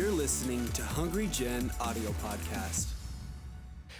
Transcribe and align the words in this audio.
You're 0.00 0.10
listening 0.10 0.66
to 0.68 0.82
Hungry 0.82 1.26
Gen 1.26 1.70
audio 1.78 2.12
podcast. 2.24 2.86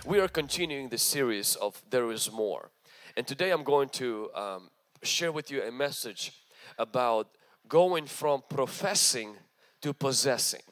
We 0.06 0.18
are 0.18 0.28
continuing 0.28 0.88
the 0.88 0.96
series 0.96 1.56
of 1.56 1.82
There 1.90 2.10
Is 2.10 2.32
More. 2.32 2.70
And 3.18 3.26
today 3.26 3.50
I'm 3.50 3.64
going 3.64 3.90
to 3.90 4.30
um, 4.34 4.70
share 5.02 5.30
with 5.30 5.50
you 5.50 5.62
a 5.62 5.70
message 5.70 6.32
about 6.78 7.28
going 7.68 8.06
from 8.06 8.42
professing 8.48 9.34
to 9.82 9.92
possessing. 9.92 10.62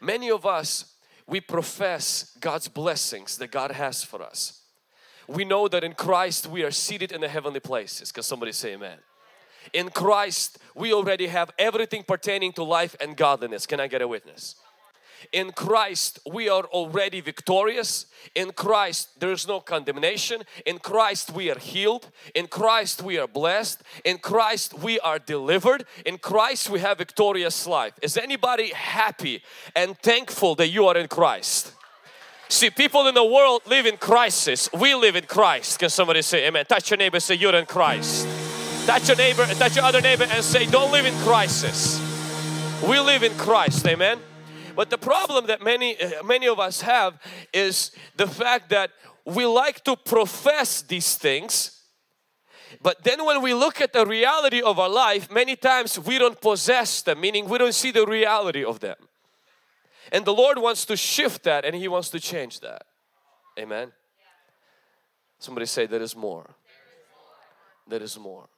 Many 0.00 0.32
of 0.32 0.44
us, 0.44 0.96
we 1.28 1.40
profess 1.40 2.36
God's 2.40 2.66
blessings 2.66 3.38
that 3.38 3.52
God 3.52 3.70
has 3.70 4.02
for 4.02 4.20
us. 4.20 4.62
We 5.28 5.44
know 5.44 5.68
that 5.68 5.84
in 5.84 5.92
Christ 5.92 6.48
we 6.48 6.64
are 6.64 6.72
seated 6.72 7.12
in 7.12 7.20
the 7.20 7.28
heavenly 7.28 7.60
places. 7.60 8.10
Can 8.10 8.24
somebody 8.24 8.50
say 8.50 8.72
amen? 8.72 8.98
In 9.72 9.90
Christ 9.90 10.58
we 10.74 10.92
already 10.92 11.28
have 11.28 11.50
everything 11.58 12.02
pertaining 12.02 12.52
to 12.54 12.64
life 12.64 12.96
and 13.00 13.16
godliness. 13.16 13.66
Can 13.66 13.80
I 13.80 13.86
get 13.86 14.02
a 14.02 14.08
witness? 14.08 14.56
In 15.32 15.52
Christ 15.52 16.18
we 16.30 16.48
are 16.48 16.64
already 16.64 17.20
victorious. 17.20 18.06
In 18.34 18.52
Christ 18.52 19.20
there 19.20 19.32
is 19.32 19.48
no 19.48 19.60
condemnation. 19.60 20.42
In 20.66 20.78
Christ 20.78 21.32
we 21.32 21.50
are 21.50 21.58
healed. 21.58 22.10
In 22.34 22.46
Christ 22.46 23.02
we 23.02 23.18
are 23.18 23.26
blessed. 23.26 23.82
In 24.04 24.18
Christ 24.18 24.74
we 24.74 25.00
are 25.00 25.18
delivered. 25.18 25.84
In 26.04 26.18
Christ 26.18 26.68
we 26.70 26.80
have 26.80 26.98
victorious 26.98 27.66
life. 27.66 27.94
Is 28.02 28.16
anybody 28.16 28.72
happy 28.72 29.42
and 29.74 29.98
thankful 29.98 30.54
that 30.56 30.68
you 30.68 30.86
are 30.86 30.96
in 30.96 31.08
Christ? 31.08 31.72
See, 32.48 32.70
people 32.70 33.06
in 33.08 33.14
the 33.14 33.24
world 33.24 33.62
live 33.66 33.86
in 33.86 33.96
crisis. 33.96 34.68
We 34.72 34.94
live 34.94 35.16
in 35.16 35.24
Christ. 35.24 35.78
Can 35.78 35.88
somebody 35.88 36.22
say 36.22 36.46
amen? 36.46 36.66
Touch 36.66 36.90
your 36.90 36.98
neighbor, 36.98 37.18
say 37.18 37.34
you're 37.34 37.54
in 37.54 37.66
Christ. 37.66 38.43
Touch 38.86 39.08
your 39.08 39.16
neighbor, 39.16 39.46
touch 39.46 39.76
your 39.76 39.84
other 39.86 40.02
neighbor 40.02 40.24
and 40.24 40.44
say 40.44 40.66
don't 40.66 40.92
live 40.92 41.06
in 41.06 41.14
crisis. 41.20 41.98
We 42.86 43.00
live 43.00 43.22
in 43.22 43.32
Christ, 43.38 43.86
amen. 43.86 44.18
But 44.76 44.90
the 44.90 44.98
problem 44.98 45.46
that 45.46 45.62
many 45.62 45.98
uh, 45.98 46.22
many 46.22 46.46
of 46.48 46.60
us 46.60 46.82
have 46.82 47.18
is 47.52 47.92
the 48.16 48.26
fact 48.26 48.68
that 48.70 48.90
we 49.24 49.46
like 49.46 49.82
to 49.84 49.96
profess 49.96 50.82
these 50.82 51.16
things 51.16 51.80
but 52.82 53.02
then 53.04 53.24
when 53.24 53.40
we 53.40 53.54
look 53.54 53.80
at 53.80 53.94
the 53.94 54.04
reality 54.04 54.60
of 54.60 54.78
our 54.78 54.90
life 54.90 55.30
many 55.30 55.56
times 55.56 55.98
we 55.98 56.18
don't 56.18 56.40
possess 56.40 57.00
them 57.02 57.20
meaning 57.20 57.48
we 57.48 57.56
don't 57.56 57.74
see 57.74 57.90
the 57.90 58.04
reality 58.04 58.64
of 58.64 58.80
them 58.80 58.96
and 60.12 60.24
the 60.24 60.34
Lord 60.34 60.58
wants 60.58 60.84
to 60.86 60.96
shift 60.96 61.44
that 61.44 61.64
and 61.64 61.74
He 61.74 61.88
wants 61.88 62.10
to 62.10 62.20
change 62.20 62.60
that 62.60 62.84
amen 63.58 63.92
somebody 65.38 65.66
say 65.66 65.86
there 65.86 66.02
is 66.02 66.14
more 66.14 66.50
there 67.88 68.02
is 68.02 68.18
more 68.18 68.48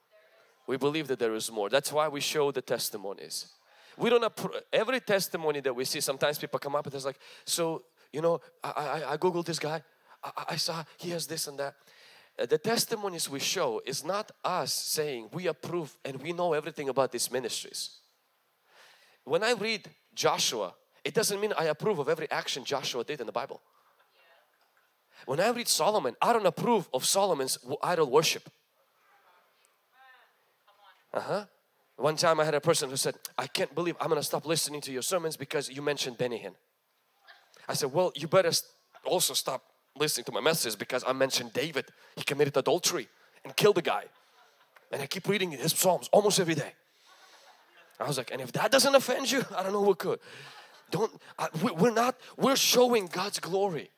we 0.67 0.75
believe 0.77 1.07
that 1.07 1.17
there 1.17 1.33
is 1.33 1.49
more. 1.49 1.69
That's 1.69 1.91
why 1.91 2.09
we 2.09 2.19
show 2.19 2.51
the 2.51 2.61
testimonies. 2.61 3.47
We 3.97 4.09
don't 4.09 4.23
appro- 4.23 4.61
every 4.71 4.99
testimony 4.99 5.61
that 5.61 5.73
we 5.73 5.85
see 5.85 6.01
sometimes 6.01 6.37
people 6.37 6.59
come 6.59 6.75
up 6.75 6.85
and 6.85 6.93
it's 6.93 7.05
like 7.05 7.19
so 7.45 7.83
you 8.13 8.21
know 8.21 8.41
I, 8.63 8.69
I, 8.69 9.13
I 9.13 9.17
googled 9.17 9.45
this 9.45 9.57
guy. 9.57 9.81
I, 10.23 10.31
I 10.49 10.55
saw 10.57 10.83
he 10.97 11.09
has 11.11 11.25
this 11.25 11.47
and 11.47 11.57
that. 11.57 11.75
Uh, 12.37 12.45
the 12.45 12.57
testimonies 12.57 13.27
we 13.27 13.39
show 13.39 13.81
is 13.85 14.05
not 14.05 14.31
us 14.43 14.71
saying 14.73 15.29
we 15.33 15.47
approve 15.47 15.97
and 16.05 16.21
we 16.21 16.33
know 16.33 16.53
everything 16.53 16.89
about 16.89 17.11
these 17.11 17.31
ministries. 17.31 17.97
When 19.23 19.43
I 19.43 19.53
read 19.53 19.89
Joshua 20.13 20.75
it 21.03 21.13
doesn't 21.13 21.39
mean 21.39 21.53
I 21.57 21.65
approve 21.65 21.99
of 21.99 22.09
every 22.09 22.29
action 22.29 22.65
Joshua 22.65 23.03
did 23.03 23.21
in 23.21 23.25
the 23.25 23.31
Bible. 23.31 23.61
When 25.25 25.39
I 25.39 25.49
read 25.49 25.69
Solomon 25.69 26.15
I 26.21 26.33
don't 26.33 26.45
approve 26.45 26.87
of 26.93 27.05
Solomon's 27.05 27.57
idol 27.81 28.11
worship 28.11 28.49
uh-huh 31.13 31.45
one 31.97 32.15
time 32.15 32.39
I 32.39 32.45
had 32.45 32.53
a 32.53 32.61
person 32.61 32.89
who 32.89 32.95
said, 32.95 33.15
I 33.37 33.47
can't 33.47 33.73
believe 33.73 33.95
I'm 33.99 34.09
going 34.09 34.21
to 34.21 34.25
stop 34.25 34.45
listening 34.45 34.81
to 34.81 34.91
your 34.91 35.01
sermons 35.01 35.35
because 35.35 35.67
you 35.67 35.81
mentioned 35.81 36.17
Benny 36.17 36.37
Hinn. 36.37 36.53
I 37.67 37.73
said, 37.73 37.91
well, 37.91 38.11
you 38.15 38.27
better 38.27 38.51
also 39.03 39.33
stop 39.33 39.63
listening 39.97 40.23
to 40.25 40.31
my 40.31 40.39
messages 40.39 40.75
because 40.75 41.03
I 41.05 41.13
mentioned 41.13 41.53
David. 41.53 41.85
He 42.15 42.23
committed 42.23 42.55
adultery 42.55 43.07
and 43.43 43.55
killed 43.55 43.79
a 43.79 43.81
guy. 43.81 44.05
And 44.91 45.01
I 45.01 45.07
keep 45.07 45.27
reading 45.27 45.51
his 45.51 45.73
Psalms 45.73 46.07
almost 46.13 46.39
every 46.39 46.53
day. 46.55 46.73
I 47.99 48.07
was 48.07 48.17
like, 48.17 48.29
and 48.31 48.41
if 48.41 48.51
that 48.51 48.71
doesn't 48.71 48.93
offend 48.93 49.31
you, 49.31 49.43
I 49.57 49.63
don't 49.63 49.73
know 49.73 49.81
what 49.81 49.97
could. 49.97 50.19
Don't, 50.91 51.11
I, 51.39 51.47
we- 51.63 51.71
we're 51.71 51.91
not, 51.91 52.15
we're 52.37 52.55
showing 52.55 53.07
God's 53.07 53.39
glory. 53.39 53.89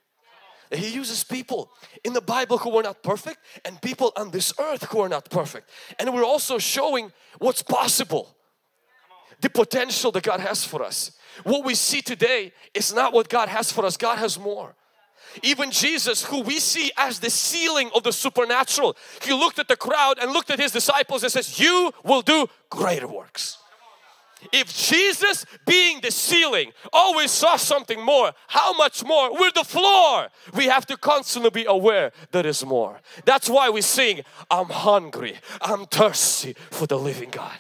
He 0.72 0.90
uses 0.90 1.24
people 1.24 1.72
in 2.04 2.14
the 2.14 2.22
Bible 2.22 2.60
who 2.60 2.70
were 2.70 2.84
not 2.84 3.02
perfect 3.02 3.40
and 3.66 3.82
people 3.82 4.12
on 4.16 4.32
this 4.32 4.54
earth 4.60 4.84
who 4.84 5.00
are 5.00 5.10
not 5.10 5.30
perfect. 5.30 5.70
And 5.98 6.14
we're 6.14 6.24
also 6.24 6.60
showing 6.60 7.12
what's 7.40 7.64
possible. 7.64 8.36
The 9.42 9.50
potential 9.50 10.12
that 10.12 10.24
God 10.24 10.42
has 10.42 10.66
for 10.66 10.84
us. 10.84 11.12
What 11.44 11.64
we 11.64 11.74
see 11.74 12.02
today 12.02 12.52
is 12.74 12.94
not 12.94 13.14
what 13.14 13.30
God 13.30 13.48
has 13.50 13.72
for 13.72 13.86
us. 13.86 13.96
God 13.96 14.18
has 14.18 14.38
more. 14.38 14.76
Even 15.44 15.72
Jesus 15.72 16.26
who 16.26 16.42
we 16.42 16.60
see 16.60 16.92
as 16.98 17.20
the 17.20 17.30
ceiling 17.30 17.90
of 17.96 18.04
the 18.04 18.12
supernatural. 18.12 18.98
He 19.22 19.32
looked 19.32 19.60
at 19.60 19.68
the 19.68 19.78
crowd 19.78 20.18
and 20.20 20.32
looked 20.32 20.52
at 20.52 20.60
His 20.60 20.72
disciples 20.72 21.24
and 21.24 21.32
says, 21.32 21.60
you 21.60 21.94
will 22.04 22.22
do 22.22 22.48
greater 22.70 23.08
works. 23.08 23.59
If 24.52 24.76
Jesus 24.76 25.46
being 25.66 26.00
the 26.02 26.12
ceiling 26.12 26.72
always 26.94 27.32
saw 27.32 27.58
something 27.58 28.02
more, 28.02 28.32
how 28.48 28.74
much 28.74 29.04
more? 29.04 29.34
We're 29.34 29.52
the 29.52 29.64
floor. 29.64 30.30
We 30.54 30.66
have 30.66 30.86
to 30.88 30.98
constantly 30.98 31.50
be 31.50 31.66
aware 31.66 32.12
there 32.32 32.48
is 32.48 32.66
more. 32.66 33.02
That's 33.26 33.50
why 33.50 33.70
we 33.70 33.82
sing, 33.82 34.22
I'm 34.50 34.70
hungry, 34.70 35.38
I'm 35.62 35.86
thirsty 35.86 36.56
for 36.72 36.88
the 36.88 36.98
living 36.98 37.30
God. 37.30 37.58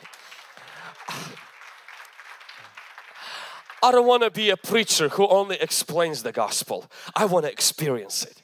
I 3.82 3.92
don't 3.92 4.08
want 4.08 4.24
to 4.24 4.32
be 4.32 4.50
a 4.50 4.58
preacher 4.58 5.10
who 5.10 5.28
only 5.28 5.56
explains 5.58 6.24
the 6.24 6.32
gospel. 6.32 6.90
I 7.16 7.26
want 7.26 7.46
to 7.46 7.52
experience 7.52 8.24
it. 8.24 8.39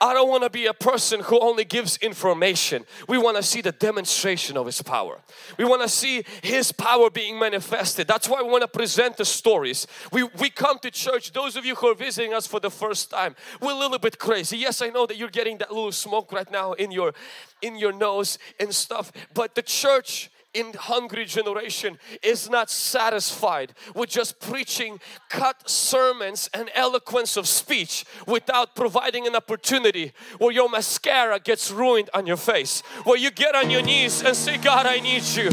I 0.00 0.14
don't 0.14 0.28
want 0.28 0.42
to 0.42 0.50
be 0.50 0.66
a 0.66 0.74
person 0.74 1.20
who 1.20 1.38
only 1.40 1.64
gives 1.64 1.96
information. 1.98 2.84
We 3.08 3.18
want 3.18 3.36
to 3.36 3.42
see 3.42 3.60
the 3.60 3.72
demonstration 3.72 4.56
of 4.56 4.66
His 4.66 4.82
power. 4.82 5.20
We 5.58 5.64
want 5.64 5.82
to 5.82 5.88
see 5.88 6.24
His 6.42 6.72
power 6.72 7.10
being 7.10 7.38
manifested. 7.38 8.06
That's 8.06 8.28
why 8.28 8.42
we 8.42 8.50
want 8.50 8.62
to 8.62 8.68
present 8.68 9.16
the 9.16 9.24
stories. 9.24 9.86
We, 10.12 10.24
we 10.40 10.50
come 10.50 10.78
to 10.80 10.90
church, 10.90 11.32
those 11.32 11.56
of 11.56 11.64
you 11.64 11.74
who 11.74 11.88
are 11.88 11.94
visiting 11.94 12.34
us 12.34 12.46
for 12.46 12.60
the 12.60 12.70
first 12.70 13.10
time, 13.10 13.36
we're 13.60 13.72
a 13.72 13.78
little 13.78 13.98
bit 13.98 14.18
crazy. 14.18 14.58
Yes, 14.58 14.82
I 14.82 14.88
know 14.88 15.06
that 15.06 15.16
you're 15.16 15.28
getting 15.28 15.58
that 15.58 15.72
little 15.72 15.92
smoke 15.92 16.32
right 16.32 16.50
now 16.50 16.72
in 16.72 16.90
your, 16.90 17.14
in 17.62 17.76
your 17.76 17.92
nose 17.92 18.38
and 18.60 18.74
stuff, 18.74 19.12
but 19.34 19.54
the 19.54 19.62
church 19.62 20.30
in 20.56 20.72
hungry 20.72 21.26
generation 21.26 21.98
is 22.22 22.48
not 22.48 22.70
satisfied 22.70 23.74
with 23.94 24.08
just 24.08 24.40
preaching 24.40 24.98
cut 25.28 25.68
sermons 25.68 26.48
and 26.54 26.70
eloquence 26.74 27.36
of 27.36 27.46
speech 27.46 28.06
without 28.26 28.74
providing 28.74 29.26
an 29.26 29.36
opportunity 29.36 30.12
where 30.38 30.52
your 30.52 30.70
mascara 30.70 31.38
gets 31.38 31.70
ruined 31.70 32.08
on 32.14 32.26
your 32.26 32.38
face 32.38 32.80
where 33.04 33.18
you 33.18 33.30
get 33.30 33.54
on 33.54 33.68
your 33.68 33.82
knees 33.82 34.22
and 34.22 34.34
say 34.34 34.56
God 34.56 34.86
I 34.86 34.98
need 35.00 35.22
you. 35.22 35.50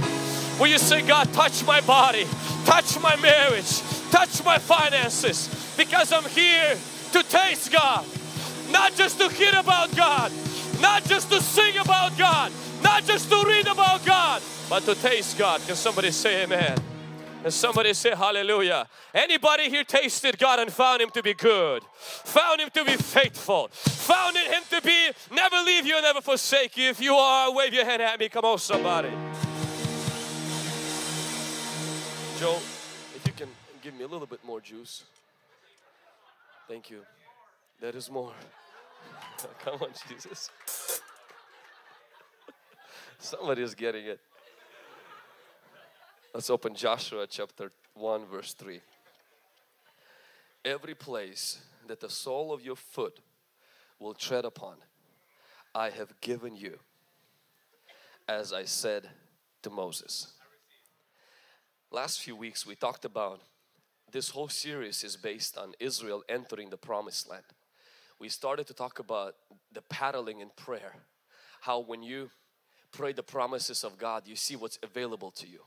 Where 0.57 0.69
you 0.69 0.77
say 0.77 1.01
God 1.05 1.33
touch 1.33 1.65
my 1.65 1.81
body 1.81 2.25
touch 2.63 2.97
my 3.01 3.15
marriage 3.17 3.81
touch 4.09 4.43
my 4.45 4.57
finances 4.57 5.49
because 5.75 6.13
I'm 6.13 6.29
here 6.29 6.77
to 7.11 7.23
taste 7.23 7.73
God 7.73 8.05
not 8.71 8.95
just 8.95 9.19
to 9.19 9.27
hear 9.29 9.53
about 9.57 9.93
God 9.97 10.31
not 10.79 11.03
just 11.03 11.29
to 11.31 11.41
sing 11.41 11.77
about 11.77 12.17
God 12.17 12.53
not 12.83 13.05
just 13.05 13.29
to 13.29 13.43
read 13.47 13.67
about 13.67 14.05
God 14.05 14.41
but 14.69 14.83
to 14.83 14.95
taste 14.95 15.37
God. 15.37 15.61
Can 15.65 15.75
somebody 15.75 16.11
say 16.11 16.43
amen? 16.43 16.77
And 17.43 17.53
somebody 17.53 17.93
say 17.93 18.15
hallelujah. 18.15 18.87
Anybody 19.13 19.69
here 19.69 19.83
tasted 19.83 20.39
God 20.39 20.59
and 20.59 20.71
found 20.71 21.01
Him 21.01 21.09
to 21.11 21.21
be 21.21 21.33
good? 21.33 21.83
Found 21.93 22.61
Him 22.61 22.69
to 22.73 22.85
be 22.85 22.95
faithful? 22.95 23.67
Found 23.67 24.37
Him 24.37 24.63
to 24.69 24.81
be 24.81 25.09
never 25.31 25.57
leave 25.57 25.85
you 25.85 25.95
and 25.95 26.03
never 26.03 26.21
forsake 26.21 26.77
you? 26.77 26.89
If 26.89 27.01
you 27.01 27.15
are, 27.15 27.53
wave 27.53 27.73
your 27.73 27.85
hand 27.85 28.01
at 28.01 28.19
me. 28.19 28.29
Come 28.29 28.45
on, 28.45 28.59
somebody. 28.59 29.09
Joe, 32.39 32.57
if 33.15 33.21
you 33.25 33.33
can 33.33 33.49
give 33.81 33.93
me 33.93 34.05
a 34.05 34.07
little 34.07 34.27
bit 34.27 34.43
more 34.45 34.61
juice. 34.61 35.03
Thank 36.67 36.89
you. 36.89 37.01
There 37.81 37.95
is 37.95 38.09
more. 38.09 38.31
Come 39.63 39.81
on, 39.81 39.89
Jesus. 40.09 40.49
Somebody 43.23 43.61
is 43.61 43.73
getting 43.73 44.05
it. 44.05 44.19
Let's 46.33 46.49
open 46.49 46.75
Joshua 46.75 47.25
chapter 47.25 47.71
1 47.93 48.25
verse 48.25 48.53
3. 48.53 48.81
Every 50.65 50.93
place 50.93 51.61
that 51.87 52.01
the 52.01 52.09
sole 52.09 52.51
of 52.51 52.61
your 52.61 52.75
foot 52.75 53.21
will 53.97 54.13
tread 54.13 54.43
upon, 54.43 54.75
I 55.73 55.89
have 55.91 56.19
given 56.19 56.57
you, 56.57 56.79
as 58.27 58.51
I 58.51 58.65
said 58.65 59.07
to 59.61 59.69
Moses. 59.69 60.33
Last 61.91 62.19
few 62.19 62.35
weeks 62.35 62.65
we 62.65 62.75
talked 62.75 63.05
about 63.05 63.39
this 64.11 64.31
whole 64.31 64.49
series 64.49 65.01
is 65.01 65.15
based 65.15 65.57
on 65.57 65.75
Israel 65.79 66.23
entering 66.27 66.71
the 66.71 66.77
promised 66.77 67.29
land. 67.29 67.45
We 68.19 68.27
started 68.27 68.67
to 68.67 68.73
talk 68.73 68.99
about 68.99 69.35
the 69.71 69.81
paddling 69.81 70.41
in 70.41 70.49
prayer. 70.57 70.95
How 71.61 71.79
when 71.79 72.03
you 72.03 72.29
pray 72.93 73.11
the 73.11 73.23
promises 73.23 73.83
of 73.83 73.97
God, 73.97 74.27
you 74.27 74.35
see 74.35 74.55
what's 74.55 74.79
available 74.81 75.31
to 75.31 75.47
you. 75.47 75.59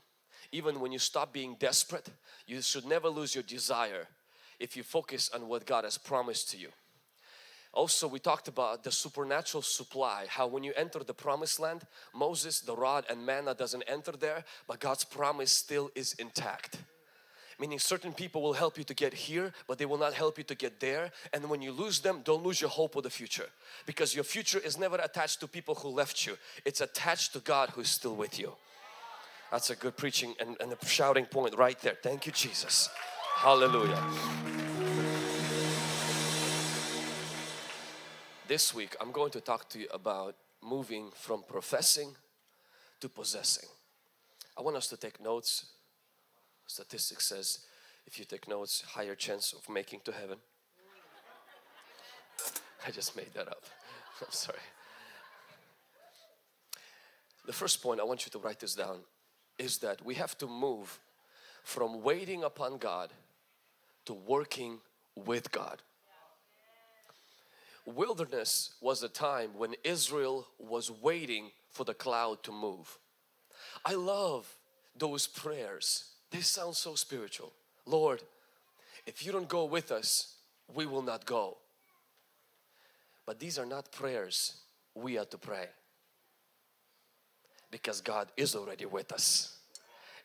even 0.51 0.79
when 0.79 0.91
you 0.91 0.99
stop 0.99 1.33
being 1.33 1.55
desperate, 1.59 2.09
you 2.45 2.61
should 2.61 2.85
never 2.85 3.09
lose 3.09 3.35
your 3.35 3.43
desire 3.43 4.07
if 4.59 4.77
you 4.77 4.83
focus 4.83 5.29
on 5.33 5.47
what 5.47 5.65
God 5.65 5.83
has 5.83 5.97
promised 5.97 6.49
to 6.51 6.57
you. 6.57 6.69
Also, 7.73 8.07
we 8.07 8.19
talked 8.19 8.47
about 8.47 8.83
the 8.83 8.91
supernatural 8.91 9.61
supply, 9.61 10.25
how 10.29 10.47
when 10.47 10.63
you 10.63 10.73
enter 10.75 11.03
the 11.03 11.13
promised 11.13 11.59
land, 11.59 11.83
Moses, 12.15 12.61
the 12.61 12.75
rod 12.75 13.05
and 13.09 13.25
manna 13.25 13.53
doesn't 13.53 13.83
enter 13.87 14.13
there, 14.13 14.43
but 14.67 14.79
God's 14.79 15.03
promise 15.03 15.51
still 15.51 15.91
is 15.93 16.13
intact. 16.13 16.79
Meaning 17.59 17.79
certain 17.79 18.13
people 18.13 18.43
will 18.43 18.53
help 18.53 18.77
you 18.77 18.83
to 18.83 18.93
get 18.93 19.13
here, 19.13 19.51
but 19.67 19.79
they 19.79 19.85
will 19.85 19.97
not 19.97 20.13
help 20.13 20.37
you 20.37 20.43
to 20.43 20.53
get 20.53 20.79
there. 20.79 21.11
And 21.33 21.49
when 21.49 21.61
you 21.61 21.71
lose 21.71 21.99
them, 21.99 22.21
don't 22.23 22.43
lose 22.43 22.61
your 22.61 22.69
hope 22.69 22.95
of 22.95 23.03
the 23.03 23.09
future. 23.09 23.47
Because 23.87 24.13
your 24.13 24.23
future 24.23 24.59
is 24.59 24.77
never 24.77 24.97
attached 24.97 25.39
to 25.39 25.47
people 25.47 25.73
who 25.73 25.89
left 25.89 26.25
you. 26.27 26.37
It's 26.65 26.81
attached 26.81 27.33
to 27.33 27.39
God 27.39 27.69
who 27.71 27.81
is 27.81 27.89
still 27.89 28.15
with 28.15 28.39
you. 28.39 28.53
That's 29.51 29.71
a 29.71 29.75
good 29.75 29.97
preaching 29.97 30.35
and, 30.39 30.55
and 30.59 30.71
a 30.71 30.85
shouting 30.85 31.25
point 31.25 31.57
right 31.57 31.79
there. 31.79 31.97
Thank 32.03 32.25
you, 32.27 32.31
Jesus. 32.31 32.89
Hallelujah. 33.37 34.03
This 38.47 38.73
week 38.73 38.95
I'm 39.01 39.11
going 39.11 39.31
to 39.31 39.41
talk 39.41 39.67
to 39.69 39.79
you 39.79 39.87
about 39.91 40.35
moving 40.61 41.09
from 41.13 41.43
professing 41.43 42.15
to 42.99 43.09
possessing. 43.09 43.67
I 44.57 44.61
want 44.61 44.75
us 44.75 44.87
to 44.87 44.97
take 44.97 45.21
notes. 45.21 45.65
Statistics 46.67 47.25
says 47.25 47.59
if 48.05 48.19
you 48.19 48.25
take 48.25 48.47
notes, 48.47 48.83
higher 48.87 49.15
chance 49.15 49.53
of 49.53 49.67
making 49.69 50.01
to 50.05 50.11
heaven. 50.11 50.37
I 52.87 52.91
just 52.91 53.15
made 53.15 53.33
that 53.33 53.47
up. 53.47 53.63
I'm 54.21 54.31
sorry. 54.31 54.59
The 57.45 57.53
first 57.53 57.81
point 57.81 57.99
I 57.99 58.03
want 58.03 58.25
you 58.25 58.31
to 58.31 58.39
write 58.39 58.59
this 58.59 58.75
down 58.75 58.99
is 59.57 59.79
that 59.79 60.05
we 60.05 60.15
have 60.15 60.37
to 60.37 60.47
move 60.47 60.99
from 61.63 62.03
waiting 62.03 62.43
upon 62.43 62.77
God 62.77 63.11
to 64.05 64.13
working 64.13 64.79
with 65.15 65.51
God 65.51 65.81
wilderness 67.87 68.75
was 68.81 69.01
a 69.01 69.09
time 69.09 69.51
when 69.55 69.73
Israel 69.83 70.47
was 70.59 70.91
waiting 70.91 71.51
for 71.69 71.85
the 71.85 71.93
cloud 71.93 72.43
to 72.43 72.51
move. 72.51 72.99
I 73.85 73.93
love 73.93 74.53
those 74.95 75.25
prayers. 75.25 76.11
They 76.31 76.41
sounds 76.41 76.77
so 76.77 76.95
spiritual. 76.95 77.53
Lord, 77.85 78.21
if 79.05 79.25
you 79.25 79.31
don't 79.31 79.47
go 79.47 79.65
with 79.65 79.91
us, 79.91 80.35
we 80.73 80.85
will 80.85 81.01
not 81.01 81.25
go. 81.25 81.57
But 83.25 83.39
these 83.39 83.57
are 83.57 83.65
not 83.65 83.91
prayers 83.91 84.57
we 84.95 85.17
are 85.17 85.25
to 85.25 85.37
pray 85.37 85.67
because 87.71 88.01
God 88.01 88.29
is 88.37 88.55
already 88.55 88.85
with 88.85 89.11
us. 89.11 89.57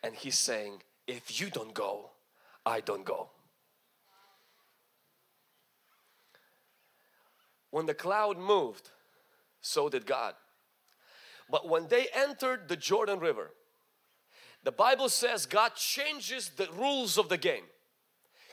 And 0.02 0.14
He's 0.14 0.38
saying, 0.38 0.82
if 1.06 1.40
you 1.40 1.50
don't 1.50 1.74
go, 1.74 2.10
I 2.64 2.80
don't 2.80 3.04
go. 3.04 3.28
When 7.70 7.86
the 7.86 7.94
cloud 7.94 8.38
moved, 8.38 8.90
so 9.60 9.88
did 9.88 10.06
God. 10.06 10.34
But 11.50 11.68
when 11.68 11.88
they 11.88 12.06
entered 12.14 12.68
the 12.68 12.76
Jordan 12.76 13.18
River, 13.18 13.50
the 14.64 14.72
Bible 14.72 15.08
says 15.08 15.46
God 15.46 15.74
changes 15.74 16.50
the 16.56 16.68
rules 16.76 17.18
of 17.18 17.28
the 17.28 17.38
game. 17.38 17.64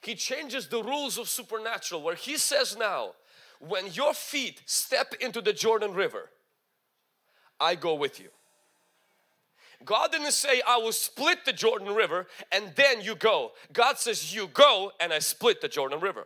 He 0.02 0.16
changes 0.16 0.68
the 0.68 0.82
rules 0.82 1.18
of 1.18 1.28
supernatural 1.30 2.02
where 2.02 2.16
He 2.16 2.38
says 2.38 2.78
now, 2.78 3.14
when 3.60 3.88
your 3.88 4.14
feet 4.14 4.62
step 4.66 5.14
into 5.20 5.42
the 5.42 5.54
Jordan 5.54 5.94
River, 5.94 6.30
I 7.60 7.76
go 7.76 7.94
with 7.96 8.20
you. 8.20 8.30
God 9.86 10.12
didn't 10.12 10.32
say, 10.32 10.62
I 10.68 10.78
will 10.78 10.92
split 10.92 11.46
the 11.46 11.54
Jordan 11.54 11.94
River 11.94 12.28
and 12.52 12.74
then 12.76 13.02
you 13.02 13.16
go. 13.16 13.52
God 13.72 13.98
says, 13.98 14.34
You 14.34 14.48
go 14.48 14.92
and 15.00 15.12
I 15.14 15.20
split 15.20 15.62
the 15.62 15.68
Jordan 15.68 16.00
River 16.00 16.26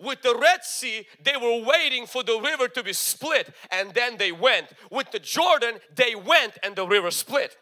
with 0.00 0.22
the 0.22 0.36
Red 0.36 0.64
Sea, 0.64 1.06
they 1.22 1.36
were 1.36 1.64
waiting 1.64 2.06
for 2.06 2.22
the 2.22 2.40
river 2.40 2.68
to 2.68 2.82
be 2.82 2.92
split 2.92 3.54
and 3.70 3.92
then 3.94 4.16
they 4.16 4.32
went. 4.32 4.68
With 4.90 5.10
the 5.10 5.18
Jordan, 5.18 5.76
they 5.94 6.14
went 6.14 6.58
and 6.62 6.76
the 6.76 6.86
river 6.86 7.10
split. 7.10 7.56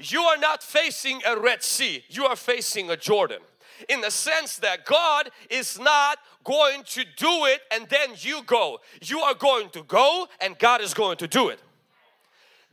You 0.00 0.22
are 0.22 0.36
not 0.36 0.62
facing 0.62 1.20
a 1.26 1.38
Red 1.38 1.62
Sea, 1.62 2.04
you 2.08 2.24
are 2.26 2.36
facing 2.36 2.90
a 2.90 2.96
Jordan. 2.96 3.40
In 3.88 4.00
the 4.00 4.10
sense 4.10 4.56
that 4.58 4.84
God 4.84 5.30
is 5.50 5.78
not 5.78 6.18
going 6.44 6.84
to 6.84 7.04
do 7.16 7.44
it 7.46 7.60
and 7.72 7.88
then 7.88 8.10
you 8.18 8.42
go. 8.44 8.78
You 9.02 9.20
are 9.20 9.34
going 9.34 9.70
to 9.70 9.82
go 9.82 10.28
and 10.40 10.58
God 10.58 10.80
is 10.80 10.94
going 10.94 11.16
to 11.18 11.26
do 11.26 11.48
it. 11.48 11.58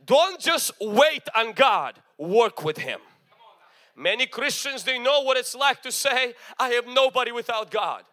Don't 0.04 0.40
just 0.40 0.70
wait 0.80 1.22
on 1.34 1.52
God, 1.52 2.00
work 2.18 2.64
with 2.64 2.78
Him. 2.78 3.00
Many 3.96 4.26
Christians, 4.26 4.84
they 4.84 4.98
know 4.98 5.20
what 5.20 5.36
it's 5.36 5.54
like 5.54 5.82
to 5.82 5.92
say, 5.92 6.34
I 6.58 6.70
have 6.70 6.86
nobody 6.86 7.30
without 7.30 7.70
God. 7.70 8.04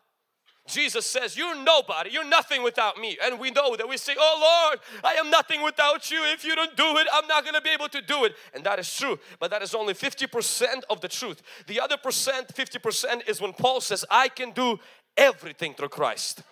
Jesus 0.70 1.06
says, 1.06 1.36
You're 1.36 1.56
nobody, 1.56 2.12
you're 2.12 2.24
nothing 2.24 2.64
without 2.64 2.98
me. 2.98 3.18
And 3.22 3.40
we 3.40 3.52
know 3.52 3.76
that 3.76 3.88
we 3.88 3.98
say, 3.98 4.16
Oh 4.18 4.70
Lord, 4.70 4.80
I 5.04 5.16
am 5.16 5.30
nothing 5.30 5.62
without 5.62 6.10
you. 6.10 6.24
If 6.24 6.46
you 6.46 6.56
don't 6.56 6.76
do 6.78 6.98
it, 6.98 7.08
I'm 7.12 7.28
not 7.28 7.46
to 7.60 7.62
be 7.62 7.70
able 7.74 7.90
to 7.90 8.02
do 8.02 8.26
it. 8.26 8.36
And 8.54 8.64
that 8.64 8.80
is 8.80 8.94
true, 8.94 9.20
but 9.40 9.52
that 9.52 9.62
is 9.62 9.76
only 9.76 9.94
50% 9.94 10.82
of 10.90 11.02
the 11.02 11.08
truth. 11.08 11.42
The 11.68 11.80
other 11.80 11.98
percent, 11.98 12.54
50%, 12.54 13.28
is 13.28 13.42
when 13.42 13.54
Paul 13.54 13.82
says, 13.82 14.06
I 14.10 14.30
can 14.30 14.52
do 14.52 14.80
everything 15.18 15.74
through 15.74 15.90
Christ. 15.90 16.44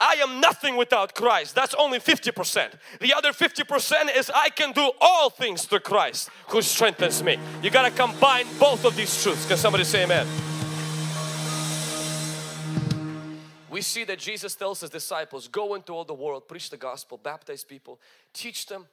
I 0.00 0.14
am 0.14 0.40
nothing 0.40 0.76
without 0.76 1.14
Christ. 1.14 1.54
That's 1.54 1.74
only 1.74 2.00
50%. 2.00 2.72
The 3.00 3.14
other 3.14 3.32
50% 3.32 4.16
is 4.16 4.30
I 4.34 4.48
can 4.48 4.72
do 4.72 4.90
all 5.00 5.30
things 5.30 5.64
through 5.64 5.80
Christ 5.80 6.28
who 6.48 6.60
strengthens 6.60 7.22
me. 7.22 7.38
You 7.62 7.70
got 7.70 7.88
to 7.88 7.90
combine 7.90 8.46
both 8.58 8.84
of 8.84 8.96
these 8.96 9.22
truths. 9.22 9.46
Can 9.46 9.56
somebody 9.56 9.84
say 9.84 10.02
amen? 10.02 10.26
We 13.72 13.80
see 13.80 14.04
that 14.04 14.18
Jesus 14.18 14.54
tells 14.54 14.82
his 14.82 14.90
disciples, 14.90 15.48
go 15.48 15.74
into 15.74 15.94
all 15.94 16.04
the 16.04 16.12
world, 16.12 16.46
preach 16.46 16.68
the 16.68 16.76
gospel, 16.76 17.16
baptize 17.16 17.64
people, 17.64 17.98
teach 18.34 18.66
them. 18.66 18.86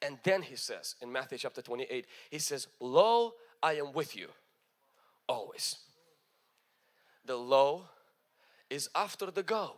And 0.00 0.16
then 0.22 0.42
he 0.42 0.54
says 0.54 0.94
in 1.02 1.10
Matthew 1.10 1.38
chapter 1.38 1.60
28, 1.60 2.06
he 2.30 2.38
says, 2.38 2.68
Lo, 2.78 3.34
I 3.60 3.72
am 3.74 3.92
with 3.92 4.16
you 4.16 4.28
always. 5.28 5.76
The 7.24 7.34
lo 7.34 7.86
is 8.70 8.88
after 8.94 9.28
the 9.32 9.42
go. 9.42 9.72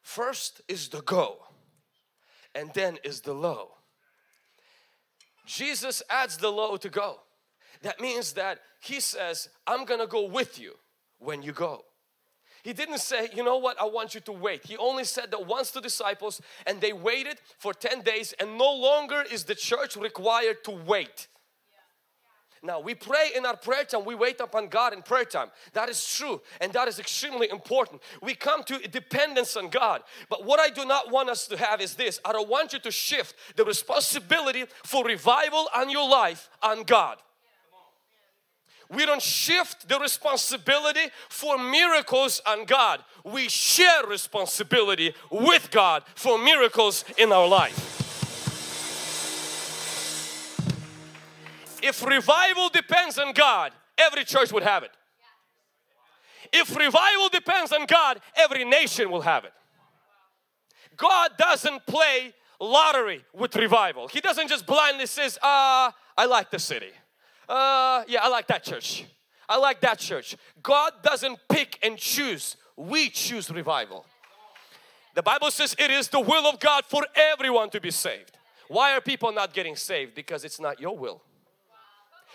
First 0.00 0.60
is 0.68 0.90
the 0.90 1.02
go, 1.02 1.38
and 2.54 2.70
then 2.74 2.96
is 3.02 3.22
the 3.22 3.32
lo. 3.32 3.72
Jesus 5.46 6.00
adds 6.08 6.36
the 6.36 6.52
lo 6.52 6.76
to 6.76 6.88
go. 6.88 7.22
That 7.82 8.00
means 8.00 8.34
that 8.34 8.60
he 8.80 9.00
says, 9.00 9.48
I'm 9.66 9.84
gonna 9.84 10.06
go 10.06 10.28
with 10.28 10.60
you 10.60 10.74
when 11.18 11.42
you 11.42 11.50
go. 11.50 11.84
He 12.64 12.72
didn't 12.72 12.98
say, 12.98 13.28
you 13.34 13.44
know 13.44 13.58
what, 13.58 13.78
I 13.78 13.84
want 13.84 14.14
you 14.14 14.22
to 14.22 14.32
wait. 14.32 14.64
He 14.64 14.78
only 14.78 15.04
said 15.04 15.30
that 15.32 15.46
once 15.46 15.70
to 15.72 15.82
disciples 15.82 16.40
and 16.66 16.80
they 16.80 16.94
waited 16.94 17.36
for 17.58 17.74
10 17.74 18.00
days 18.00 18.32
and 18.40 18.56
no 18.56 18.72
longer 18.72 19.22
is 19.30 19.44
the 19.44 19.54
church 19.54 19.96
required 19.96 20.64
to 20.64 20.70
wait. 20.70 21.28
Now 22.62 22.80
we 22.80 22.94
pray 22.94 23.32
in 23.36 23.44
our 23.44 23.54
prayer 23.54 23.84
time, 23.84 24.06
we 24.06 24.14
wait 24.14 24.40
upon 24.40 24.68
God 24.68 24.94
in 24.94 25.02
prayer 25.02 25.26
time. 25.26 25.48
That 25.74 25.90
is 25.90 26.02
true 26.16 26.40
and 26.58 26.72
that 26.72 26.88
is 26.88 26.98
extremely 26.98 27.50
important. 27.50 28.00
We 28.22 28.34
come 28.34 28.64
to 28.64 28.78
dependence 28.88 29.58
on 29.58 29.68
God. 29.68 30.00
But 30.30 30.46
what 30.46 30.58
I 30.58 30.70
do 30.70 30.86
not 30.86 31.12
want 31.12 31.28
us 31.28 31.46
to 31.48 31.58
have 31.58 31.82
is 31.82 31.96
this. 31.96 32.18
I 32.24 32.32
don't 32.32 32.48
want 32.48 32.72
you 32.72 32.78
to 32.78 32.90
shift 32.90 33.34
the 33.56 33.66
responsibility 33.66 34.64
for 34.84 35.04
revival 35.04 35.68
on 35.76 35.90
your 35.90 36.08
life 36.08 36.48
on 36.62 36.84
God 36.84 37.18
we 38.94 39.06
don't 39.06 39.22
shift 39.22 39.88
the 39.88 39.98
responsibility 39.98 41.10
for 41.28 41.58
miracles 41.58 42.40
on 42.46 42.64
God. 42.64 43.00
We 43.24 43.48
share 43.48 44.06
responsibility 44.06 45.14
with 45.30 45.70
God 45.70 46.04
for 46.14 46.38
miracles 46.38 47.04
in 47.16 47.32
our 47.32 47.48
life. 47.48 48.00
If 51.82 52.04
revival 52.04 52.70
depends 52.70 53.18
on 53.18 53.32
God, 53.32 53.72
every 53.98 54.24
church 54.24 54.52
would 54.52 54.62
have 54.62 54.82
it. 54.82 54.90
If 56.52 56.74
revival 56.74 57.28
depends 57.30 57.72
on 57.72 57.84
God, 57.86 58.20
every 58.36 58.64
nation 58.64 59.10
will 59.10 59.22
have 59.22 59.44
it. 59.44 59.52
God 60.96 61.32
doesn't 61.36 61.84
play 61.86 62.32
lottery 62.60 63.24
with 63.34 63.56
revival. 63.56 64.08
He 64.08 64.20
doesn't 64.20 64.48
just 64.48 64.64
blindly 64.64 65.06
says, 65.06 65.38
ah, 65.42 65.92
I 66.16 66.26
like 66.26 66.50
the 66.50 66.58
city 66.58 66.92
uh, 67.48 68.04
yeah, 68.06 68.20
I 68.22 68.28
like 68.28 68.46
that 68.48 68.64
church. 68.64 69.04
I 69.48 69.58
like 69.58 69.80
that 69.80 69.98
church. 69.98 70.36
God 70.62 70.92
doesn't 71.02 71.38
pick 71.48 71.78
and 71.82 71.98
choose. 71.98 72.56
We 72.76 73.10
choose 73.10 73.50
revival. 73.50 74.06
The 75.14 75.22
Bible 75.22 75.50
says 75.50 75.76
it 75.78 75.90
is 75.90 76.08
the 76.08 76.20
will 76.20 76.46
of 76.46 76.58
God 76.58 76.84
for 76.84 77.06
everyone 77.14 77.70
to 77.70 77.80
be 77.80 77.90
saved. 77.90 78.36
Why 78.68 78.96
are 78.96 79.00
people 79.00 79.32
not 79.32 79.52
getting 79.52 79.76
saved? 79.76 80.14
Because 80.14 80.44
it's 80.44 80.58
not 80.58 80.80
your 80.80 80.96
will. 80.96 81.22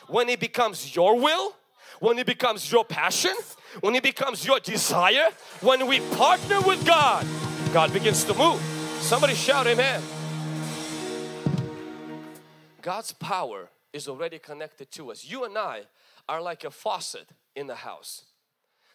When 0.07 0.29
it 0.29 0.39
becomes 0.39 0.95
your 0.95 1.19
will, 1.19 1.55
when 1.99 2.17
it 2.19 2.25
becomes 2.25 2.71
your 2.71 2.85
passion, 2.85 3.33
when 3.81 3.95
it 3.95 4.03
becomes 4.03 4.45
your 4.45 4.59
desire, 4.59 5.29
when 5.61 5.87
we 5.87 5.99
partner 6.15 6.61
with 6.61 6.85
God, 6.85 7.25
God 7.73 7.91
begins 7.91 8.23
to 8.25 8.33
move. 8.33 8.61
Somebody 9.01 9.33
shout 9.33 9.67
amen. 9.67 10.01
God's 12.81 13.11
power 13.13 13.69
is 13.93 14.07
already 14.07 14.39
connected 14.39 14.91
to 14.91 15.11
us. 15.11 15.25
You 15.25 15.45
and 15.45 15.57
I 15.57 15.83
are 16.27 16.41
like 16.41 16.63
a 16.63 16.71
faucet 16.71 17.29
in 17.55 17.67
the 17.67 17.75
house. 17.75 18.23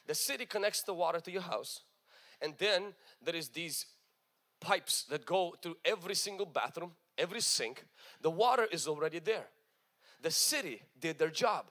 The 0.06 0.14
city 0.14 0.46
connects 0.46 0.82
the 0.82 0.94
water 0.94 1.20
to 1.20 1.30
your 1.30 1.42
house 1.42 1.80
and 2.40 2.54
then 2.58 2.94
there 3.22 3.34
is 3.34 3.48
these 3.48 3.86
pipes 4.60 5.04
that 5.04 5.24
go 5.24 5.54
to 5.62 5.76
every 5.84 6.14
single 6.14 6.46
bathroom, 6.46 6.92
every 7.16 7.40
sink. 7.40 7.84
The 8.20 8.30
water 8.30 8.66
is 8.70 8.86
already 8.86 9.18
there. 9.18 9.46
The 10.22 10.30
city 10.30 10.82
did 11.00 11.18
their 11.18 11.30
job. 11.30 11.66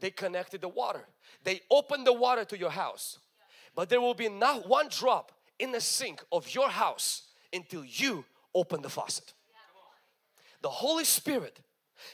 They 0.00 0.10
connected 0.10 0.62
the 0.62 0.68
water. 0.68 1.06
They 1.44 1.60
opened 1.70 2.06
the 2.06 2.12
water 2.12 2.44
to 2.46 2.58
your 2.58 2.70
house. 2.70 3.18
But 3.74 3.88
there 3.88 4.00
will 4.00 4.14
be 4.14 4.28
not 4.28 4.68
one 4.68 4.88
drop 4.88 5.32
in 5.58 5.72
the 5.72 5.80
sink 5.80 6.24
of 6.32 6.54
your 6.54 6.70
house 6.70 7.24
until 7.52 7.84
you 7.84 8.24
open 8.54 8.82
the 8.82 8.88
faucet. 8.88 9.34
The 10.62 10.70
Holy 10.70 11.04
Spirit 11.04 11.60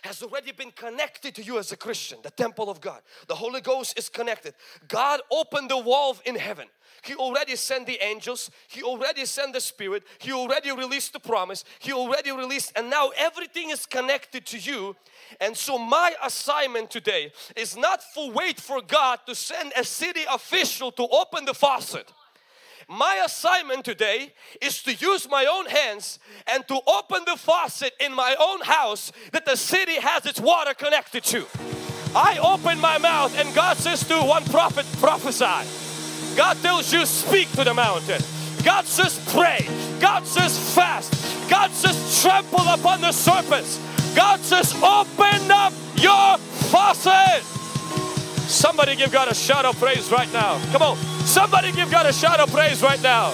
has 0.02 0.22
already 0.22 0.52
been 0.52 0.70
connected 0.70 1.34
to 1.36 1.42
you 1.42 1.58
as 1.58 1.72
a 1.72 1.76
Christian, 1.76 2.18
the 2.22 2.30
temple 2.30 2.70
of 2.70 2.80
God. 2.80 3.02
The 3.28 3.34
Holy 3.34 3.60
Ghost 3.60 3.98
is 3.98 4.08
connected. 4.08 4.54
God 4.88 5.20
opened 5.30 5.70
the 5.70 5.80
valve 5.82 6.20
in 6.24 6.36
heaven. 6.36 6.66
He 7.02 7.14
already 7.14 7.56
sent 7.56 7.86
the 7.86 8.02
angels, 8.02 8.50
He 8.68 8.82
already 8.82 9.26
sent 9.26 9.52
the 9.52 9.60
Spirit, 9.60 10.02
He 10.18 10.32
already 10.32 10.72
released 10.72 11.12
the 11.12 11.20
promise, 11.20 11.64
He 11.78 11.92
already 11.92 12.32
released, 12.32 12.72
and 12.74 12.90
now 12.90 13.10
everything 13.16 13.70
is 13.70 13.86
connected 13.86 14.44
to 14.46 14.58
you. 14.58 14.96
And 15.40 15.56
so, 15.56 15.78
my 15.78 16.14
assignment 16.24 16.90
today 16.90 17.32
is 17.54 17.76
not 17.76 18.02
for 18.02 18.30
wait 18.32 18.58
for 18.58 18.80
God 18.82 19.20
to 19.26 19.34
send 19.34 19.72
a 19.76 19.84
city 19.84 20.22
official 20.30 20.90
to 20.92 21.06
open 21.08 21.44
the 21.44 21.54
faucet. 21.54 22.12
My 22.88 23.20
assignment 23.24 23.84
today 23.84 24.32
is 24.60 24.82
to 24.84 24.94
use 24.94 25.28
my 25.28 25.44
own 25.46 25.66
hands 25.66 26.20
and 26.46 26.66
to 26.68 26.78
open 26.86 27.22
the 27.26 27.36
faucet 27.36 27.92
in 28.00 28.14
my 28.14 28.36
own 28.38 28.60
house 28.60 29.10
that 29.32 29.44
the 29.44 29.56
city 29.56 30.00
has 30.00 30.24
its 30.24 30.40
water 30.40 30.72
connected 30.72 31.24
to. 31.24 31.46
I 32.14 32.38
open 32.38 32.78
my 32.78 32.98
mouth 32.98 33.36
and 33.38 33.52
God 33.54 33.76
says 33.76 34.06
to 34.06 34.18
one 34.18 34.44
prophet, 34.44 34.86
prophesy. 35.00 35.66
God 36.36 36.56
tells 36.58 36.92
you, 36.92 37.04
speak 37.06 37.50
to 37.52 37.64
the 37.64 37.74
mountain. 37.74 38.22
God 38.64 38.84
says, 38.84 39.20
pray. 39.32 39.66
God 40.00 40.24
says, 40.24 40.56
fast. 40.74 41.12
God 41.50 41.72
says, 41.72 42.22
trample 42.22 42.68
upon 42.68 43.00
the 43.00 43.12
serpents. 43.12 43.80
God 44.14 44.40
says, 44.40 44.74
open 44.82 45.50
up 45.50 45.72
your 45.96 46.38
faucet. 46.70 47.55
Somebody 48.46 48.94
give 48.94 49.10
God 49.10 49.28
a 49.28 49.34
shout 49.34 49.64
of 49.64 49.76
praise 49.78 50.10
right 50.10 50.32
now. 50.32 50.60
Come 50.70 50.82
on. 50.82 50.96
Somebody 51.26 51.72
give 51.72 51.90
God 51.90 52.06
a 52.06 52.12
shout 52.12 52.38
of 52.38 52.50
praise 52.52 52.80
right 52.80 53.02
now. 53.02 53.32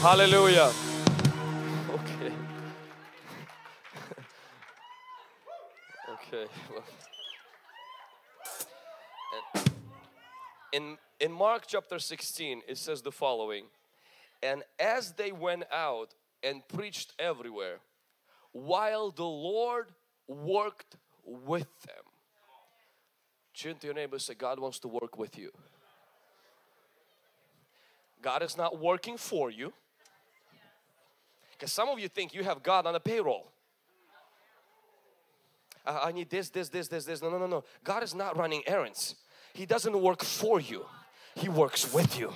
Hallelujah. 0.00 0.70
Okay. 1.90 2.32
okay. 6.12 6.46
In, 10.74 10.98
in 11.18 11.32
Mark 11.32 11.64
chapter 11.66 11.98
16, 11.98 12.62
it 12.68 12.76
says 12.76 13.00
the 13.00 13.12
following 13.12 13.64
And 14.42 14.62
as 14.78 15.12
they 15.12 15.32
went 15.32 15.64
out 15.72 16.14
and 16.42 16.66
preached 16.68 17.14
everywhere, 17.18 17.78
while 18.52 19.10
the 19.10 19.24
Lord 19.24 19.92
worked 20.28 20.96
with 21.24 21.68
them. 21.86 22.05
Turn 23.58 23.76
to 23.76 23.86
your 23.86 23.94
neighbor 23.94 24.18
say, 24.18 24.34
God 24.34 24.58
wants 24.58 24.78
to 24.80 24.88
work 24.88 25.18
with 25.18 25.38
you. 25.38 25.50
God 28.20 28.42
is 28.42 28.56
not 28.56 28.78
working 28.78 29.16
for 29.16 29.50
you. 29.50 29.72
Because 31.52 31.72
some 31.72 31.88
of 31.88 31.98
you 31.98 32.08
think 32.08 32.34
you 32.34 32.44
have 32.44 32.62
God 32.62 32.86
on 32.86 32.94
a 32.94 33.00
payroll. 33.00 33.50
I 35.86 36.12
need 36.12 36.28
this, 36.28 36.50
this, 36.50 36.68
this, 36.68 36.88
this, 36.88 37.04
this. 37.04 37.22
No, 37.22 37.30
no, 37.30 37.38
no, 37.38 37.46
no. 37.46 37.64
God 37.84 38.02
is 38.02 38.14
not 38.14 38.36
running 38.36 38.62
errands. 38.66 39.14
He 39.54 39.64
doesn't 39.64 39.98
work 39.98 40.22
for 40.22 40.60
you. 40.60 40.84
He 41.34 41.48
works 41.48 41.94
with 41.94 42.18
you. 42.18 42.32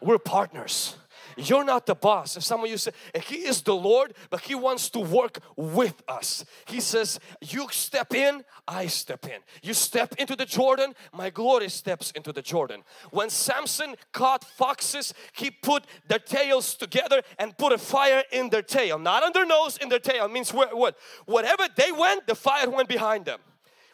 We're 0.00 0.18
partners. 0.18 0.96
You're 1.38 1.64
not 1.64 1.86
the 1.86 1.94
boss. 1.94 2.36
If 2.36 2.42
some 2.42 2.64
of 2.64 2.70
you 2.70 2.76
say, 2.76 2.90
He 3.24 3.36
is 3.36 3.62
the 3.62 3.74
Lord, 3.74 4.12
but 4.28 4.40
He 4.40 4.56
wants 4.56 4.90
to 4.90 4.98
work 4.98 5.38
with 5.56 6.02
us. 6.08 6.44
He 6.66 6.80
says, 6.80 7.20
You 7.40 7.68
step 7.70 8.12
in, 8.12 8.44
I 8.66 8.88
step 8.88 9.24
in. 9.26 9.40
You 9.62 9.72
step 9.72 10.16
into 10.18 10.34
the 10.34 10.44
Jordan, 10.44 10.94
my 11.12 11.30
glory 11.30 11.68
steps 11.68 12.10
into 12.10 12.32
the 12.32 12.42
Jordan. 12.42 12.82
When 13.12 13.30
Samson 13.30 13.94
caught 14.12 14.42
foxes, 14.42 15.14
he 15.32 15.50
put 15.50 15.84
their 16.08 16.18
tails 16.18 16.74
together 16.74 17.22
and 17.38 17.56
put 17.56 17.72
a 17.72 17.78
fire 17.78 18.24
in 18.32 18.50
their 18.50 18.62
tail. 18.62 18.98
Not 18.98 19.22
on 19.22 19.32
their 19.32 19.46
nose, 19.46 19.78
in 19.78 19.88
their 19.88 20.00
tail. 20.00 20.24
It 20.24 20.32
means 20.32 20.52
what? 20.52 20.96
Whatever 21.26 21.68
they 21.76 21.92
went, 21.92 22.26
the 22.26 22.34
fire 22.34 22.68
went 22.68 22.88
behind 22.88 23.24
them 23.24 23.40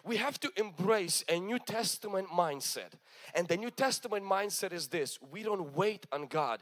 we 0.06 0.18
have 0.18 0.38
to 0.38 0.52
embrace 0.58 1.24
a 1.30 1.40
New 1.40 1.58
Testament 1.58 2.28
mindset. 2.28 2.92
And 3.34 3.48
the 3.48 3.56
New 3.56 3.70
Testament 3.70 4.22
mindset 4.22 4.74
is 4.74 4.88
this 4.88 5.18
we 5.32 5.42
don't 5.42 5.74
wait 5.74 6.06
on 6.12 6.26
God 6.26 6.60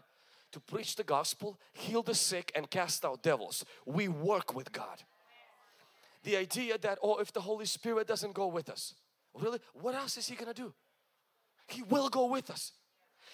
to 0.52 0.60
preach 0.60 0.96
the 0.96 1.02
gospel, 1.02 1.58
heal 1.72 2.02
the 2.02 2.14
sick, 2.14 2.52
and 2.54 2.70
cast 2.70 3.04
out 3.04 3.22
devils. 3.22 3.64
We 3.86 4.08
work 4.08 4.54
with 4.54 4.72
God. 4.72 5.02
The 6.24 6.36
idea 6.36 6.78
that, 6.78 6.98
oh, 7.02 7.16
if 7.16 7.32
the 7.32 7.40
Holy 7.40 7.66
Spirit 7.66 8.06
doesn't 8.06 8.34
go 8.34 8.46
with 8.46 8.68
us, 8.68 8.94
really, 9.34 9.58
what 9.74 9.94
else 9.94 10.16
is 10.16 10.28
He 10.28 10.36
gonna 10.36 10.54
do? 10.54 10.72
He 11.66 11.82
will 11.82 12.08
go 12.08 12.26
with 12.26 12.50
us. 12.50 12.72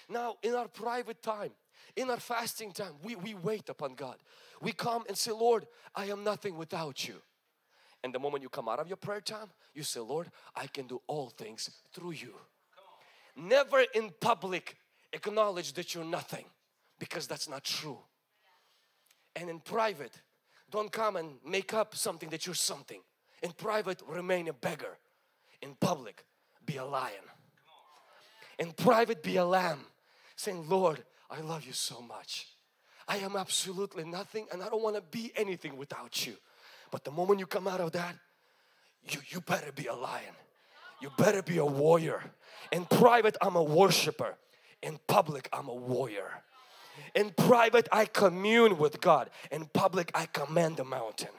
Now, 0.09 0.37
in 0.43 0.55
our 0.55 0.69
private 0.69 1.23
time, 1.23 1.51
in 1.97 2.09
our 2.09 2.21
fasting 2.21 2.73
time, 2.73 2.93
we, 3.03 3.17
we 3.17 3.35
wait 3.35 3.69
upon 3.69 3.95
God. 3.95 4.17
We 4.63 4.73
come 4.73 5.05
and 5.09 5.17
say, 5.17 5.33
Lord, 5.33 5.67
I 5.95 6.07
am 6.07 6.25
nothing 6.25 6.57
without 6.57 7.07
you. 7.07 7.17
And 8.05 8.15
the 8.15 8.19
moment 8.19 8.43
you 8.43 8.49
come 8.49 8.69
out 8.69 8.79
of 8.79 8.89
your 8.89 8.97
prayer 8.97 9.21
time, 9.21 9.49
you 9.75 9.83
say, 9.83 10.01
Lord, 10.01 10.31
I 10.55 10.69
can 10.69 10.87
do 10.87 11.03
all 11.09 11.31
things 11.31 11.71
through 11.93 12.13
you. 12.13 12.35
Never 13.37 13.85
in 13.95 14.11
public 14.21 14.77
acknowledge 15.13 15.73
that 15.75 15.95
you're 15.95 16.05
nothing 16.05 16.45
because 16.99 17.27
that's 17.27 17.49
not 17.49 17.65
true. 17.65 17.99
And 19.37 19.49
in 19.49 19.61
private, 19.61 20.13
don't 20.71 20.91
come 20.91 21.17
and 21.17 21.37
make 21.47 21.73
up 21.73 21.95
something 21.95 22.29
that 22.31 22.47
you're 22.47 22.55
something. 22.55 23.01
In 23.43 23.53
private, 23.53 24.03
remain 24.07 24.49
a 24.49 24.53
beggar. 24.53 24.99
In 25.63 25.75
public, 25.81 26.25
be 26.67 26.77
a 26.77 26.85
lion. 26.85 27.15
In 28.59 28.73
private, 28.73 29.23
be 29.23 29.37
a 29.37 29.45
lamb. 29.45 29.81
Saying, 30.37 30.69
Lord, 30.69 31.03
I 31.31 31.41
love 31.41 31.65
you 31.65 31.73
so 31.73 32.01
much. 32.01 32.49
I 33.07 33.19
am 33.19 33.37
absolutely 33.37 34.05
nothing 34.05 34.47
and 34.53 34.63
I 34.63 34.69
don't 34.69 34.83
want 34.83 34.97
to 34.97 35.03
be 35.03 35.33
anything 35.37 35.77
without 35.77 36.27
you. 36.27 36.35
But 36.91 37.05
the 37.05 37.11
moment 37.11 37.41
you 37.41 37.47
come 37.47 37.67
out 37.67 37.81
of 37.81 37.93
that, 37.93 38.15
you, 39.09 39.21
you 39.29 39.41
better 39.41 39.73
be 39.73 39.87
a 39.87 39.95
lion. 39.95 40.35
You 41.01 41.11
better 41.17 41.43
be 41.43 41.59
a 41.59 41.65
warrior. 41.65 42.23
In 42.73 42.85
private, 42.85 43.37
I'm 43.41 43.57
a 43.57 43.63
worshiper. 43.63 44.37
In 44.83 44.99
public, 45.07 45.49
I'm 45.53 45.69
a 45.69 45.75
warrior. 45.75 46.43
In 47.15 47.31
private, 47.31 47.89
I 47.93 48.05
commune 48.05 48.79
with 48.79 49.01
God. 49.01 49.31
In 49.51 49.67
public, 49.67 50.11
I 50.15 50.27
command 50.27 50.77
the 50.77 50.85
mountain. 50.85 51.31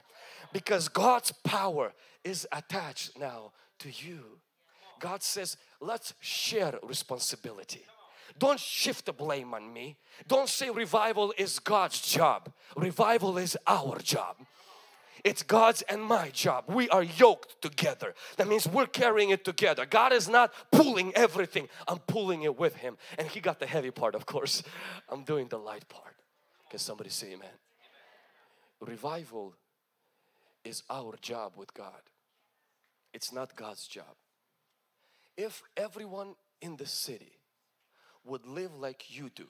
Because 0.51 0.87
God's 0.87 1.31
power 1.43 1.93
is 2.23 2.47
attached 2.51 3.17
now 3.17 3.51
to 3.79 3.89
you. 3.89 4.39
God 4.99 5.23
says, 5.23 5.57
let's 5.79 6.13
share 6.19 6.77
responsibility. 6.83 7.85
Don't 8.37 8.59
shift 8.59 9.05
the 9.05 9.13
blame 9.13 9.53
on 9.53 9.71
me. 9.73 9.97
Don't 10.27 10.49
say 10.49 10.69
revival 10.69 11.33
is 11.37 11.59
God's 11.59 12.01
job. 12.01 12.51
Revival 12.75 13.37
is 13.37 13.57
our 13.67 13.99
job. 13.99 14.37
It's 15.23 15.43
God's 15.43 15.81
and 15.83 16.01
my 16.01 16.29
job. 16.29 16.65
We 16.67 16.89
are 16.89 17.03
yoked 17.03 17.61
together. 17.61 18.13
That 18.37 18.47
means 18.47 18.67
we're 18.67 18.87
carrying 18.87 19.29
it 19.31 19.43
together. 19.43 19.85
God 19.85 20.13
is 20.13 20.29
not 20.29 20.53
pulling 20.71 21.13
everything. 21.15 21.67
I'm 21.87 21.99
pulling 21.99 22.43
it 22.43 22.57
with 22.57 22.75
Him. 22.75 22.97
And 23.17 23.27
He 23.27 23.39
got 23.39 23.59
the 23.59 23.65
heavy 23.65 23.91
part, 23.91 24.15
of 24.15 24.25
course. 24.25 24.63
I'm 25.09 25.23
doing 25.23 25.47
the 25.47 25.57
light 25.57 25.87
part. 25.89 26.15
Can 26.69 26.79
somebody 26.79 27.09
say 27.09 27.27
amen? 27.33 27.49
Revival 28.81 29.55
is 30.63 30.83
our 30.89 31.15
job 31.21 31.53
with 31.55 31.73
God. 31.73 32.01
It's 33.13 33.33
not 33.33 33.55
God's 33.55 33.87
job. 33.87 34.15
If 35.35 35.63
everyone 35.75 36.35
in 36.61 36.75
the 36.75 36.85
city 36.85 37.39
would 38.23 38.45
live 38.45 38.75
like 38.75 39.15
you 39.15 39.29
do, 39.33 39.47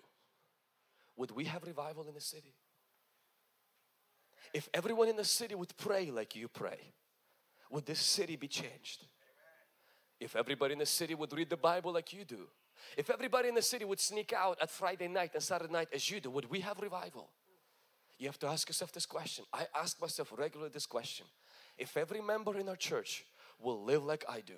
would 1.18 1.32
we 1.32 1.46
have 1.46 1.64
revival 1.64 2.08
in 2.08 2.14
the 2.14 2.22
city? 2.22 2.54
If 4.54 4.70
everyone 4.74 5.08
in 5.08 5.16
the 5.16 5.24
city 5.24 5.56
would 5.56 5.76
pray 5.78 6.12
like 6.12 6.36
you 6.36 6.48
pray, 6.48 6.94
would 7.70 7.86
this 7.86 8.00
city 8.00 8.36
be 8.36 8.48
changed? 8.48 9.06
If 10.20 10.36
everybody 10.36 10.74
in 10.74 10.80
the 10.80 10.86
city 10.86 11.16
would 11.16 11.32
read 11.34 11.50
the 11.50 11.58
Bible 11.58 11.94
like 11.94 12.12
you 12.14 12.26
do, 12.26 12.48
if 12.98 13.10
everybody 13.10 13.50
in 13.50 13.56
the 13.56 13.62
city 13.62 13.86
would 13.86 14.00
sneak 14.00 14.34
out 14.34 14.58
at 14.62 14.70
Friday 14.70 15.08
night 15.08 15.32
and 15.34 15.44
Saturday 15.44 15.72
night 15.72 15.90
as 15.94 16.10
you 16.10 16.20
do, 16.20 16.30
would 16.30 16.50
we 16.50 16.62
have 16.62 16.80
revival? 16.80 17.30
You 18.18 18.28
have 18.28 18.40
to 18.40 18.48
ask 18.48 18.68
yourself 18.68 18.92
this 18.92 19.06
question. 19.06 19.46
I 19.54 19.68
ask 19.76 20.02
myself 20.02 20.34
regularly 20.38 20.72
this 20.74 20.86
question. 20.86 21.26
If 21.78 21.96
every 21.96 22.22
member 22.22 22.58
in 22.58 22.68
our 22.68 22.76
church 22.76 23.26
will 23.60 23.84
live 23.84 24.04
like 24.04 24.26
I 24.28 24.42
do, 24.42 24.56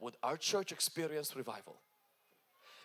would 0.00 0.16
our 0.22 0.36
church 0.36 0.72
experience 0.72 1.34
revival? 1.34 1.76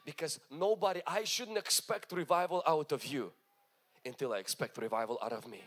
Because 0.06 0.40
nobody, 0.50 1.02
I 1.06 1.26
shouldn't 1.26 1.58
expect 1.58 2.14
revival 2.14 2.64
out 2.66 2.94
of 2.94 3.06
you 3.06 3.34
until 4.06 4.32
I 4.32 4.38
expect 4.38 4.78
revival 4.78 5.20
out 5.22 5.34
of 5.34 5.48
me. 5.48 5.62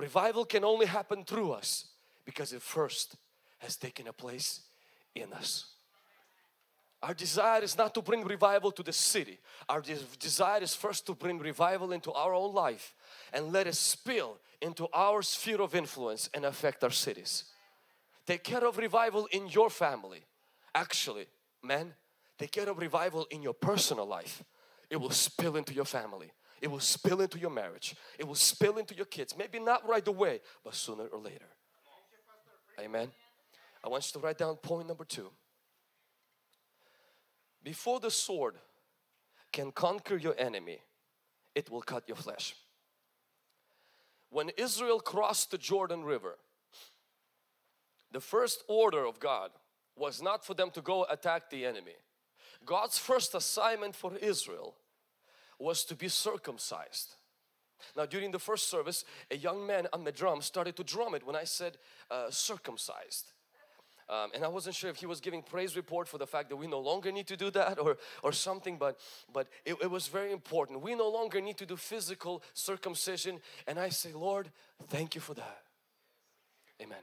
Revival 0.00 0.46
can 0.46 0.64
only 0.64 0.86
happen 0.86 1.24
through 1.24 1.52
us 1.52 1.86
Because 2.24 2.52
it 2.52 2.62
first 2.62 3.16
has 3.58 3.76
taken 3.76 4.08
a 4.08 4.12
place 4.12 4.60
in 5.14 5.32
us. 5.32 5.66
Our 7.02 7.14
desire 7.14 7.62
is 7.62 7.76
not 7.76 7.94
to 7.94 8.02
bring 8.02 8.24
revival 8.24 8.72
to 8.72 8.82
the 8.82 8.92
city. 8.92 9.38
Our 9.68 9.80
des 9.80 9.98
desire 10.18 10.62
is 10.62 10.74
first 10.74 11.06
to 11.06 11.14
bring 11.14 11.38
revival 11.38 11.92
into 11.92 12.12
our 12.12 12.34
own 12.34 12.54
life 12.54 12.94
and 13.32 13.52
let 13.52 13.66
it 13.66 13.74
spill 13.74 14.38
into 14.60 14.86
our 14.92 15.22
sphere 15.22 15.62
of 15.62 15.74
influence 15.74 16.30
and 16.34 16.44
affect 16.44 16.84
our 16.84 16.90
cities. 16.90 17.44
Take 18.26 18.44
care 18.44 18.66
of 18.66 18.78
revival 18.78 19.26
in 19.32 19.48
your 19.48 19.70
family. 19.70 20.24
Actually, 20.74 21.26
men, 21.62 21.94
take 22.38 22.52
care 22.52 22.68
of 22.68 22.78
revival 22.78 23.26
in 23.30 23.42
your 23.42 23.54
personal 23.54 24.06
life. 24.06 24.44
It 24.90 25.00
will 25.00 25.10
spill 25.10 25.56
into 25.56 25.72
your 25.72 25.86
family. 25.86 26.32
It 26.60 26.70
will 26.70 26.80
spill 26.80 27.20
into 27.20 27.38
your 27.38 27.50
marriage. 27.50 27.94
It 28.18 28.26
will 28.26 28.34
spill 28.34 28.76
into 28.76 28.94
your 28.94 29.06
kids. 29.06 29.34
Maybe 29.36 29.58
not 29.58 29.88
right 29.88 30.06
away, 30.06 30.40
but 30.64 30.74
sooner 30.74 31.06
or 31.06 31.18
later. 31.18 31.46
Amen. 32.78 33.10
I 33.82 33.88
want 33.88 34.06
you 34.06 34.20
to 34.20 34.26
write 34.26 34.38
down 34.38 34.56
point 34.56 34.88
number 34.88 35.04
two. 35.04 35.30
Before 37.62 38.00
the 38.00 38.10
sword 38.10 38.56
can 39.52 39.72
conquer 39.72 40.16
your 40.16 40.34
enemy, 40.38 40.80
it 41.54 41.70
will 41.70 41.82
cut 41.82 42.08
your 42.08 42.16
flesh. 42.16 42.54
When 44.30 44.50
Israel 44.56 45.00
crossed 45.00 45.50
the 45.50 45.58
Jordan 45.58 46.04
River, 46.04 46.36
the 48.12 48.20
first 48.20 48.62
order 48.68 49.04
of 49.04 49.18
God 49.18 49.50
was 49.96 50.22
not 50.22 50.44
for 50.44 50.54
them 50.54 50.70
to 50.70 50.80
go 50.80 51.06
attack 51.10 51.50
the 51.50 51.66
enemy. 51.66 51.94
God's 52.64 52.98
first 52.98 53.34
assignment 53.34 53.96
for 53.96 54.16
Israel 54.16 54.74
was 55.60 55.84
to 55.84 55.94
be 55.94 56.08
circumcised. 56.08 57.16
Now 57.96 58.06
during 58.06 58.30
the 58.30 58.38
first 58.38 58.68
service, 58.68 59.04
a 59.30 59.36
young 59.36 59.66
man 59.66 59.86
on 59.92 60.04
the 60.04 60.12
drum 60.12 60.42
started 60.42 60.76
to 60.76 60.84
drum 60.84 61.14
it 61.14 61.26
when 61.26 61.36
I 61.36 61.44
said 61.44 61.76
uh, 62.10 62.30
circumcised. 62.30 63.32
Um, 64.08 64.30
and 64.34 64.44
I 64.44 64.48
wasn't 64.48 64.74
sure 64.74 64.90
if 64.90 64.96
he 64.96 65.06
was 65.06 65.20
giving 65.20 65.40
praise 65.40 65.76
report 65.76 66.08
for 66.08 66.18
the 66.18 66.26
fact 66.26 66.48
that 66.48 66.56
we 66.56 66.66
no 66.66 66.80
longer 66.80 67.12
need 67.12 67.28
to 67.28 67.36
do 67.36 67.48
that 67.52 67.78
or, 67.78 67.96
or 68.24 68.32
something, 68.32 68.76
but, 68.76 68.98
but 69.32 69.46
it, 69.64 69.76
it 69.80 69.88
was 69.88 70.08
very 70.08 70.32
important. 70.32 70.82
We 70.82 70.96
no 70.96 71.08
longer 71.08 71.40
need 71.40 71.58
to 71.58 71.66
do 71.66 71.76
physical 71.76 72.42
circumcision. 72.52 73.38
And 73.68 73.78
I 73.78 73.90
say, 73.90 74.12
Lord, 74.12 74.50
thank 74.88 75.14
you 75.14 75.20
for 75.20 75.34
that. 75.34 75.62
Amen. 76.82 76.98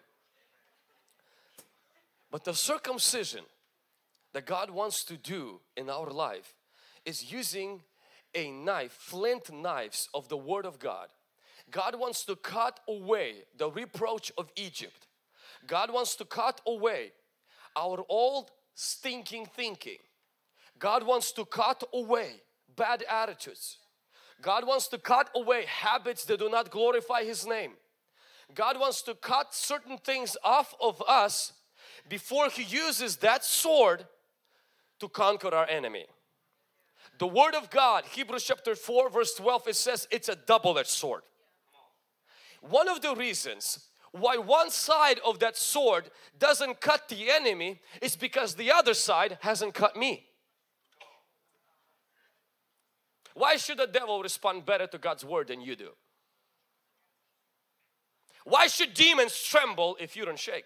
But 2.29 2.43
the 2.43 2.53
circumcision 2.53 3.45
that 4.33 4.45
God 4.45 4.69
wants 4.69 5.05
to 5.05 5.15
do 5.15 5.61
in 5.77 5.89
our 5.89 6.09
life 6.09 6.55
is 7.05 7.31
using 7.31 7.83
a 8.37 8.51
knife, 8.51 8.93
flint 8.93 9.51
knives 9.51 10.07
of 10.13 10.29
the 10.29 10.37
Word 10.37 10.65
of 10.65 10.79
God. 10.79 11.07
God 11.69 11.99
wants 11.99 12.23
to 12.25 12.37
cut 12.37 12.79
away 12.87 13.43
the 13.57 13.69
reproach 13.69 14.31
of 14.37 14.49
Egypt 14.55 15.07
God 15.65 15.91
wants 15.91 16.15
to 16.17 16.25
cut 16.25 16.61
away 16.67 17.11
our 17.75 18.03
old 18.09 18.51
stinking 18.75 19.47
thinking. 19.47 19.97
God 20.77 21.03
wants 21.03 21.31
to 21.33 21.45
cut 21.45 21.83
away 21.93 22.41
bad 22.75 23.03
attitudes. 23.09 23.77
God 24.41 24.67
wants 24.67 24.87
to 24.89 24.99
cut 24.99 25.29
away 25.35 25.65
habits 25.65 26.25
that 26.25 26.39
do 26.39 26.49
not 26.49 26.69
glorify 26.69 27.23
His 27.23 27.47
name. 27.47 27.71
God 28.53 28.79
wants 28.79 29.01
to 29.03 29.15
cut 29.15 29.53
certain 29.53 29.97
things 29.97 30.37
off 30.43 30.75
of 30.79 31.01
us 31.07 31.53
before 32.07 32.49
He 32.49 32.63
uses 32.63 33.17
that 33.17 33.43
sword 33.43 34.05
to 34.99 35.09
conquer 35.09 35.53
our 35.53 35.67
enemy. 35.67 36.05
The 37.19 37.27
Word 37.27 37.55
of 37.55 37.69
God, 37.69 38.05
Hebrews 38.05 38.43
chapter 38.43 38.75
4 38.75 39.09
verse 39.09 39.33
12, 39.35 39.67
it 39.69 39.75
says 39.75 40.07
it's 40.11 40.29
a 40.29 40.35
double-edged 40.35 40.89
sword. 40.89 41.23
One 42.61 42.87
of 42.87 43.01
the 43.01 43.15
reasons 43.15 43.79
why 44.11 44.37
one 44.37 44.69
side 44.69 45.19
of 45.25 45.39
that 45.39 45.57
sword 45.57 46.09
doesn't 46.37 46.81
cut 46.81 47.09
the 47.09 47.29
enemy 47.29 47.79
is 48.01 48.15
because 48.15 48.55
the 48.55 48.71
other 48.71 48.93
side 48.93 49.37
hasn't 49.41 49.73
cut 49.73 49.95
me. 49.95 50.25
Why 53.33 53.57
should 53.57 53.77
the 53.77 53.87
devil 53.87 54.23
respond 54.23 54.65
better 54.65 54.87
to 54.87 54.97
God's 54.97 55.23
word 55.23 55.49
than 55.49 55.61
you 55.61 55.75
do? 55.75 55.89
Why 58.45 58.67
should 58.67 58.93
demons 58.93 59.39
tremble 59.39 59.97
if 59.99 60.15
you 60.15 60.25
don't 60.25 60.39
shake? 60.39 60.65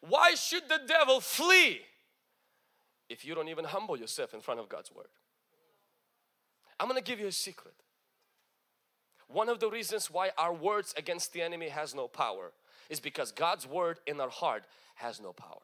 Why 0.00 0.34
should 0.34 0.68
the 0.68 0.80
devil 0.86 1.20
flee 1.20 1.80
if 3.08 3.24
you 3.24 3.34
don't 3.34 3.48
even 3.48 3.64
humble 3.64 3.96
yourself 3.96 4.34
in 4.34 4.40
front 4.40 4.60
of 4.60 4.68
God's 4.68 4.92
word? 4.92 5.08
I'm 6.78 6.88
gonna 6.88 7.00
give 7.00 7.20
you 7.20 7.26
a 7.26 7.32
secret. 7.32 7.74
One 9.28 9.48
of 9.48 9.60
the 9.60 9.70
reasons 9.70 10.10
why 10.10 10.30
our 10.38 10.54
words 10.54 10.94
against 10.96 11.32
the 11.32 11.42
enemy 11.42 11.68
has 11.68 11.94
no 11.94 12.08
power 12.08 12.52
is 12.88 13.00
because 13.00 13.30
God's 13.30 13.66
word 13.66 14.00
in 14.06 14.20
our 14.20 14.30
heart 14.30 14.64
has 14.94 15.20
no 15.20 15.32
power. 15.32 15.60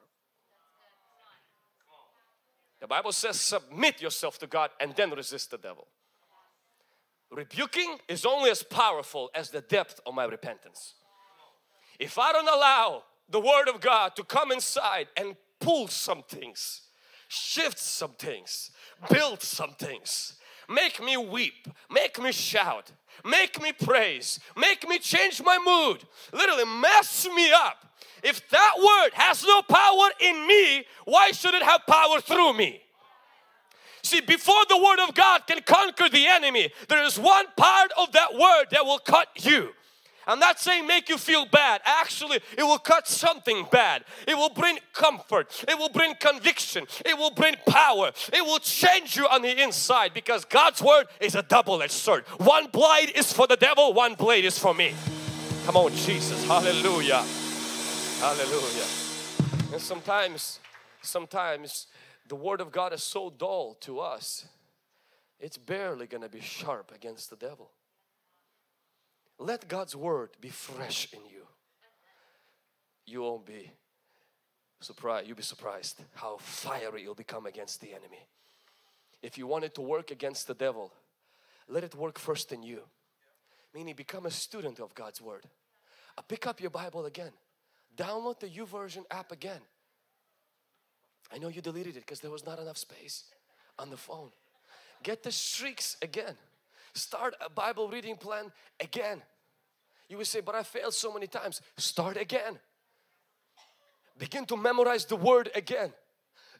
The 2.81 2.87
Bible 2.87 3.13
says 3.13 3.41
submit 3.41 4.03
yourself 4.03 4.39
to 4.41 4.47
God 4.47 4.71
and 4.79 4.95
then 4.95 5.11
resist 5.11 5.51
the 5.51 5.57
devil. 5.57 5.87
Rebuking 7.31 7.97
is 8.09 8.27
only 8.27 8.51
as 8.51 8.63
powerful 8.63 9.31
as 9.35 9.51
the 9.51 9.63
depth 9.63 10.01
of 10.05 10.15
my 10.15 10.25
repentance. 10.25 10.95
If 11.99 12.19
I 12.19 12.33
don't 12.33 12.49
allow 12.49 13.05
the 13.29 13.41
word 13.41 13.69
of 13.69 13.81
God 13.81 14.15
to 14.17 14.25
come 14.25 14.53
inside 14.53 15.09
and 15.17 15.35
pull 15.61 15.89
some 15.89 16.23
things, 16.29 16.83
shift 17.35 17.79
some 17.79 18.13
things, 18.13 18.71
build 19.11 19.43
some 19.43 19.73
things, 19.73 20.35
make 20.69 21.03
me 21.03 21.17
weep, 21.17 21.69
make 21.91 22.21
me 22.21 22.33
shout, 22.33 22.93
make 23.25 23.61
me 23.61 23.73
praise, 23.73 24.41
make 24.57 24.89
me 24.89 24.99
change 24.99 25.43
my 25.43 25.59
mood, 25.59 26.05
literally 26.33 26.65
mess 26.81 27.27
me 27.35 27.53
up. 27.53 27.85
If 28.23 28.49
that 28.51 28.75
word 28.79 29.11
has 29.15 29.45
no 29.45 29.63
power 29.63 30.09
in 30.21 30.47
me, 30.47 30.85
why 31.05 31.33
should 31.33 31.55
it 31.55 31.63
have 31.63 31.83
power 31.87 32.21
through 32.21 32.55
me? 32.55 32.81
See, 34.03 34.21
before 34.21 34.65
the 34.69 34.77
word 34.77 35.07
of 35.07 35.15
God 35.15 35.47
can 35.47 35.63
conquer 35.63 36.09
the 36.09 36.27
enemy, 36.27 36.71
there 36.89 37.05
is 37.05 37.19
one 37.19 37.47
part 37.57 37.91
of 37.99 38.13
that 38.13 38.35
word 38.35 38.67
that 38.71 38.85
will 38.85 38.99
cut 38.99 39.29
you. 39.45 39.71
I'm 40.27 40.39
not 40.39 40.61
saying 40.61 40.87
make 40.87 41.09
you 41.09 41.19
feel 41.19 41.47
bad. 41.47 41.81
Actually, 41.85 42.41
it 42.57 42.63
will 42.63 42.79
cut 42.79 43.07
something 43.07 43.67
bad. 43.71 44.05
It 44.27 44.37
will 44.37 44.51
bring 44.51 44.79
comfort. 44.93 45.65
It 45.69 45.79
will 45.79 45.91
bring 45.91 46.15
conviction. 46.15 46.87
It 47.05 47.17
will 47.17 47.31
bring 47.31 47.57
power. 47.67 48.13
It 48.33 48.45
will 48.45 48.59
change 48.59 49.17
you 49.17 49.27
on 49.27 49.43
the 49.43 49.63
inside 49.63 50.15
because 50.15 50.45
God's 50.45 50.83
word 50.83 51.07
is 51.21 51.35
a 51.35 51.43
double-edged 51.43 51.93
sword. 51.93 52.25
One 52.39 52.69
blade 52.69 53.13
is 53.15 53.33
for 53.33 53.47
the 53.47 53.57
devil, 53.57 53.93
one 53.93 54.15
blade 54.15 54.45
is 54.45 54.59
for 54.59 54.75
me. 54.75 54.95
Come 55.67 55.77
on, 55.77 55.93
Jesus. 55.95 56.45
Hallelujah. 56.47 57.25
Hallelujah. 58.21 58.87
And 59.73 59.81
sometimes, 59.81 60.61
sometimes 61.03 61.87
the 62.29 62.37
word 62.37 62.61
of 62.61 62.71
God 62.71 62.93
is 62.93 63.03
so 63.03 63.31
dull 63.31 63.75
to 63.81 64.01
us, 64.01 64.47
it's 65.39 65.59
barely 65.59 66.07
going 66.07 66.23
to 66.23 66.29
be 66.29 66.41
sharp 66.41 66.93
against 66.95 67.31
the 67.31 67.37
devil. 67.37 67.71
Let 69.39 69.69
God's 69.69 69.97
word 69.97 70.31
be 70.41 70.49
fresh 70.49 71.13
in 71.13 71.21
you. 71.31 71.47
You 73.07 73.23
won't 73.23 73.45
be 73.45 73.71
surprised. 74.81 75.27
You'll 75.27 75.37
be 75.37 75.43
surprised 75.43 76.01
how 76.15 76.37
fiery 76.39 77.03
you'll 77.03 77.15
become 77.15 77.47
against 77.47 77.81
the 77.81 77.91
enemy. 77.91 78.27
If 79.23 79.39
you 79.39 79.47
want 79.47 79.65
it 79.65 79.75
to 79.75 79.81
work 79.81 80.11
against 80.11 80.47
the 80.47 80.55
devil, 80.55 80.93
let 81.69 81.85
it 81.85 81.95
work 81.95 82.19
first 82.19 82.53
in 82.53 82.63
you. 82.63 82.81
Meaning 83.75 83.95
become 83.95 84.27
a 84.27 84.31
student 84.31 84.79
of 84.79 84.95
God's 84.95 85.21
word. 85.21 85.45
Uh, 86.17 86.23
pick 86.23 86.47
up 86.47 86.61
your 86.61 86.71
Bible 86.71 87.07
again. 87.07 87.33
Download 87.97 88.39
the 88.39 88.49
YouVersion 88.49 89.05
app 89.11 89.33
again. 89.33 89.61
I 91.33 91.39
know 91.39 91.49
you 91.49 91.61
deleted 91.61 91.97
it 91.97 92.01
because 92.01 92.21
there 92.21 92.31
was 92.31 92.47
not 92.47 92.59
enough 92.59 92.77
space 92.77 93.25
on 93.79 93.91
the 93.91 93.97
phone. 93.97 94.31
Get 95.03 95.23
the 95.23 95.33
streaks 95.33 95.97
again. 96.03 96.37
Start 96.95 97.35
a 97.45 97.51
Bible 97.51 97.89
reading 97.89 98.17
plan 98.17 98.53
again. 98.81 99.23
You 100.09 100.19
will 100.19 100.25
say, 100.25 100.41
but 100.41 100.55
I 100.55 100.63
failed 100.63 100.95
so 100.95 101.13
many 101.13 101.27
times. 101.27 101.61
Start 101.77 102.17
again. 102.17 102.59
Begin 104.19 104.45
to 104.47 104.57
memorize 104.57 105.05
the 105.05 105.17
word 105.17 105.51
again. 105.55 105.93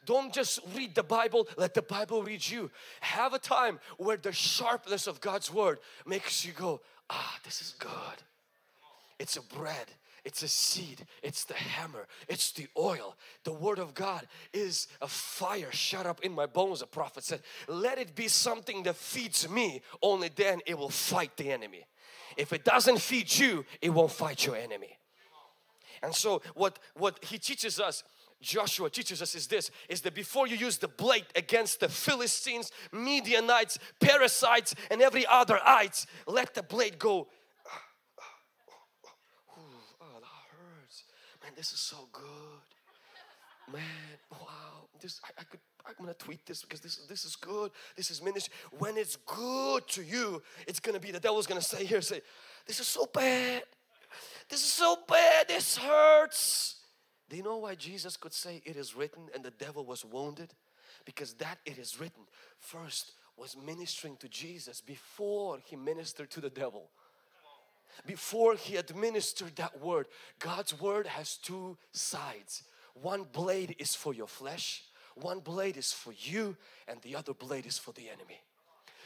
Don't 0.05 0.33
just 0.33 0.59
read 0.75 0.93
the 0.93 1.03
Bible, 1.03 1.47
let 1.57 1.73
the 1.73 1.81
Bible 1.81 2.21
read 2.21 2.47
you. 2.47 2.69
Have 3.01 3.33
a 3.33 3.39
time 3.39 3.79
where 3.97 4.17
the 4.17 4.31
sharpness 4.31 5.07
of 5.07 5.19
God's 5.19 5.51
word 5.51 5.79
makes 6.05 6.45
you 6.45 6.51
go, 6.51 6.81
ah, 7.09 7.39
this 7.43 7.61
is 7.61 7.73
good. 7.79 7.89
It's 9.17 9.37
a 9.37 9.41
bread, 9.41 9.87
it's 10.25 10.41
a 10.41 10.47
seed, 10.47 11.05
it's 11.21 11.45
the 11.45 11.53
hammer, 11.53 12.07
it's 12.27 12.51
the 12.51 12.67
oil. 12.77 13.15
The 13.43 13.53
word 13.53 13.77
of 13.77 13.93
God 13.93 14.27
is 14.51 14.87
a 14.99 15.07
fire 15.07 15.71
shut 15.71 16.07
up 16.07 16.21
in 16.21 16.33
my 16.33 16.47
bones, 16.47 16.79
the 16.79 16.87
prophet 16.87 17.23
said. 17.23 17.41
Let 17.67 17.99
it 17.99 18.15
be 18.15 18.27
something 18.27 18.83
that 18.83 18.95
feeds 18.95 19.47
me, 19.47 19.81
only 20.01 20.29
then 20.35 20.61
it 20.65 20.77
will 20.77 20.89
fight 20.89 21.37
the 21.37 21.51
enemy. 21.51 21.85
If 22.37 22.51
it 22.53 22.65
doesn't 22.65 22.99
feed 22.99 23.37
you, 23.37 23.65
it 23.81 23.91
won't 23.91 24.11
fight 24.11 24.45
your 24.45 24.55
enemy. 24.55 24.97
And 26.01 26.13
so 26.13 26.41
what, 26.55 26.79
what 26.95 27.23
he 27.23 27.37
teaches 27.37 27.79
us 27.79 28.03
Joshua 28.41 28.89
teaches 28.89 29.21
us 29.21 29.33
is 29.33 29.47
this 29.47 29.71
is 29.89 30.01
that 30.01 30.13
before 30.13 30.45
you 30.45 30.55
use 30.55 30.77
the 30.77 30.87
blade 30.87 31.25
against 31.35 31.79
the 31.79 31.89
Philistines, 31.89 32.71
Midianites, 32.91 33.79
parasites, 33.99 34.75
and 34.91 35.01
every 35.01 35.25
other 35.25 35.59
ites, 35.65 36.05
let 36.27 36.53
the 36.53 36.61
blade 36.61 36.99
go 36.99 37.27
Man, 41.45 41.53
this 41.55 41.73
is 41.73 41.79
so 41.79 41.97
good. 42.11 43.71
Man, 43.71 43.81
wow. 44.31 44.87
This 44.99 45.21
I, 45.23 45.41
I 45.41 45.43
could 45.43 45.59
I'm 45.85 45.93
gonna 45.99 46.15
tweet 46.15 46.43
this 46.43 46.63
because 46.63 46.79
this 46.79 46.95
this 47.07 47.23
is 47.23 47.35
good. 47.35 47.69
This 47.95 48.09
is 48.09 48.19
ministry. 48.23 48.51
When 48.79 48.97
it's 48.97 49.15
good 49.15 49.87
to 49.89 50.03
you, 50.03 50.41
it's 50.67 50.79
gonna 50.79 50.99
be 50.99 51.11
the 51.11 51.19
devil's 51.19 51.45
gonna 51.45 51.61
say 51.61 51.85
here, 51.85 52.01
say, 52.01 52.21
this 52.65 52.79
is 52.79 52.87
so 52.87 53.07
bad. 53.13 53.61
This 54.49 54.61
is 54.61 54.71
so 54.71 54.97
bad. 55.07 55.47
This 55.47 55.77
hurts. 55.77 56.77
Do 57.29 57.37
you 57.37 57.43
know 57.43 57.57
why 57.57 57.75
Jesus 57.75 58.17
could 58.17 58.33
say 58.33 58.63
it 58.65 58.75
is 58.75 58.95
written 58.95 59.29
and 59.35 59.43
the 59.43 59.51
devil 59.51 59.85
was 59.85 60.03
wounded? 60.03 60.51
Because 61.05 61.35
that 61.35 61.59
it 61.63 61.77
is 61.77 61.99
written 61.99 62.23
first 62.57 63.11
was 63.37 63.55
ministering 63.55 64.17
to 64.17 64.29
Jesus 64.29 64.81
before 64.81 65.59
he 65.63 65.75
ministered 65.75 66.31
to 66.31 66.41
the 66.41 66.49
devil. 66.49 66.89
Before 68.05 68.55
he 68.55 68.75
administered 68.75 69.55
that 69.55 69.81
word, 69.81 70.07
God's 70.39 70.79
word 70.79 71.07
has 71.07 71.37
two 71.37 71.77
sides. 71.91 72.63
One 72.93 73.23
blade 73.23 73.75
is 73.79 73.95
for 73.95 74.13
your 74.13 74.27
flesh, 74.27 74.83
one 75.15 75.39
blade 75.39 75.77
is 75.77 75.91
for 75.91 76.13
you, 76.17 76.55
and 76.87 77.01
the 77.01 77.15
other 77.15 77.33
blade 77.33 77.65
is 77.65 77.77
for 77.77 77.91
the 77.93 78.09
enemy. 78.09 78.41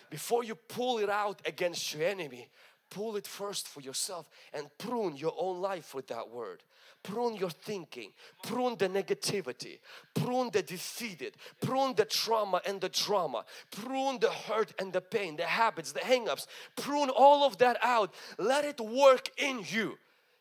Before 0.09 0.43
you 0.43 0.55
pull 0.55 0.97
it 0.99 1.09
out 1.09 1.41
against 1.45 1.93
your 1.93 2.07
enemy, 2.07 2.49
pull 2.89 3.15
it 3.15 3.27
first 3.27 3.67
for 3.67 3.81
yourself 3.81 4.27
and 4.53 4.67
prune 4.77 5.15
your 5.15 5.35
own 5.37 5.61
life 5.61 5.93
with 5.93 6.07
that 6.07 6.29
word 6.29 6.63
prune 7.03 7.35
your 7.35 7.49
thinking, 7.49 8.11
prune 8.43 8.75
the 8.77 8.89
negativity, 8.89 9.79
prune 10.13 10.49
the 10.51 10.61
defeated, 10.61 11.35
prune 11.61 11.93
the 11.95 12.05
trauma 12.05 12.61
and 12.65 12.81
the 12.81 12.89
drama, 12.89 13.45
prune 13.71 14.19
the 14.19 14.29
hurt 14.29 14.73
and 14.79 14.91
the 14.93 15.01
pain, 15.01 15.35
the 15.35 15.45
habits, 15.45 15.91
the 15.91 15.99
hang-ups, 15.99 16.47
prune 16.75 17.09
all 17.09 17.43
of 17.43 17.57
that 17.57 17.77
out. 17.83 18.13
Let 18.37 18.65
it 18.65 18.79
work 18.79 19.29
in 19.37 19.63
you 19.69 19.97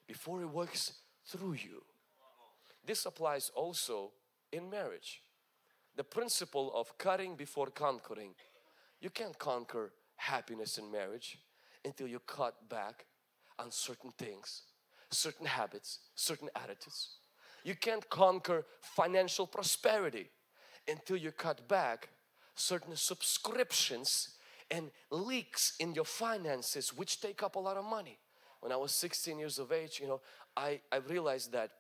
before 0.07 0.43
it 0.43 0.51
works 0.51 0.93
through 1.27 1.55
you. 1.55 1.83
This 2.85 3.07
applies 3.07 3.51
also 3.55 4.13
in 4.53 4.71
marriage. 4.71 5.23
The 5.97 6.05
principle 6.05 6.73
of 6.75 6.97
cutting 6.97 7.35
before 7.37 7.67
conquering. 7.67 8.35
You 9.01 9.11
can't 9.11 9.39
conquer 9.39 9.93
happiness 10.17 10.79
in 10.79 10.91
marriage 10.91 11.39
until 11.85 12.09
you 12.09 12.19
cut 12.21 12.69
back 12.69 13.07
on 13.59 13.71
certain 13.71 14.13
things 14.13 14.63
certain 15.11 15.47
habits, 15.47 16.01
certain 16.15 16.49
attitudes. 16.55 17.17
You 17.65 17.75
can't 17.75 18.09
conquer 18.09 18.65
financial 18.81 19.47
prosperity 19.47 20.31
until 20.87 21.17
you 21.17 21.33
cut 21.33 21.69
back 21.69 22.09
certain 22.55 22.97
subscriptions 22.97 24.37
and 24.71 24.91
leaks 25.11 25.75
in 25.81 25.95
your 25.95 26.05
finances 26.05 26.93
which 26.95 27.21
take 27.21 27.43
up 27.43 27.57
a 27.57 27.59
lot 27.59 27.77
of 27.77 27.85
money. 27.85 28.19
When 28.61 28.73
I 28.73 28.77
was 28.77 28.93
16 28.93 29.39
years 29.39 29.59
of 29.59 29.73
age, 29.73 30.01
you 30.01 30.09
know, 30.09 30.21
I, 30.57 30.81
I 30.91 30.97
realized 30.97 31.53
that 31.53 31.71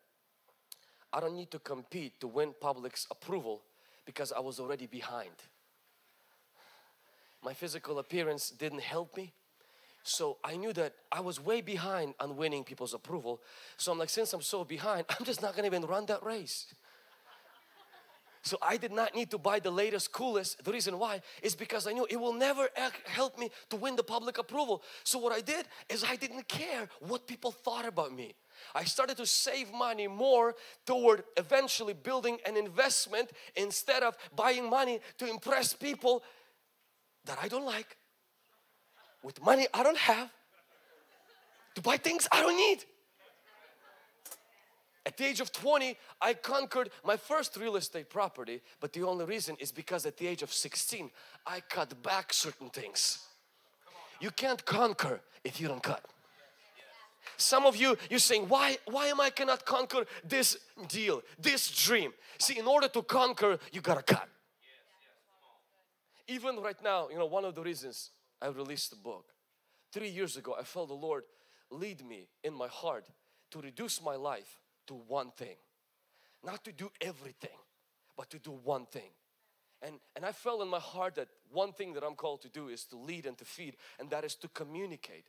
I 1.12 1.21
don't 1.21 1.35
need 1.35 1.51
to 1.51 1.59
compete 1.59 2.21
to 2.21 2.29
win 2.29 2.55
public's 2.61 3.07
approval 3.11 3.62
because 4.05 4.33
I 4.33 4.41
was 4.41 4.61
already 4.61 4.87
behind. 4.87 5.35
My 7.43 7.55
physical 7.55 7.99
appearance 7.99 8.51
didn't 8.51 8.83
help 8.83 9.17
me. 9.17 9.33
So 10.09 10.38
I 10.42 10.57
knew 10.57 10.73
that 10.73 10.94
I 11.12 11.21
was 11.21 11.38
way 11.38 11.61
behind 11.61 12.14
on 12.18 12.37
winning 12.37 12.64
people's 12.64 12.94
approval. 12.94 13.40
So 13.77 13.92
I'm 13.92 13.99
like, 13.99 14.09
since 14.09 14.33
I'm 14.33 14.40
so 14.40 14.64
behind, 14.64 15.05
I'm 15.18 15.25
just 15.25 15.42
not 15.42 15.55
gonna 15.55 15.66
even 15.66 15.85
run 15.85 16.07
that 16.07 16.25
race. 16.25 16.66
So 18.42 18.57
I 18.62 18.79
did 18.79 18.92
not 18.92 19.14
need 19.14 19.31
to 19.33 19.38
buy 19.38 19.59
the 19.59 19.71
latest, 19.71 20.12
coolest. 20.12 20.64
The 20.64 20.73
reason 20.73 20.99
why 20.99 21.21
is 21.42 21.55
because 21.55 21.87
I 21.87 21.92
knew 21.92 22.07
it 22.09 22.18
will 22.18 22.33
never 22.33 22.68
help 23.05 23.38
me 23.38 23.51
to 23.68 23.77
win 23.77 23.97
the 23.97 24.03
public 24.03 24.38
approval. 24.38 24.83
So 25.05 25.18
what 25.18 25.33
I 25.33 25.42
did 25.42 25.66
is 25.90 26.03
I 26.03 26.16
didn't 26.16 26.49
care 26.49 26.88
what 27.01 27.27
people 27.27 27.51
thought 27.51 27.85
about 27.85 28.14
me. 28.14 28.35
I 28.75 28.85
started 28.85 29.18
to 29.18 29.27
save 29.27 29.71
money 29.73 30.07
more 30.09 30.55
toward 30.87 31.25
eventually 31.37 31.92
building 31.92 32.38
an 32.47 32.57
investment 32.57 33.31
instead 33.55 34.03
of 34.03 34.16
buying 34.35 34.71
money 34.71 35.01
to 35.18 35.29
impress 35.29 35.75
people 35.75 36.23
that 37.27 37.38
I 37.42 37.49
don't 37.49 37.66
like 37.66 37.99
with 39.23 39.43
money 39.43 39.67
I 39.73 39.83
don't 39.83 39.99
have 39.99 40.31
to 41.75 41.83
buy 41.83 41.97
things 41.97 42.27
I 42.33 42.43
don't 42.43 42.57
need. 42.57 42.85
At 45.07 45.17
the 45.17 45.25
age 45.25 45.41
of 45.41 45.51
20, 45.53 45.97
I 46.21 46.35
conquered 46.35 46.91
my 47.03 47.17
first 47.17 47.57
real 47.57 47.77
estate 47.77 48.11
property, 48.11 48.61
but 48.79 48.93
the 48.93 49.05
only 49.05 49.25
reason 49.25 49.57
is 49.59 49.73
because 49.73 50.05
at 50.05 50.19
the 50.19 50.27
age 50.27 50.43
of 50.43 50.53
16, 50.53 51.11
I 51.47 51.61
cut 51.61 52.03
back 52.03 52.33
certain 52.33 52.69
things. 52.69 53.21
You 54.21 54.31
can't 54.31 54.63
conquer 54.67 55.21
if 55.45 55.61
you 55.61 55.69
don't 55.69 55.83
cut. 55.83 56.05
Some 57.39 57.65
of 57.65 57.77
you, 57.77 57.97
you're 58.11 58.19
saying, 58.19 58.49
why, 58.49 58.77
why 58.85 59.07
am 59.07 59.21
I 59.21 59.31
cannot 59.31 59.65
conquer 59.65 60.05
this 60.25 60.59
deal, 60.89 61.23
this 61.39 61.71
dream? 61.71 62.13
See, 62.39 62.59
in 62.59 62.67
order 62.67 62.89
to 62.89 63.03
conquer, 63.03 63.59
you 63.73 63.81
gotta 63.81 64.03
cut. 64.03 64.29
Even 66.27 66.57
right 66.57 66.83
now, 66.83 67.09
you 67.09 67.17
know, 67.17 67.27
one 67.27 67.45
of 67.45 67.55
the 67.55 67.63
reasons 67.63 68.11
I 68.40 68.48
released 68.48 68.90
the 68.90 68.96
book. 68.96 69.27
Three 69.92 70.09
years 70.09 70.37
ago, 70.37 70.55
I 70.59 70.64
felt 70.64 70.88
the 70.88 70.94
Lord 70.94 71.24
lead 71.70 72.05
me 72.05 72.29
in 72.44 72.55
my 72.55 72.68
heart 72.68 73.07
to 73.51 73.61
reduce 73.61 74.03
my 74.03 74.16
life 74.16 74.61
to 74.87 74.94
one 74.94 75.31
thing. 75.31 75.57
Not 76.44 76.64
to 76.64 76.72
do 76.72 76.90
everything, 77.01 77.57
but 78.16 78.31
to 78.31 78.38
do 78.38 78.51
one 78.51 78.87
thing. 78.87 79.11
And, 79.83 80.01
and 80.16 80.24
I 80.24 80.33
felt 80.33 80.61
in 80.62 80.68
my 80.68 80.81
heart 80.81 81.14
that 81.16 81.29
one 81.51 81.72
thing 81.72 81.94
that 81.94 82.03
I'm 82.03 82.14
called 82.14 82.42
to 82.42 82.48
do 82.48 82.68
is 82.68 82.85
to 82.87 82.96
lead 82.96 83.27
and 83.27 83.38
to 83.38 83.44
feed, 83.44 83.77
and 83.98 84.11
that 84.11 84.24
is 84.24 84.35
to 84.37 84.48
communicate. 84.48 85.27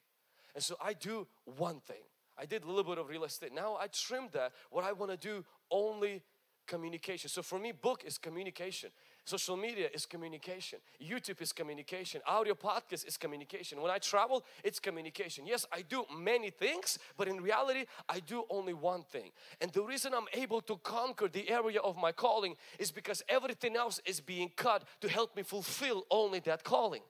And 0.55 0.63
so 0.63 0.75
I 0.83 0.93
do 0.93 1.27
one 1.45 1.79
thing. 1.81 2.03
I 2.37 2.45
did 2.45 2.63
a 2.63 2.67
little 2.67 2.83
bit 2.83 2.97
of 2.97 3.09
real 3.09 3.25
estate. 3.25 3.53
Now 3.53 3.77
I 3.79 3.87
trimmed 3.87 4.31
that. 4.31 4.53
What 4.71 4.83
I 4.83 4.93
want 4.93 5.11
to 5.11 5.17
do 5.17 5.45
only 5.69 6.23
communication. 6.65 7.29
So 7.29 7.41
for 7.41 7.59
me, 7.59 7.71
book 7.71 8.03
is 8.05 8.17
communication. 8.17 8.91
Social 9.29 9.57
media 9.57 9.89
is 9.93 10.07
communication. 10.07 10.79
YouTube 10.99 11.39
is 11.39 11.53
communication. 11.53 12.19
Audio 12.25 12.55
podcast 12.55 13.07
is 13.07 13.15
communication. 13.15 13.79
When 13.79 13.91
I 13.91 13.99
travel, 13.99 14.43
it's 14.63 14.79
communication. 14.79 15.45
Yes, 15.45 15.67
I 15.71 15.83
do 15.83 16.03
many 16.17 16.49
things, 16.49 16.97
but 17.15 17.27
in 17.27 17.39
reality, 17.39 17.85
I 18.09 18.21
do 18.21 18.45
only 18.49 18.73
one 18.73 19.03
thing. 19.03 19.29
And 19.61 19.71
the 19.71 19.83
reason 19.83 20.15
I'm 20.15 20.25
able 20.33 20.61
to 20.61 20.77
conquer 20.77 21.27
the 21.27 21.47
area 21.47 21.79
of 21.79 21.95
my 21.95 22.11
calling 22.11 22.55
is 22.79 22.89
because 22.89 23.21
everything 23.29 23.75
else 23.75 24.01
is 24.03 24.19
being 24.19 24.49
cut 24.55 24.83
to 25.01 25.07
help 25.07 25.35
me 25.35 25.43
fulfill 25.43 26.07
only 26.09 26.39
that 26.39 26.63
calling. 26.63 27.03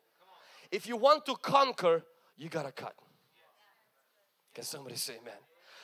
If 0.74 0.88
you 0.88 0.98
want 0.98 1.26
to 1.28 1.36
conquer, 1.36 2.04
you 2.36 2.50
gotta 2.50 2.74
cut. 2.74 2.96
Can 4.54 4.66
somebody 4.66 4.98
say 4.98 5.14
amen? 5.22 5.40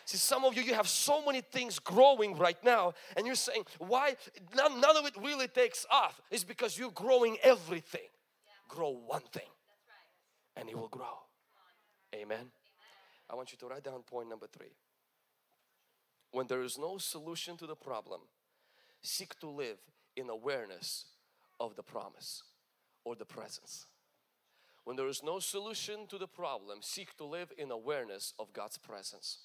See, 0.06 0.18
some 0.18 0.46
of 0.46 0.56
you, 0.56 0.62
you 0.62 0.76
have 0.76 0.88
so 0.88 1.26
many 1.26 1.42
things 1.42 1.80
growing 1.80 2.38
right 2.38 2.64
now, 2.64 2.94
and 3.18 3.26
you're 3.26 3.36
saying, 3.36 3.64
why? 3.80 4.16
None, 4.56 4.80
none 4.80 4.96
of 4.96 5.06
it 5.06 5.14
really 5.20 5.48
takes 5.48 5.86
off. 5.90 6.22
It's 6.30 6.44
because 6.44 6.78
you're 6.78 6.92
growing 6.92 7.38
everything. 7.42 8.02
Yeah. 8.46 8.76
Grow 8.76 8.92
one 8.92 9.24
thing, 9.32 9.50
right. 9.50 10.62
and 10.62 10.70
it 10.70 10.78
will 10.78 10.90
grow. 10.90 11.26
Amen. 12.14 12.38
Amen. 12.38 12.52
I 13.32 13.36
want 13.36 13.52
you 13.52 13.58
to 13.58 13.68
write 13.68 13.84
down 13.84 14.04
point 14.04 14.30
number 14.30 14.46
three. 14.46 14.74
When 16.32 16.46
there 16.46 16.62
is 16.62 16.78
no 16.78 17.00
solution 17.00 17.58
to 17.58 17.66
the 17.66 17.76
problem, 17.76 18.22
seek 19.02 19.40
to 19.40 19.48
live 19.48 19.80
in 20.16 20.30
awareness 20.30 21.06
of 21.60 21.76
the 21.76 21.84
promise 21.84 22.44
or 23.04 23.16
the 23.16 23.26
presence. 23.26 23.88
When 24.84 24.96
there 24.96 25.08
is 25.08 25.24
no 25.24 25.40
solution 25.40 26.06
to 26.10 26.20
the 26.20 26.28
problem, 26.28 26.80
seek 26.82 27.18
to 27.18 27.26
live 27.26 27.52
in 27.58 27.72
awareness 27.72 28.34
of 28.38 28.54
God's 28.54 28.78
presence. 28.78 29.40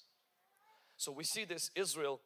So 1.01 1.11
we 1.11 1.23
see 1.23 1.45
this 1.45 1.71
Israel 1.73 2.21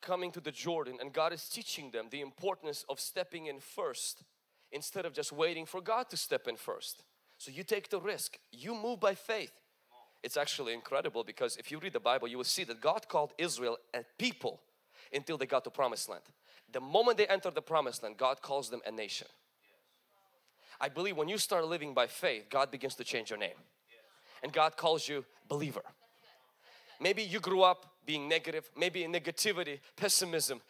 coming 0.00 0.32
to 0.32 0.40
the 0.40 0.50
Jordan 0.50 0.96
and 1.02 1.12
God 1.12 1.34
is 1.34 1.50
teaching 1.50 1.90
them 1.90 2.06
the 2.10 2.22
importance 2.22 2.82
of 2.88 2.98
stepping 2.98 3.44
in 3.44 3.60
first 3.60 4.22
instead 4.72 5.04
of 5.04 5.12
just 5.12 5.32
waiting 5.32 5.66
for 5.66 5.82
God 5.82 6.08
to 6.08 6.16
step 6.16 6.48
in 6.48 6.56
first. 6.56 7.02
So 7.36 7.50
you 7.50 7.64
take 7.64 7.90
the 7.90 8.00
risk, 8.00 8.38
you 8.52 8.74
move 8.74 9.00
by 9.00 9.14
faith. 9.14 9.52
It's 10.22 10.38
actually 10.38 10.72
incredible 10.72 11.24
because 11.24 11.58
if 11.58 11.70
you 11.70 11.78
read 11.78 11.92
the 11.92 12.00
Bible, 12.00 12.26
you 12.26 12.38
will 12.38 12.44
see 12.44 12.64
that 12.64 12.80
God 12.80 13.06
called 13.06 13.34
Israel 13.36 13.76
a 13.92 14.00
people 14.18 14.62
until 15.12 15.36
they 15.36 15.44
got 15.44 15.64
to 15.64 15.70
promised 15.70 16.08
land. 16.08 16.22
The 16.72 16.80
moment 16.80 17.18
they 17.18 17.26
enter 17.26 17.50
the 17.50 17.60
promised 17.60 18.02
land, 18.02 18.16
God 18.16 18.40
calls 18.40 18.70
them 18.70 18.80
a 18.86 18.90
nation. 18.90 19.26
I 20.80 20.88
believe 20.88 21.18
when 21.18 21.28
you 21.28 21.36
start 21.36 21.66
living 21.66 21.92
by 21.92 22.06
faith, 22.06 22.46
God 22.48 22.70
begins 22.70 22.94
to 22.94 23.04
change 23.04 23.28
your 23.28 23.38
name. 23.38 23.60
And 24.42 24.54
God 24.54 24.78
calls 24.78 25.06
you 25.06 25.26
believer. 25.50 25.82
Maybe 27.00 27.22
you 27.22 27.40
grew 27.40 27.62
up 27.62 27.86
being 28.06 28.28
negative, 28.28 28.70
maybe 28.76 29.02
negativity, 29.02 29.80
pessimism, 29.96 30.60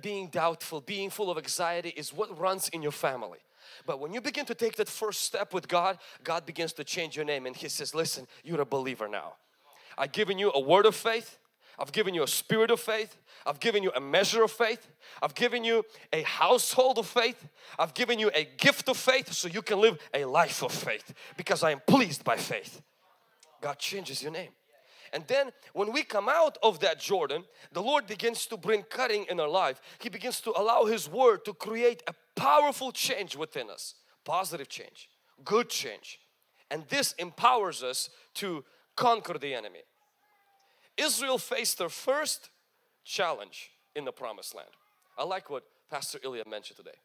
being 0.00 0.28
doubtful, 0.28 0.80
being 0.80 1.10
full 1.10 1.30
of 1.30 1.36
anxiety 1.36 1.90
is 1.90 2.12
what 2.12 2.38
runs 2.38 2.68
in 2.68 2.82
your 2.82 2.92
family. 2.92 3.40
But 3.86 3.98
when 3.98 4.12
you 4.12 4.20
begin 4.20 4.46
to 4.46 4.54
take 4.54 4.76
that 4.76 4.88
first 4.88 5.22
step 5.22 5.52
with 5.52 5.68
God, 5.68 5.98
God 6.22 6.46
begins 6.46 6.72
to 6.74 6.84
change 6.84 7.16
your 7.16 7.24
name 7.24 7.46
and 7.46 7.56
He 7.56 7.68
says, 7.68 7.94
listen, 7.94 8.26
you're 8.44 8.60
a 8.60 8.66
believer 8.66 9.08
now. 9.08 9.34
I've 9.98 10.12
given 10.12 10.38
you 10.38 10.52
a 10.54 10.60
word 10.60 10.86
of 10.86 10.94
faith. 10.94 11.38
I've 11.78 11.90
given 11.90 12.14
you 12.14 12.22
a 12.22 12.28
spirit 12.28 12.70
of 12.70 12.78
faith. 12.78 13.16
I've 13.44 13.58
given 13.58 13.82
you 13.82 13.90
a 13.96 14.00
measure 14.00 14.44
of 14.44 14.52
faith. 14.52 14.86
I've 15.20 15.34
given 15.34 15.64
you 15.64 15.84
a 16.12 16.22
household 16.22 16.98
of 16.98 17.06
faith. 17.06 17.48
I've 17.78 17.94
given 17.94 18.18
you 18.20 18.30
a 18.32 18.44
gift 18.44 18.88
of 18.88 18.96
faith 18.96 19.32
so 19.32 19.48
you 19.48 19.60
can 19.60 19.80
live 19.80 19.98
a 20.14 20.24
life 20.24 20.62
of 20.62 20.70
faith 20.70 21.12
because 21.36 21.64
I 21.64 21.72
am 21.72 21.80
pleased 21.86 22.22
by 22.22 22.36
faith. 22.36 22.80
God 23.60 23.78
changes 23.78 24.22
your 24.22 24.30
name. 24.30 24.50
And 25.14 25.24
then 25.28 25.52
when 25.72 25.92
we 25.92 26.02
come 26.02 26.28
out 26.28 26.58
of 26.60 26.80
that 26.80 26.98
Jordan, 26.98 27.44
the 27.72 27.80
Lord 27.80 28.08
begins 28.08 28.46
to 28.46 28.56
bring 28.56 28.82
cutting 28.82 29.26
in 29.30 29.38
our 29.38 29.48
life. 29.48 29.80
He 30.00 30.08
begins 30.08 30.40
to 30.40 30.52
allow 30.56 30.84
His 30.86 31.08
Word 31.08 31.44
to 31.44 31.54
create 31.54 32.02
a 32.08 32.14
powerful 32.34 32.90
change 32.90 33.36
within 33.36 33.70
us. 33.70 33.94
Positive 34.24 34.68
change, 34.68 35.08
good 35.44 35.70
change. 35.70 36.18
And 36.68 36.84
this 36.88 37.12
empowers 37.12 37.84
us 37.84 38.10
to 38.34 38.64
conquer 38.96 39.38
the 39.38 39.54
enemy. 39.54 39.82
Israel 40.96 41.38
faced 41.38 41.78
their 41.78 41.88
first 41.88 42.50
challenge 43.04 43.70
in 43.94 44.04
the 44.04 44.12
promised 44.12 44.54
land. 44.54 44.68
I 45.16 45.24
like 45.24 45.48
what 45.48 45.62
Pastor 45.90 46.18
Ilya 46.24 46.44
mentioned 46.48 46.78
today. 46.78 46.98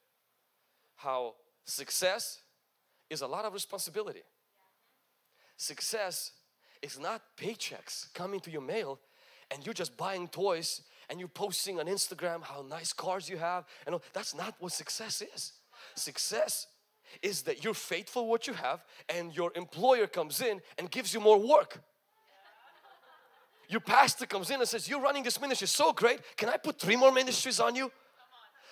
How 0.95 1.35
success 1.65 2.39
is 3.09 3.21
a 3.21 3.27
lot 3.27 3.45
of 3.45 3.53
responsibility. 3.53 4.23
Success 5.57 6.31
is 6.81 6.99
not 6.99 7.21
paychecks 7.37 8.13
coming 8.13 8.39
to 8.41 8.51
your 8.51 8.61
mail 8.61 8.99
and 9.51 9.65
you're 9.65 9.73
just 9.73 9.97
buying 9.97 10.27
toys 10.27 10.81
and 11.09 11.19
you're 11.19 11.27
posting 11.27 11.79
on 11.79 11.87
Instagram 11.87 12.43
how 12.43 12.63
nice 12.67 12.93
cars 12.93 13.27
you 13.27 13.37
have 13.37 13.65
and 13.85 13.95
that's 14.13 14.35
not 14.35 14.55
what 14.59 14.71
success 14.71 15.21
is. 15.21 15.53
Success 15.95 16.67
is 17.21 17.41
that 17.43 17.63
you're 17.63 17.73
faithful 17.73 18.27
what 18.27 18.47
you 18.47 18.53
have 18.53 18.83
and 19.09 19.35
your 19.35 19.51
employer 19.55 20.07
comes 20.07 20.41
in 20.41 20.61
and 20.77 20.91
gives 20.91 21.13
you 21.13 21.19
more 21.19 21.39
work. 21.39 21.81
Your 23.69 23.81
pastor 23.81 24.25
comes 24.25 24.49
in 24.49 24.59
and 24.59 24.67
says, 24.67 24.89
You're 24.89 24.99
running 24.99 25.23
this 25.23 25.39
ministry 25.39 25.67
so 25.67 25.93
great. 25.93 26.19
Can 26.35 26.49
I 26.49 26.57
put 26.57 26.79
three 26.79 26.95
more 26.95 27.11
ministries 27.11 27.59
on 27.59 27.75
you? 27.75 27.91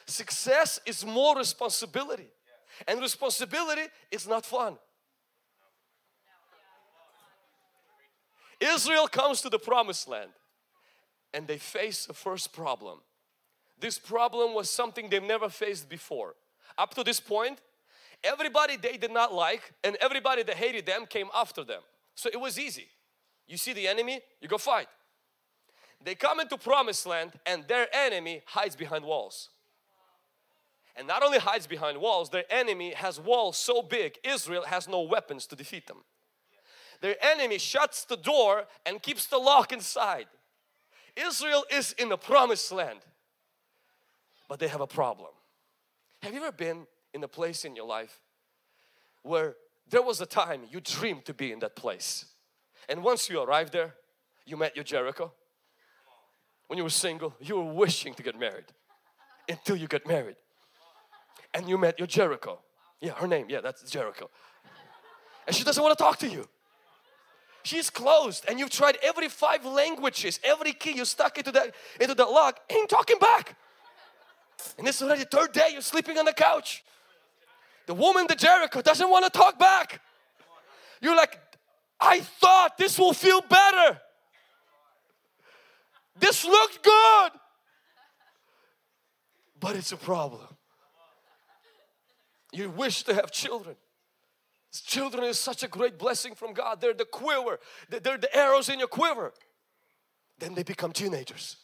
Success 0.08 0.80
is 0.86 1.06
more 1.06 1.38
responsibility, 1.38 2.30
and 2.88 3.00
responsibility 3.00 3.84
is 4.10 4.28
not 4.28 4.46
fun. 4.46 4.78
Israel 8.60 9.08
comes 9.08 9.42
to 9.42 9.50
the 9.50 9.60
promised 9.60 10.08
land 10.08 10.32
and 11.34 11.48
they 11.48 11.58
face 11.58 12.08
a 12.10 12.14
first 12.14 12.54
problem. 12.54 13.00
This 13.80 14.00
problem 14.00 14.54
was 14.54 14.70
something 14.70 15.10
they've 15.10 15.22
never 15.22 15.50
faced 15.50 15.90
before. 15.90 16.36
Up 16.78 16.94
to 16.96 17.04
this 17.04 17.20
point, 17.20 17.60
everybody 18.24 18.78
they 18.78 18.98
did 18.98 19.12
not 19.12 19.34
like 19.34 19.74
and 19.84 19.96
everybody 19.98 20.44
that 20.44 20.56
hated 20.56 20.86
them 20.86 21.06
came 21.06 21.28
after 21.36 21.64
them. 21.64 21.82
So 22.16 22.30
it 22.34 22.40
was 22.40 22.58
easy. 22.60 22.88
You 23.48 23.58
see 23.58 23.74
the 23.74 23.88
enemy, 23.88 24.22
you 24.42 24.48
go 24.48 24.58
fight. 24.58 24.88
They 26.04 26.16
come 26.16 26.40
into 26.40 26.58
promised 26.58 27.06
land 27.06 27.34
and 27.46 27.68
their 27.68 27.88
enemy 27.94 28.42
hides 28.46 28.76
behind 28.76 29.06
walls. 29.06 29.50
And 30.96 31.08
not 31.08 31.22
only 31.22 31.38
hides 31.38 31.68
behind 31.68 32.00
walls, 32.00 32.32
their 32.32 32.46
enemy 32.50 32.94
has 32.94 33.20
walls 33.20 33.58
so 33.58 33.84
big, 33.84 34.18
Israel 34.24 34.64
has 34.64 34.88
no 34.88 35.02
weapons 35.02 35.46
to 35.48 35.56
defeat 35.56 35.86
them. 35.86 36.04
Their 37.02 37.16
enemy 37.24 37.58
shuts 37.58 38.06
the 38.06 38.18
door 38.18 38.66
and 38.86 39.02
keeps 39.02 39.28
the 39.28 39.38
lock 39.38 39.72
inside. 39.72 40.28
Israel 41.16 41.66
is 41.72 41.94
in 41.94 42.10
the 42.10 42.18
promised 42.18 42.72
land, 42.72 43.00
but 44.48 44.60
they 44.60 44.68
have 44.68 44.82
a 44.82 44.88
problem. 44.88 45.32
Have 46.22 46.34
you 46.34 46.42
ever 46.42 46.52
been 46.52 46.88
in 47.14 47.24
a 47.24 47.28
place 47.28 47.66
in 47.66 47.76
your 47.76 47.88
life 47.88 48.20
where 49.24 49.56
there 49.90 50.02
was 50.02 50.22
a 50.22 50.26
time 50.26 50.62
you 50.70 50.80
dreamed 50.82 51.26
to 51.26 51.34
be 51.34 51.52
in 51.52 51.60
that 51.60 51.76
place? 51.76 52.26
And 52.90 53.04
once 53.04 53.30
you 53.30 53.42
arrived 53.42 53.74
there, 53.74 53.96
you 54.46 54.58
met 54.58 54.76
your 54.76 54.84
Jericho. 54.84 55.32
When 56.68 56.78
you 56.78 56.84
were 56.84 56.90
single, 56.90 57.36
you 57.40 57.58
were 57.58 57.74
wishing 57.74 58.14
to 58.16 58.24
get 58.24 58.40
married 58.40 58.66
until 59.50 59.76
you 59.76 59.88
got 59.88 60.06
married. 60.08 60.36
And 61.54 61.68
you 61.68 61.78
met 61.78 61.98
your 61.98 62.08
Jericho. 62.08 62.60
Yeah, 63.02 63.14
her 63.14 63.28
name, 63.28 63.48
yeah, 63.50 63.62
that's 63.62 63.90
Jericho. 63.90 64.30
And 65.46 65.56
she 65.56 65.64
doesn't 65.64 65.82
want 65.82 65.98
to 65.98 66.04
talk 66.04 66.18
to 66.20 66.28
you. 66.28 66.48
She's 67.68 67.90
closed 67.90 68.46
and 68.48 68.58
you've 68.58 68.70
tried 68.70 68.98
every 69.04 69.28
five 69.28 69.66
languages, 69.66 70.40
every 70.42 70.72
key 70.72 70.94
you 70.94 71.04
stuck 71.04 71.38
into 71.38 71.52
that 71.52 71.76
into 72.00 72.16
that 72.16 72.30
lock, 72.30 72.62
ain't 72.70 72.90
talking 72.90 73.20
back. 73.20 73.58
And 74.78 74.88
it's 74.88 75.02
already 75.02 75.26
third 75.26 75.52
day, 75.52 75.72
you're 75.74 75.82
sleeping 75.82 76.18
on 76.18 76.24
the 76.24 76.32
couch. 76.32 76.86
The 77.86 77.94
woman, 77.94 78.26
the 78.30 78.36
Jericho, 78.36 78.82
doesn't 78.82 79.10
want 79.10 79.26
to 79.26 79.38
talk 79.38 79.60
back. 79.60 80.00
You're 81.02 81.18
like, 81.18 81.38
I 82.00 82.22
thought 82.22 82.78
this 82.78 82.98
will 82.98 83.12
feel 83.12 83.42
better. 83.42 84.00
This 86.18 86.46
looked 86.46 86.82
good. 86.84 87.32
But 89.60 89.76
it's 89.76 89.92
a 89.92 89.98
problem. 89.98 90.48
You 92.54 92.70
wish 92.70 93.04
to 93.04 93.14
have 93.14 93.30
children. 93.30 93.76
Children 94.72 95.24
is 95.24 95.40
such 95.40 95.64
a 95.64 95.68
great 95.68 95.98
blessing 95.98 96.36
from 96.36 96.54
God. 96.54 96.82
They're 96.82 96.94
the 96.94 97.06
quiver, 97.06 97.60
they're 97.90 98.18
the 98.18 98.36
arrows 98.36 98.70
in 98.70 98.80
your 98.80 98.88
quiver. 98.88 99.34
Then 100.40 100.54
they 100.54 100.64
become 100.64 100.92
teenagers. 100.92 101.58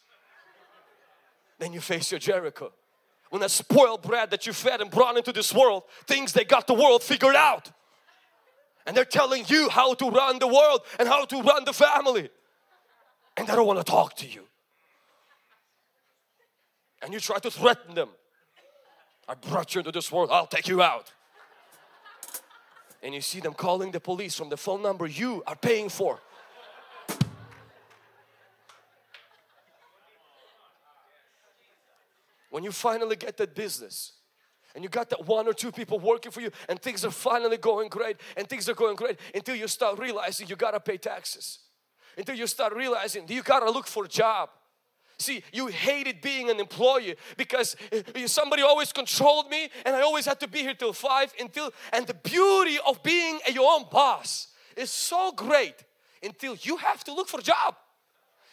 Then 1.58 1.72
you 1.72 1.80
face 1.80 2.10
your 2.10 2.18
Jericho. 2.18 2.72
When 3.30 3.40
that 3.40 3.50
spoiled 3.50 4.02
bread 4.02 4.30
that 4.30 4.46
you 4.46 4.52
fed 4.52 4.80
and 4.80 4.90
brought 4.90 5.16
into 5.16 5.32
this 5.32 5.52
world 5.52 5.84
thinks 6.06 6.32
they 6.32 6.44
got 6.44 6.66
the 6.66 6.74
world 6.74 7.02
figured 7.02 7.34
out 7.36 7.70
and 8.86 8.96
they're 8.96 9.04
telling 9.04 9.44
you 9.48 9.68
how 9.68 9.94
to 9.94 10.10
run 10.10 10.38
the 10.38 10.46
world 10.46 10.82
and 10.98 11.08
how 11.08 11.24
to 11.24 11.42
run 11.42 11.64
the 11.64 11.72
family 11.72 12.28
and 13.36 13.48
they 13.48 13.54
don't 13.54 13.66
want 13.66 13.78
to 13.78 13.84
talk 13.84 14.14
to 14.16 14.28
you 14.28 14.44
and 17.02 17.12
you 17.12 17.20
try 17.20 17.38
to 17.38 17.50
threaten 17.50 17.94
them 17.94 18.08
I 19.26 19.34
brought 19.34 19.74
you 19.74 19.80
into 19.80 19.90
this 19.90 20.12
world 20.12 20.28
I'll 20.30 20.46
take 20.46 20.68
you 20.68 20.82
out 20.82 21.12
and 23.04 23.12
you 23.12 23.20
see 23.20 23.38
them 23.38 23.52
calling 23.52 23.90
the 23.90 24.00
police 24.00 24.34
from 24.34 24.48
the 24.48 24.56
phone 24.56 24.80
number 24.80 25.06
you 25.06 25.42
are 25.46 25.54
paying 25.54 25.90
for. 25.90 26.18
When 32.48 32.64
you 32.64 32.72
finally 32.72 33.16
get 33.16 33.36
that 33.36 33.54
business 33.54 34.12
and 34.74 34.82
you 34.82 34.88
got 34.88 35.10
that 35.10 35.26
one 35.26 35.46
or 35.46 35.52
two 35.52 35.70
people 35.70 35.98
working 35.98 36.32
for 36.32 36.40
you 36.40 36.50
and 36.68 36.80
things 36.80 37.04
are 37.04 37.10
finally 37.10 37.58
going 37.58 37.88
great 37.90 38.16
and 38.38 38.48
things 38.48 38.68
are 38.70 38.74
going 38.74 38.96
great 38.96 39.18
until 39.34 39.54
you 39.54 39.68
start 39.68 39.98
realizing 39.98 40.48
you 40.48 40.56
gotta 40.56 40.80
pay 40.80 40.96
taxes. 40.96 41.58
Until 42.16 42.36
you 42.36 42.46
start 42.46 42.74
realizing 42.74 43.26
you 43.28 43.42
gotta 43.42 43.70
look 43.70 43.86
for 43.86 44.06
a 44.06 44.08
job 44.08 44.48
See, 45.18 45.44
you 45.52 45.68
hated 45.68 46.20
being 46.20 46.50
an 46.50 46.58
employee 46.58 47.16
because 47.36 47.76
somebody 48.26 48.62
always 48.62 48.92
controlled 48.92 49.48
me 49.48 49.70
and 49.86 49.94
I 49.94 50.02
always 50.02 50.26
had 50.26 50.40
to 50.40 50.48
be 50.48 50.58
here 50.60 50.74
till 50.74 50.92
5 50.92 51.34
until 51.38 51.70
and 51.92 52.06
the 52.06 52.14
beauty 52.14 52.78
of 52.86 53.02
being 53.02 53.38
your 53.52 53.72
own 53.72 53.84
boss 53.90 54.48
is 54.76 54.90
so 54.90 55.32
great 55.32 55.84
until 56.22 56.56
you 56.60 56.78
have 56.78 57.04
to 57.04 57.14
look 57.14 57.28
for 57.28 57.40
job. 57.40 57.76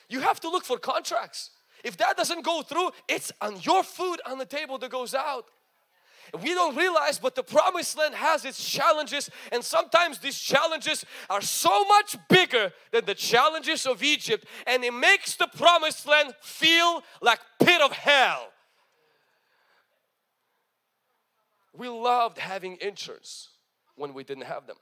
You 0.08 0.20
have 0.22 0.40
to 0.42 0.50
look 0.50 0.66
for 0.66 0.78
contracts. 0.78 1.50
If 1.84 1.98
that 1.98 2.16
doesn't 2.16 2.44
go 2.44 2.62
through, 2.62 2.92
it's 3.08 3.32
on 3.42 3.60
your 3.62 3.84
food 3.84 4.22
on 4.30 4.38
the 4.38 4.46
table 4.46 4.78
that 4.78 4.92
goes 4.92 5.16
out. 5.16 5.46
We 6.40 6.54
don't 6.54 6.78
realize, 6.78 7.20
but 7.20 7.36
the 7.36 7.44
promised 7.44 7.98
land 7.98 8.16
has 8.16 8.46
its 8.46 8.64
challenges, 8.64 9.30
and 9.52 9.64
sometimes 9.64 10.20
these 10.20 10.40
challenges 10.40 11.04
are 11.30 11.42
so 11.42 11.84
much 11.86 12.16
bigger 12.30 12.72
than 12.92 13.06
the 13.06 13.16
challenges 13.16 13.86
of 13.86 14.02
Egypt, 14.02 14.46
and 14.66 14.84
it 14.84 14.94
makes 14.94 15.36
the 15.36 15.48
promised 15.48 16.08
land 16.08 16.34
feel 16.42 17.04
like 17.22 17.40
pit 17.60 17.82
of 17.82 17.92
hell. 17.92 18.48
We 21.74 21.90
loved 21.90 22.38
having 22.38 22.78
insurance 22.82 23.50
when 23.96 24.14
we 24.14 24.24
didn't 24.24 24.46
have 24.46 24.68
them. 24.68 24.78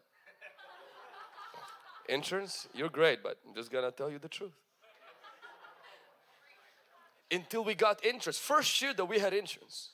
Insurance, 2.09 2.67
you're 2.73 2.89
great, 2.89 3.23
but 3.23 3.38
I'm 3.47 3.55
just 3.55 3.71
gonna 3.71 3.91
tell 3.91 4.09
you 4.09 4.19
the 4.19 4.27
truth. 4.27 4.53
Until 7.31 7.63
we 7.63 7.75
got 7.75 8.03
insurance, 8.03 8.39
first 8.39 8.81
year 8.81 8.93
that 8.93 9.05
we 9.05 9.19
had 9.19 9.33
insurance, 9.33 9.91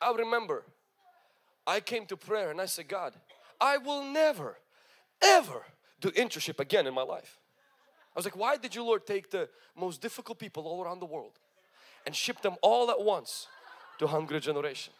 I 0.00 0.12
remember 0.12 0.64
I 1.66 1.80
came 1.80 2.06
to 2.06 2.16
prayer 2.16 2.50
and 2.50 2.60
I 2.60 2.66
said, 2.66 2.88
God, 2.88 3.14
I 3.60 3.78
will 3.78 4.04
never, 4.04 4.56
ever 5.22 5.64
do 6.00 6.10
internship 6.10 6.60
again 6.60 6.86
in 6.86 6.94
my 6.94 7.02
life. 7.02 7.38
I 8.14 8.18
was 8.18 8.24
like, 8.24 8.36
why 8.36 8.56
did 8.56 8.74
you, 8.74 8.82
Lord, 8.82 9.06
take 9.06 9.30
the 9.30 9.48
most 9.76 10.00
difficult 10.00 10.38
people 10.38 10.66
all 10.66 10.82
around 10.82 11.00
the 11.00 11.06
world 11.06 11.38
and 12.06 12.14
ship 12.14 12.40
them 12.40 12.56
all 12.62 12.90
at 12.90 13.00
once 13.00 13.46
to 13.98 14.06
hungry 14.06 14.40
generation? 14.40 14.92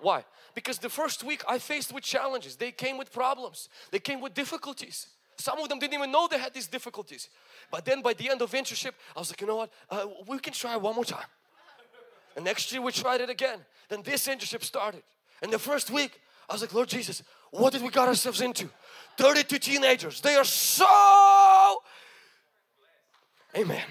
Why? 0.00 0.24
Because 0.54 0.78
the 0.78 0.88
first 0.88 1.24
week 1.24 1.42
I 1.48 1.58
faced 1.58 1.92
with 1.92 2.04
challenges. 2.04 2.56
They 2.56 2.70
came 2.70 2.98
with 2.98 3.12
problems. 3.12 3.68
They 3.90 3.98
came 3.98 4.20
with 4.20 4.34
difficulties. 4.34 5.08
Some 5.36 5.58
of 5.60 5.68
them 5.68 5.78
didn't 5.78 5.94
even 5.94 6.10
know 6.10 6.28
they 6.28 6.38
had 6.38 6.54
these 6.54 6.66
difficulties. 6.66 7.28
But 7.70 7.84
then 7.84 8.02
by 8.02 8.12
the 8.12 8.28
end 8.28 8.42
of 8.42 8.50
internship, 8.52 8.92
I 9.16 9.20
was 9.20 9.30
like, 9.30 9.40
you 9.40 9.46
know 9.46 9.56
what? 9.56 9.72
Uh, 9.88 10.06
we 10.26 10.38
can 10.38 10.52
try 10.52 10.76
one 10.76 10.94
more 10.94 11.04
time. 11.04 11.26
And 12.38 12.44
next 12.44 12.70
year 12.70 12.80
we 12.80 12.92
tried 12.92 13.20
it 13.20 13.28
again. 13.30 13.58
Then 13.88 14.02
this 14.04 14.28
internship 14.28 14.62
started. 14.62 15.02
And 15.42 15.52
the 15.52 15.58
first 15.58 15.90
week, 15.90 16.20
I 16.48 16.52
was 16.52 16.62
like, 16.62 16.72
Lord 16.72 16.88
Jesus, 16.88 17.24
what 17.50 17.72
did 17.72 17.82
we 17.82 17.88
got 17.88 18.06
ourselves 18.06 18.40
into? 18.40 18.68
32 19.16 19.58
teenagers. 19.58 20.20
They 20.20 20.36
are 20.36 20.44
so. 20.44 21.82
Amen. 23.56 23.82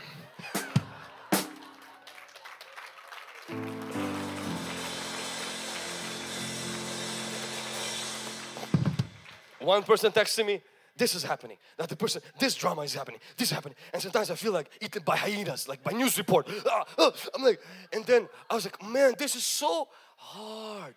One 9.60 9.84
person 9.84 10.10
texted 10.14 10.46
me, 10.46 10.62
this 10.98 11.16
is 11.16 11.24
happening. 11.24 11.58
That 11.78 11.90
the 11.90 11.96
person, 11.96 12.22
this 12.40 12.56
drama 12.56 12.82
is 12.82 12.94
happening. 12.94 13.20
This 13.38 13.50
is 13.50 13.54
happening. 13.54 13.76
And 13.94 14.02
sometimes 14.02 14.32
I 14.32 14.36
feel 14.36 14.52
like 14.52 14.70
eaten 14.82 15.04
by 15.04 15.18
hyenas, 15.18 15.68
like 15.68 15.84
by 15.84 15.92
news 15.92 16.18
report. 16.18 16.50
Ah, 16.66 16.86
ah. 16.98 17.12
I'm 17.36 17.44
like, 17.44 17.60
and 17.94 18.06
then 18.06 18.28
I 18.50 18.56
was 18.56 18.66
like, 18.66 18.82
man, 18.84 19.14
this 19.18 19.36
is 19.36 19.44
so 19.44 19.88
hard. 20.18 20.96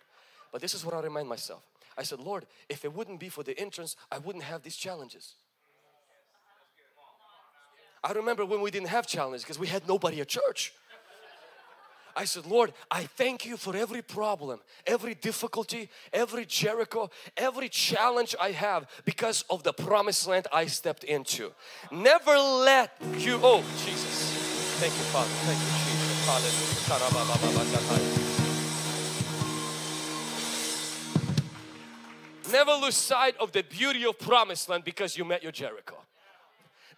But 0.51 0.61
this 0.61 0.73
is 0.73 0.85
what 0.85 0.93
I 0.93 1.01
remind 1.01 1.29
myself. 1.29 1.63
I 1.97 2.03
said, 2.03 2.19
Lord, 2.19 2.45
if 2.69 2.83
it 2.85 2.93
wouldn't 2.93 3.19
be 3.19 3.29
for 3.29 3.43
the 3.43 3.57
entrance, 3.59 3.95
I 4.11 4.17
wouldn't 4.17 4.43
have 4.43 4.63
these 4.63 4.75
challenges. 4.75 5.35
I 8.03 8.13
remember 8.13 8.45
when 8.45 8.61
we 8.61 8.71
didn't 8.71 8.89
have 8.89 9.05
challenges 9.05 9.43
because 9.43 9.59
we 9.59 9.67
had 9.67 9.87
nobody 9.87 10.21
at 10.21 10.27
church. 10.27 10.73
I 12.15 12.25
said, 12.25 12.45
Lord, 12.45 12.73
I 12.89 13.03
thank 13.03 13.45
you 13.45 13.57
for 13.57 13.75
every 13.75 14.01
problem, 14.01 14.59
every 14.85 15.15
difficulty, 15.15 15.89
every 16.11 16.45
Jericho, 16.45 17.09
every 17.37 17.69
challenge 17.69 18.35
I 18.39 18.51
have 18.51 18.87
because 19.05 19.43
of 19.49 19.63
the 19.63 19.73
promised 19.73 20.27
land 20.27 20.47
I 20.51 20.65
stepped 20.65 21.03
into. 21.03 21.51
Never 21.91 22.37
let 22.37 22.95
you, 23.17 23.39
oh 23.41 23.63
Jesus. 23.85 24.31
Thank 24.79 24.93
you, 24.93 25.03
Father. 25.13 25.29
Thank 25.45 25.59
you, 25.59 25.65
Jesus. 25.85 26.25
Hallelujah. 26.25 26.81
Never 32.51 32.73
lose 32.73 32.95
sight 32.95 33.35
of 33.39 33.51
the 33.51 33.63
beauty 33.63 34.05
of 34.05 34.19
promised 34.19 34.67
land 34.69 34.83
because 34.83 35.15
you 35.17 35.23
met 35.23 35.43
your 35.43 35.51
Jericho. 35.51 36.00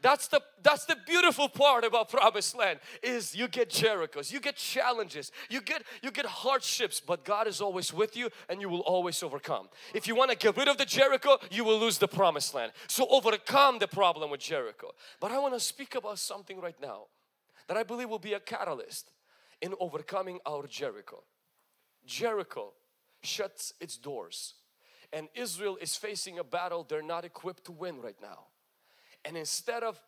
That's 0.04 0.28
the 0.28 0.42
that's 0.62 0.84
the 0.84 0.98
beautiful 1.08 1.48
part 1.48 1.86
about 1.86 2.10
promised 2.10 2.58
land 2.58 2.80
is 3.02 3.34
you 3.34 3.48
get 3.48 3.70
Jerichos, 3.70 4.34
you 4.34 4.42
get 4.42 4.58
challenges, 4.58 5.32
you 5.50 5.62
get 5.62 5.84
you 6.04 6.12
get 6.12 6.26
hardships, 6.26 7.00
but 7.00 7.24
God 7.24 7.48
is 7.48 7.62
always 7.62 7.94
with 7.94 8.18
you 8.18 8.30
and 8.50 8.60
you 8.60 8.68
will 8.68 8.82
always 8.82 9.24
overcome. 9.24 9.70
If 9.94 10.06
you 10.06 10.14
want 10.14 10.30
to 10.32 10.38
get 10.38 10.58
rid 10.58 10.68
of 10.68 10.78
the 10.78 10.86
Jericho, 10.86 11.38
you 11.50 11.64
will 11.64 11.80
lose 11.80 12.00
the 12.00 12.10
promised 12.10 12.54
land. 12.54 12.74
So 12.88 13.08
overcome 13.10 13.80
the 13.80 13.88
problem 13.88 14.30
with 14.30 14.42
Jericho. 14.42 14.92
But 15.22 15.32
I 15.32 15.40
want 15.40 15.54
to 15.54 15.60
speak 15.62 15.96
about 15.96 16.20
something 16.20 16.60
right 16.60 16.80
now 16.82 17.06
that 17.70 17.78
I 17.78 17.84
believe 17.84 18.10
will 18.10 18.20
be 18.20 18.34
a 18.34 18.42
catalyst 18.42 19.10
in 19.62 19.74
overcoming 19.80 20.40
our 20.46 20.68
Jericho. 20.68 21.24
Jericho 22.06 22.74
shuts 23.22 23.74
its 23.80 23.96
doors 23.96 24.56
and 25.14 25.30
Israel 25.34 25.78
is 25.80 25.96
facing 25.96 26.40
a 26.40 26.44
battle 26.44 26.84
they're 26.84 27.02
not 27.02 27.24
equipped 27.24 27.64
to 27.66 27.72
win 27.72 28.02
right 28.02 28.18
now. 28.22 28.48
And 29.26 29.38
instead 29.38 29.84
of 29.84 30.02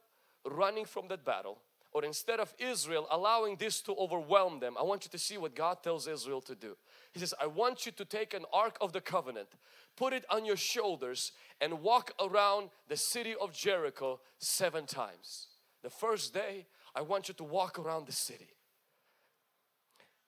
running 0.46 0.86
from 0.86 1.08
that 1.08 1.24
battle, 1.24 1.60
or 1.94 2.04
instead 2.04 2.42
of 2.42 2.54
Israel 2.60 3.08
allowing 3.10 3.56
this 3.56 3.80
to 3.82 3.94
overwhelm 3.94 4.60
them, 4.60 4.76
I 4.78 4.84
want 4.84 5.06
you 5.06 5.10
to 5.12 5.18
see 5.18 5.38
what 5.38 5.56
God 5.56 5.82
tells 5.82 6.08
Israel 6.08 6.42
to 6.42 6.54
do. 6.54 6.76
He 7.14 7.20
says, 7.20 7.34
I 7.42 7.48
want 7.48 7.86
you 7.86 7.94
to 7.94 8.04
take 8.04 8.34
an 8.34 8.44
ark 8.52 8.78
of 8.82 8.92
the 8.92 9.00
covenant, 9.00 9.48
put 9.96 10.12
it 10.12 10.26
on 10.30 10.44
your 10.44 10.58
shoulders, 10.58 11.32
and 11.62 11.82
walk 11.82 12.12
around 12.20 12.70
the 12.90 12.98
city 12.98 13.34
of 13.40 13.54
Jericho 13.54 14.20
seven 14.40 14.86
times. 14.86 15.48
The 15.84 15.90
first 15.90 16.34
day, 16.34 16.66
I 16.94 17.02
want 17.02 17.30
you 17.30 17.34
to 17.36 17.44
walk 17.46 17.80
around 17.80 18.08
the 18.08 18.12
city. 18.12 18.50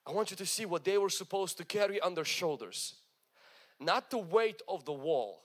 I 0.06 0.12
want 0.12 0.30
you 0.30 0.38
to 0.38 0.46
see 0.46 0.64
what 0.64 0.84
they 0.84 0.96
were 0.96 1.10
supposed 1.10 1.58
to 1.58 1.66
carry 1.66 2.00
on 2.00 2.14
their 2.14 2.24
shoulders. 2.24 2.94
Not 3.78 4.10
the 4.10 4.16
weight 4.16 4.62
of 4.66 4.86
the 4.86 4.92
wall, 4.94 5.42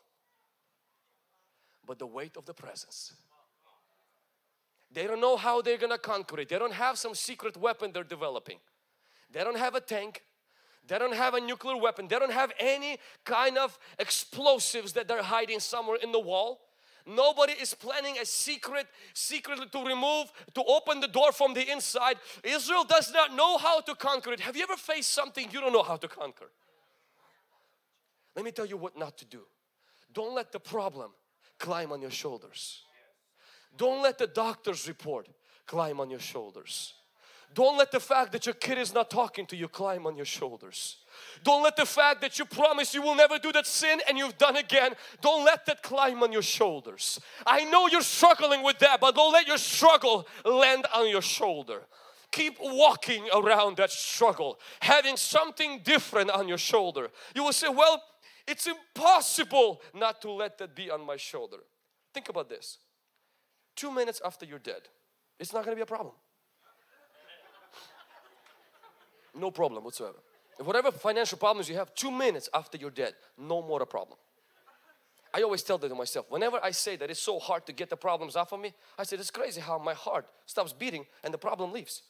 but 1.85 1.99
the 1.99 2.07
weight 2.07 2.37
of 2.37 2.45
the 2.45 2.53
presence. 2.53 3.11
They 4.93 5.07
don't 5.07 5.19
know 5.19 5.37
how 5.37 5.61
they're 5.61 5.77
gonna 5.77 5.97
conquer 5.97 6.39
it. 6.41 6.49
They 6.49 6.59
don't 6.59 6.73
have 6.73 6.97
some 6.97 7.15
secret 7.15 7.57
weapon 7.57 7.91
they're 7.91 8.03
developing. 8.03 8.59
They 9.31 9.43
don't 9.43 9.57
have 9.57 9.75
a 9.75 9.81
tank. 9.81 10.23
They 10.87 10.99
don't 10.99 11.15
have 11.15 11.33
a 11.33 11.41
nuclear 11.41 11.77
weapon. 11.77 12.07
They 12.07 12.19
don't 12.19 12.31
have 12.31 12.51
any 12.59 12.99
kind 13.23 13.57
of 13.57 13.77
explosives 13.97 14.93
that 14.93 15.07
they're 15.07 15.23
hiding 15.23 15.59
somewhere 15.59 15.97
in 16.01 16.11
the 16.11 16.19
wall. 16.19 16.61
Nobody 17.05 17.53
is 17.53 17.73
planning 17.73 18.17
a 18.21 18.25
secret, 18.25 18.87
secretly 19.13 19.65
to 19.67 19.83
remove, 19.83 20.31
to 20.53 20.63
open 20.63 21.01
the 21.01 21.07
door 21.07 21.31
from 21.31 21.53
the 21.53 21.69
inside. 21.69 22.17
Israel 22.43 22.85
does 22.85 23.11
not 23.11 23.35
know 23.35 23.57
how 23.57 23.81
to 23.81 23.95
conquer 23.95 24.31
it. 24.31 24.39
Have 24.39 24.55
you 24.55 24.63
ever 24.63 24.77
faced 24.77 25.11
something 25.11 25.49
you 25.51 25.59
don't 25.59 25.73
know 25.73 25.83
how 25.83 25.97
to 25.97 26.07
conquer? 26.07 26.49
Let 28.35 28.45
me 28.45 28.51
tell 28.51 28.65
you 28.65 28.77
what 28.77 28.97
not 28.97 29.17
to 29.17 29.25
do. 29.25 29.41
Don't 30.13 30.35
let 30.35 30.51
the 30.51 30.59
problem 30.59 31.11
climb 31.59 31.91
on 31.91 32.01
your 32.01 32.11
shoulders. 32.11 32.82
Don't 33.77 34.03
let 34.03 34.17
the 34.17 34.27
doctor's 34.27 34.87
report 34.87 35.27
climb 35.65 35.99
on 35.99 36.09
your 36.09 36.19
shoulders. 36.19 36.93
Don't 37.53 37.77
let 37.77 37.91
the 37.91 37.99
fact 37.99 38.31
that 38.31 38.45
your 38.45 38.55
kid 38.55 38.77
is 38.77 38.93
not 38.93 39.11
talking 39.11 39.45
to 39.47 39.55
you 39.55 39.67
climb 39.67 40.07
on 40.07 40.15
your 40.15 40.25
shoulders. 40.25 40.97
Don't 41.43 41.63
let 41.63 41.75
the 41.75 41.85
fact 41.85 42.21
that 42.21 42.39
you 42.39 42.45
promise 42.45 42.93
you 42.95 43.01
will 43.01 43.15
never 43.15 43.37
do 43.37 43.51
that 43.51 43.67
sin 43.67 44.01
and 44.07 44.17
you've 44.17 44.37
done 44.37 44.57
again, 44.57 44.93
don't 45.21 45.45
let 45.45 45.65
that 45.67 45.83
climb 45.83 46.23
on 46.23 46.31
your 46.31 46.41
shoulders. 46.41 47.19
I 47.45 47.65
know 47.65 47.87
you're 47.87 48.01
struggling 48.01 48.63
with 48.63 48.79
that, 48.79 48.99
but 48.99 49.15
don't 49.15 49.31
let 49.31 49.47
your 49.47 49.59
struggle 49.59 50.27
land 50.43 50.87
on 50.95 51.09
your 51.09 51.21
shoulder. 51.21 51.83
Keep 52.31 52.57
walking 52.59 53.27
around 53.35 53.77
that 53.77 53.91
struggle, 53.91 54.59
having 54.81 55.15
something 55.15 55.81
different 55.83 56.31
on 56.31 56.47
your 56.47 56.57
shoulder. 56.57 57.09
You 57.35 57.43
will 57.43 57.53
say, 57.53 57.69
Well, 57.69 58.01
it's 58.47 58.67
impossible 58.67 59.81
not 59.93 60.19
to 60.23 60.31
let 60.31 60.57
that 60.57 60.75
be 60.75 60.89
on 60.89 61.05
my 61.05 61.17
shoulder. 61.17 61.57
Think 62.13 62.29
about 62.29 62.49
this 62.49 62.79
two 63.75 63.91
minutes 63.91 64.21
after 64.23 64.45
you're 64.45 64.59
dead, 64.59 64.81
it's 65.39 65.53
not 65.53 65.65
going 65.65 65.75
to 65.75 65.75
be 65.75 65.83
a 65.83 65.85
problem. 65.85 66.13
No 69.35 69.51
problem 69.51 69.83
whatsoever. 69.83 70.17
Whatever 70.59 70.91
financial 70.91 71.37
problems 71.37 71.67
you 71.67 71.75
have, 71.75 71.93
two 71.95 72.11
minutes 72.11 72.49
after 72.53 72.77
you're 72.77 72.91
dead, 72.91 73.13
no 73.37 73.61
more 73.61 73.81
a 73.81 73.85
problem. 73.85 74.17
I 75.33 75.41
always 75.41 75.63
tell 75.63 75.79
that 75.79 75.89
to 75.89 75.95
myself. 75.95 76.27
Whenever 76.29 76.59
I 76.63 76.69
say 76.69 76.95
that 76.97 77.09
it's 77.09 77.19
so 77.19 77.39
hard 77.39 77.65
to 77.65 77.73
get 77.73 77.89
the 77.89 77.97
problems 77.97 78.35
off 78.35 78.51
of 78.53 78.59
me, 78.59 78.73
I 78.99 79.03
said 79.03 79.19
it's 79.19 79.31
crazy 79.31 79.59
how 79.59 79.79
my 79.79 79.95
heart 79.95 80.27
stops 80.45 80.73
beating 80.73 81.07
and 81.23 81.33
the 81.33 81.39
problem 81.39 81.71
leaves. 81.71 82.03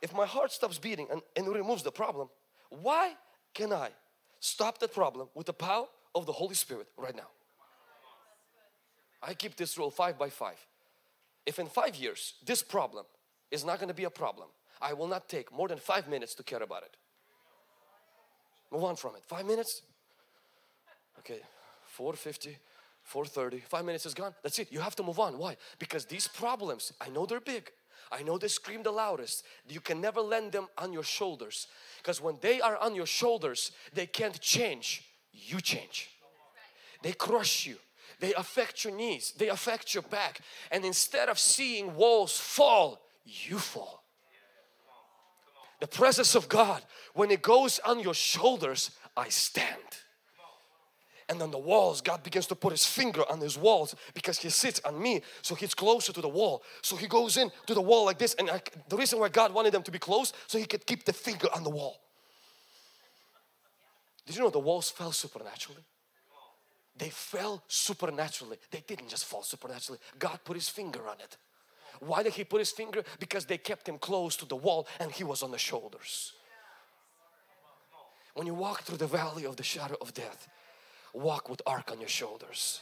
If 0.00 0.14
my 0.14 0.24
heart 0.24 0.50
stops 0.50 0.78
beating 0.78 1.08
and, 1.10 1.20
and 1.36 1.46
removes 1.46 1.82
the 1.82 1.92
problem, 1.92 2.28
why 2.70 3.12
can 3.52 3.72
I 3.72 3.90
stop 4.40 4.78
that 4.78 4.94
problem 4.94 5.28
with 5.34 5.46
the 5.46 5.52
power 5.52 5.86
of 6.14 6.24
the 6.24 6.32
Holy 6.32 6.54
Spirit 6.54 6.88
right 6.96 7.14
now? 7.14 7.28
I 9.26 9.34
keep 9.34 9.56
this 9.56 9.78
rule 9.78 9.90
five 9.90 10.18
by 10.18 10.28
five. 10.28 10.64
If 11.46 11.58
in 11.58 11.66
five 11.66 11.96
years 11.96 12.34
this 12.44 12.62
problem 12.62 13.06
is 13.50 13.64
not 13.64 13.78
going 13.78 13.88
to 13.88 13.94
be 13.94 14.04
a 14.04 14.10
problem, 14.10 14.48
I 14.80 14.92
will 14.92 15.08
not 15.08 15.28
take 15.28 15.52
more 15.52 15.68
than 15.68 15.78
five 15.78 16.08
minutes 16.08 16.34
to 16.34 16.42
care 16.42 16.62
about 16.62 16.82
it. 16.82 16.96
Move 18.70 18.84
on 18.84 18.96
from 18.96 19.16
it. 19.16 19.22
Five 19.24 19.46
minutes? 19.46 19.82
Okay, 21.20 21.40
450, 21.86 22.58
430, 23.02 23.60
five 23.68 23.84
minutes 23.84 24.04
is 24.04 24.14
gone. 24.14 24.34
That's 24.42 24.58
it. 24.58 24.70
You 24.70 24.80
have 24.80 24.96
to 24.96 25.02
move 25.02 25.18
on. 25.18 25.38
Why? 25.38 25.56
Because 25.78 26.04
these 26.04 26.28
problems, 26.28 26.92
I 27.00 27.08
know 27.08 27.24
they're 27.24 27.40
big. 27.40 27.70
I 28.12 28.22
know 28.22 28.36
they 28.36 28.48
scream 28.48 28.82
the 28.82 28.90
loudest. 28.90 29.44
You 29.68 29.80
can 29.80 30.00
never 30.00 30.20
land 30.20 30.52
them 30.52 30.66
on 30.76 30.92
your 30.92 31.02
shoulders. 31.02 31.68
Because 31.98 32.20
when 32.20 32.36
they 32.42 32.60
are 32.60 32.76
on 32.76 32.94
your 32.94 33.06
shoulders, 33.06 33.72
they 33.94 34.06
can't 34.06 34.38
change. 34.40 35.04
You 35.32 35.60
change. 35.60 36.10
They 37.02 37.12
crush 37.12 37.66
you 37.66 37.76
they 38.20 38.34
affect 38.34 38.84
your 38.84 38.94
knees, 38.94 39.32
they 39.36 39.48
affect 39.48 39.94
your 39.94 40.02
back. 40.02 40.40
And 40.70 40.84
instead 40.84 41.28
of 41.28 41.38
seeing 41.38 41.94
walls 41.96 42.38
fall, 42.38 43.00
you 43.24 43.58
fall. 43.58 44.02
The 45.80 45.86
presence 45.86 46.34
of 46.34 46.48
God, 46.48 46.82
when 47.14 47.30
it 47.30 47.42
goes 47.42 47.78
on 47.80 48.00
your 48.00 48.14
shoulders, 48.14 48.90
I 49.16 49.28
stand. 49.28 49.78
And 51.28 51.40
on 51.40 51.50
the 51.50 51.58
walls, 51.58 52.00
God 52.00 52.22
begins 52.22 52.46
to 52.48 52.54
put 52.54 52.72
his 52.72 52.84
finger 52.84 53.22
on 53.30 53.40
his 53.40 53.56
walls 53.56 53.94
because 54.12 54.38
he 54.38 54.50
sits 54.50 54.80
on 54.84 55.00
me, 55.00 55.22
so 55.40 55.54
he's 55.54 55.74
closer 55.74 56.12
to 56.12 56.20
the 56.20 56.28
wall. 56.28 56.62
So 56.82 56.96
he 56.96 57.06
goes 57.06 57.36
in 57.36 57.50
to 57.66 57.74
the 57.74 57.80
wall 57.80 58.04
like 58.04 58.18
this, 58.18 58.34
and 58.34 58.50
I, 58.50 58.60
the 58.88 58.96
reason 58.96 59.18
why 59.18 59.30
God 59.30 59.54
wanted 59.54 59.72
them 59.72 59.82
to 59.84 59.90
be 59.90 59.98
close, 59.98 60.32
so 60.46 60.58
he 60.58 60.66
could 60.66 60.86
keep 60.86 61.04
the 61.04 61.12
finger 61.12 61.48
on 61.54 61.64
the 61.64 61.70
wall. 61.70 62.00
Did 64.26 64.36
you 64.36 64.42
know 64.42 64.50
the 64.50 64.58
walls 64.58 64.90
fell 64.90 65.12
supernaturally? 65.12 65.82
They 66.96 67.10
fell 67.10 67.62
supernaturally. 67.66 68.58
They 68.70 68.82
didn't 68.86 69.08
just 69.08 69.24
fall 69.24 69.42
supernaturally. 69.42 69.98
God 70.18 70.38
put 70.44 70.56
his 70.56 70.68
finger 70.68 71.08
on 71.08 71.18
it. 71.20 71.36
Why 72.00 72.22
did 72.22 72.34
he 72.34 72.44
put 72.44 72.60
his 72.60 72.70
finger? 72.70 73.02
Because 73.18 73.46
they 73.46 73.58
kept 73.58 73.88
him 73.88 73.98
close 73.98 74.36
to 74.36 74.46
the 74.46 74.56
wall 74.56 74.86
and 75.00 75.10
he 75.10 75.24
was 75.24 75.42
on 75.42 75.50
the 75.50 75.58
shoulders. 75.58 76.32
When 78.34 78.46
you 78.46 78.54
walk 78.54 78.82
through 78.82 78.98
the 78.98 79.06
valley 79.06 79.46
of 79.46 79.56
the 79.56 79.62
shadow 79.62 79.96
of 80.00 80.12
death, 80.12 80.48
walk 81.12 81.48
with 81.48 81.62
ark 81.66 81.90
on 81.92 82.00
your 82.00 82.08
shoulders. 82.08 82.80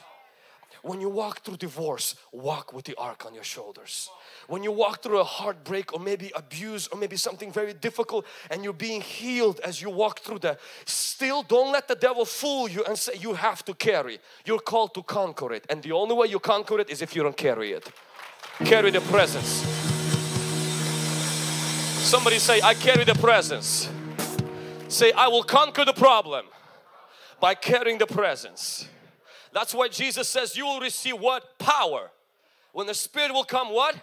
When 0.83 1.01
you 1.01 1.09
walk 1.09 1.41
through 1.41 1.59
divorce, 1.59 2.15
walk 2.33 2.73
with 2.73 2.87
the 2.87 2.95
ark 2.97 3.27
on 3.27 3.35
your 3.35 3.45
shoulders. 3.45 4.09
When 4.49 4.63
you 4.63 4.73
walk 4.73 5.03
through 5.03 5.19
a 5.19 5.25
heartbreak 5.25 5.93
or 5.93 6.01
maybe 6.01 6.33
abuse 6.35 6.89
or 6.89 6.99
maybe 6.99 7.17
something 7.17 7.53
very 7.53 7.75
difficult 7.75 8.27
and 8.51 8.65
you're 8.65 8.73
being 8.73 9.01
healed 9.01 9.61
as 9.61 9.81
you 9.81 9.91
walk 9.91 10.21
through 10.21 10.41
that, 10.41 10.59
still 10.85 11.43
don't 11.43 11.73
let 11.73 11.87
the 11.87 11.95
devil 11.95 12.25
fool 12.25 12.69
you 12.69 12.85
and 12.85 12.99
say 12.99 13.13
you 13.21 13.35
have 13.35 13.65
to 13.65 13.75
carry. 13.75 14.19
You're 14.45 14.59
called 14.59 14.95
to 14.95 15.03
conquer 15.03 15.53
it 15.53 15.67
and 15.69 15.83
the 15.83 15.93
only 15.93 16.15
way 16.15 16.27
you 16.27 16.41
conquer 16.41 16.81
it 16.81 16.91
is 16.91 17.03
if 17.03 17.15
you 17.15 17.23
don't 17.23 17.37
carry 17.37 17.73
it. 17.73 17.89
Carry 18.65 18.91
the 18.91 19.01
presence. 19.03 19.65
Somebody 22.03 22.39
say, 22.39 22.61
I 22.61 22.75
carry 22.75 23.05
the 23.05 23.15
presence. 23.15 23.89
Say, 24.89 25.13
I 25.13 25.29
will 25.29 25.45
conquer 25.45 25.85
the 25.85 25.93
problem 25.93 26.47
by 27.41 27.55
carrying 27.55 27.99
the 27.99 28.07
presence. 28.07 28.87
That's 29.53 29.75
why 29.75 29.89
Jesus 29.89 30.29
says 30.29 30.57
you 30.57 30.65
will 30.65 30.81
receive 30.81 31.19
what? 31.19 31.59
Power. 31.59 32.11
When 32.73 32.87
the 32.87 32.95
Spirit 32.95 33.33
will 33.33 33.45
come 33.45 33.69
what? 33.69 33.97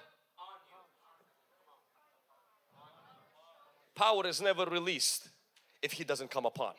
Power 3.96 4.28
is 4.28 4.42
never 4.42 4.66
released 4.66 5.30
if 5.82 5.92
He 5.92 6.04
doesn't 6.04 6.32
come 6.32 6.46
upon. 6.46 6.74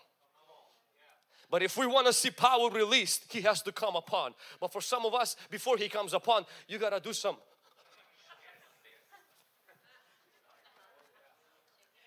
But 1.50 1.62
if 1.62 1.76
we 1.76 1.86
want 1.86 2.06
to 2.06 2.12
see 2.12 2.30
power 2.30 2.70
released, 2.70 3.24
He 3.30 3.40
has 3.42 3.60
to 3.62 3.72
come 3.72 3.96
upon. 3.96 4.34
But 4.60 4.72
for 4.72 4.80
some 4.80 5.04
of 5.04 5.14
us, 5.14 5.36
before 5.50 5.76
He 5.76 5.88
comes 5.88 6.14
upon, 6.14 6.46
you 6.68 6.78
got 6.78 6.90
to 6.90 7.00
do 7.00 7.12
some 7.12 7.36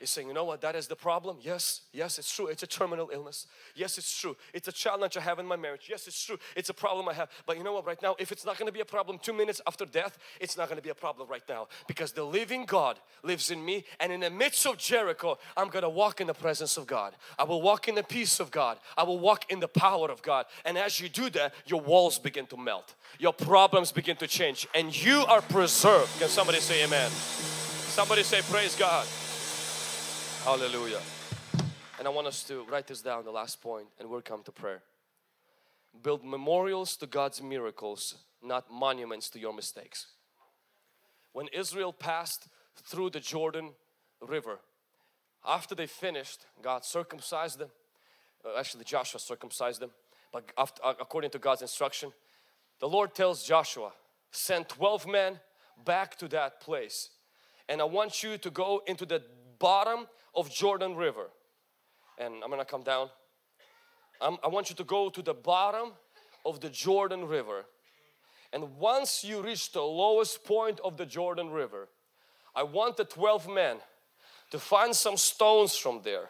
He's 0.04 0.10
saying, 0.10 0.28
you 0.28 0.34
know 0.34 0.43
what, 0.43 0.60
that 0.60 0.76
is 0.76 0.88
the 0.88 0.97
problem. 0.97 1.38
Yes, 1.39 1.80
yes, 1.93 2.20
it's 2.20 2.30
true. 2.36 2.47
It's 2.47 2.62
a 2.62 2.68
terminal 2.68 3.10
illness. 3.14 3.47
Yes, 3.74 3.97
it's 3.97 4.20
true. 4.20 4.36
It's 4.54 4.68
a 4.68 4.72
challenge 4.74 5.16
I 5.16 5.22
have 5.22 5.39
in 5.39 5.45
my 5.45 5.56
marriage. 5.56 5.88
Yes, 5.89 6.08
it's 6.08 6.22
true. 6.22 6.38
It's 6.58 6.68
a 6.68 6.74
problem 6.74 7.08
I 7.08 7.14
have. 7.14 7.30
But 7.45 7.58
you 7.58 7.64
know 7.64 7.72
what, 7.72 7.86
right 7.86 8.01
now, 8.01 8.18
if 8.20 8.34
it's 8.34 8.45
not 8.45 8.58
going 8.58 8.66
to 8.66 8.74
be 8.74 8.82
a 8.82 8.86
problem 8.86 9.18
two 9.18 9.32
minutes 9.32 9.62
after 9.66 9.86
death, 9.86 10.18
it's 10.41 10.58
not 10.58 10.68
going 10.68 10.76
to 10.76 10.84
be 10.84 10.89
a 10.89 10.93
problem 10.93 11.30
right 11.30 11.43
now 11.47 11.70
because 11.88 12.12
the 12.12 12.26
living 12.26 12.66
God 12.66 12.99
lives 13.24 13.49
in 13.49 13.64
me. 13.64 13.86
And 14.01 14.12
in 14.12 14.20
the 14.20 14.30
midst 14.30 14.66
of 14.66 14.78
Jericho, 14.78 15.38
I'm 15.56 15.70
going 15.70 15.84
to 15.84 15.89
walk 15.89 16.20
in 16.20 16.28
the 16.28 16.34
presence 16.34 16.76
of 16.76 16.86
God. 16.86 17.16
I 17.39 17.45
will 17.45 17.62
walk 17.62 17.88
in 17.88 17.95
the 17.95 18.04
peace 18.04 18.41
of 18.41 18.51
God. 18.51 18.80
I 18.97 19.04
will 19.04 19.20
walk 19.20 19.49
in 19.49 19.62
the 19.62 19.70
power 19.70 20.12
of 20.12 20.22
God. 20.22 20.47
And 20.66 20.78
as 20.78 20.99
you 20.99 21.08
do 21.08 21.30
that, 21.30 21.54
your 21.66 21.80
walls 21.80 22.20
begin 22.20 22.45
to 22.47 22.58
melt, 22.58 22.93
your 23.20 23.32
problems 23.32 23.93
begin 23.93 24.18
to 24.18 24.28
change, 24.28 24.68
and 24.76 24.93
you 25.01 25.20
are 25.30 25.41
preserved. 25.41 26.20
Can 26.20 26.28
somebody 26.28 26.60
say 26.60 26.84
amen? 26.84 27.10
Somebody 27.10 28.24
say, 28.24 28.41
Praise 28.41 28.76
God. 28.76 29.08
Hallelujah. 30.44 31.00
And 31.98 32.06
I 32.06 32.12
want 32.12 32.28
us 32.28 32.44
to 32.50 32.66
write 32.70 32.86
this 32.86 33.02
down, 33.02 33.24
the 33.24 33.32
last 33.32 33.62
point, 33.62 33.88
and 33.98 34.10
we'll 34.10 34.20
come 34.20 34.44
to 34.44 34.52
prayer. 34.52 34.82
Build 36.04 36.26
memorials 36.26 36.98
to 36.98 37.08
God's 37.08 37.41
miracles, 37.41 38.16
not 38.44 38.70
monuments 38.70 39.30
to 39.30 39.39
your 39.39 39.54
mistakes. 39.54 40.08
When 41.32 41.48
Israel 41.54 41.94
passed 41.94 42.50
through 42.76 43.12
the 43.12 43.22
Jordan 43.22 43.70
River, 44.20 44.60
after 45.48 45.76
they 45.76 45.88
finished, 45.88 46.46
God 46.62 46.84
circumcised 46.84 47.58
them. 47.58 47.70
Uh, 48.44 48.60
actually, 48.60 48.84
Joshua 48.84 49.22
circumcised 49.22 49.80
them, 49.80 49.91
but 50.34 50.44
after, 50.58 50.84
uh, 50.84 50.94
according 51.00 51.32
to 51.32 51.39
God's 51.39 51.62
instruction, 51.62 52.12
the 52.82 52.89
Lord 52.89 53.16
tells 53.16 53.46
Joshua, 53.46 53.94
send 54.32 54.68
12 54.68 55.08
men 55.08 55.39
back 55.86 56.18
to 56.18 56.28
that 56.28 56.60
place. 56.60 57.12
And 57.70 57.80
I 57.80 57.86
want 57.86 58.24
you 58.24 58.38
to 58.38 58.50
go 58.50 58.82
into 58.86 59.06
the 59.06 59.24
bottom 59.64 60.07
of 60.36 60.51
Jordan 60.51 60.93
River. 60.93 61.30
And 62.18 62.43
I'm 62.43 62.49
gonna 62.49 62.66
come 62.66 62.84
down. 62.84 63.07
I'm, 64.20 64.38
I 64.43 64.49
want 64.49 64.70
you 64.70 64.76
to 64.76 64.84
go 64.84 65.09
to 65.09 65.22
the 65.22 65.34
bottom 65.34 65.93
of 66.45 66.59
the 66.59 66.70
Jordan 66.70 67.30
River. 67.30 67.64
And 68.51 68.78
once 68.78 69.24
you 69.24 69.41
reach 69.41 69.72
the 69.72 69.82
lowest 69.82 70.43
point 70.43 70.82
of 70.84 70.97
the 70.97 71.05
Jordan 71.05 71.49
River, 71.49 71.88
I 72.53 72.64
want 72.64 72.97
the 72.97 73.05
12 73.05 73.47
men 73.47 73.78
to 74.51 74.59
find 74.59 74.93
some 74.93 75.16
stones 75.16 75.78
from 75.78 76.01
there. 76.03 76.30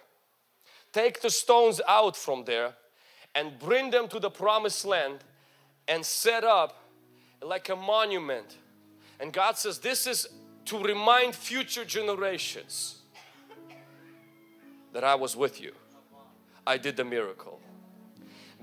Take 0.92 1.20
the 1.20 1.32
stones 1.32 1.82
out 1.88 2.16
from 2.16 2.46
there 2.46 2.76
and 3.34 3.58
bring 3.58 3.90
them 3.90 4.08
to 4.10 4.20
the 4.20 4.30
promised 4.30 4.86
land 4.86 5.24
and 5.88 6.06
set 6.06 6.44
up 6.44 6.84
like 7.42 7.68
a 7.70 7.76
monument. 7.76 8.58
And 9.20 9.34
God 9.34 9.58
says, 9.58 9.80
This 9.80 10.06
is 10.06 10.28
to 10.66 10.78
remind 10.78 11.34
future 11.34 11.84
generations 11.84 13.00
that 14.94 15.04
I 15.04 15.16
was 15.16 15.36
with 15.36 15.60
you. 15.62 15.74
I 16.66 16.78
did 16.78 16.96
the 16.96 17.04
miracle. 17.04 17.60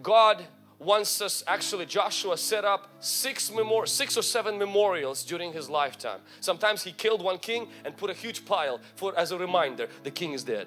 God 0.03 0.45
wants 0.79 1.21
us, 1.21 1.45
actually 1.47 1.85
Joshua 1.85 2.39
set 2.39 2.65
up 2.65 2.89
six, 3.01 3.53
memor 3.53 3.85
six 3.87 4.17
or 4.17 4.23
seven 4.23 4.59
memorials 4.59 5.23
during 5.23 5.53
his 5.53 5.69
lifetime. 5.69 6.21
Sometimes 6.41 6.83
he 6.83 6.93
killed 6.93 7.23
one 7.23 7.39
king 7.39 7.69
and 7.85 7.97
put 7.97 8.09
a 8.09 8.15
huge 8.15 8.47
pile 8.47 8.81
for 8.97 9.17
as 9.19 9.31
a 9.31 9.39
reminder, 9.39 9.89
the 10.03 10.11
king 10.11 10.33
is 10.33 10.43
dead. 10.43 10.67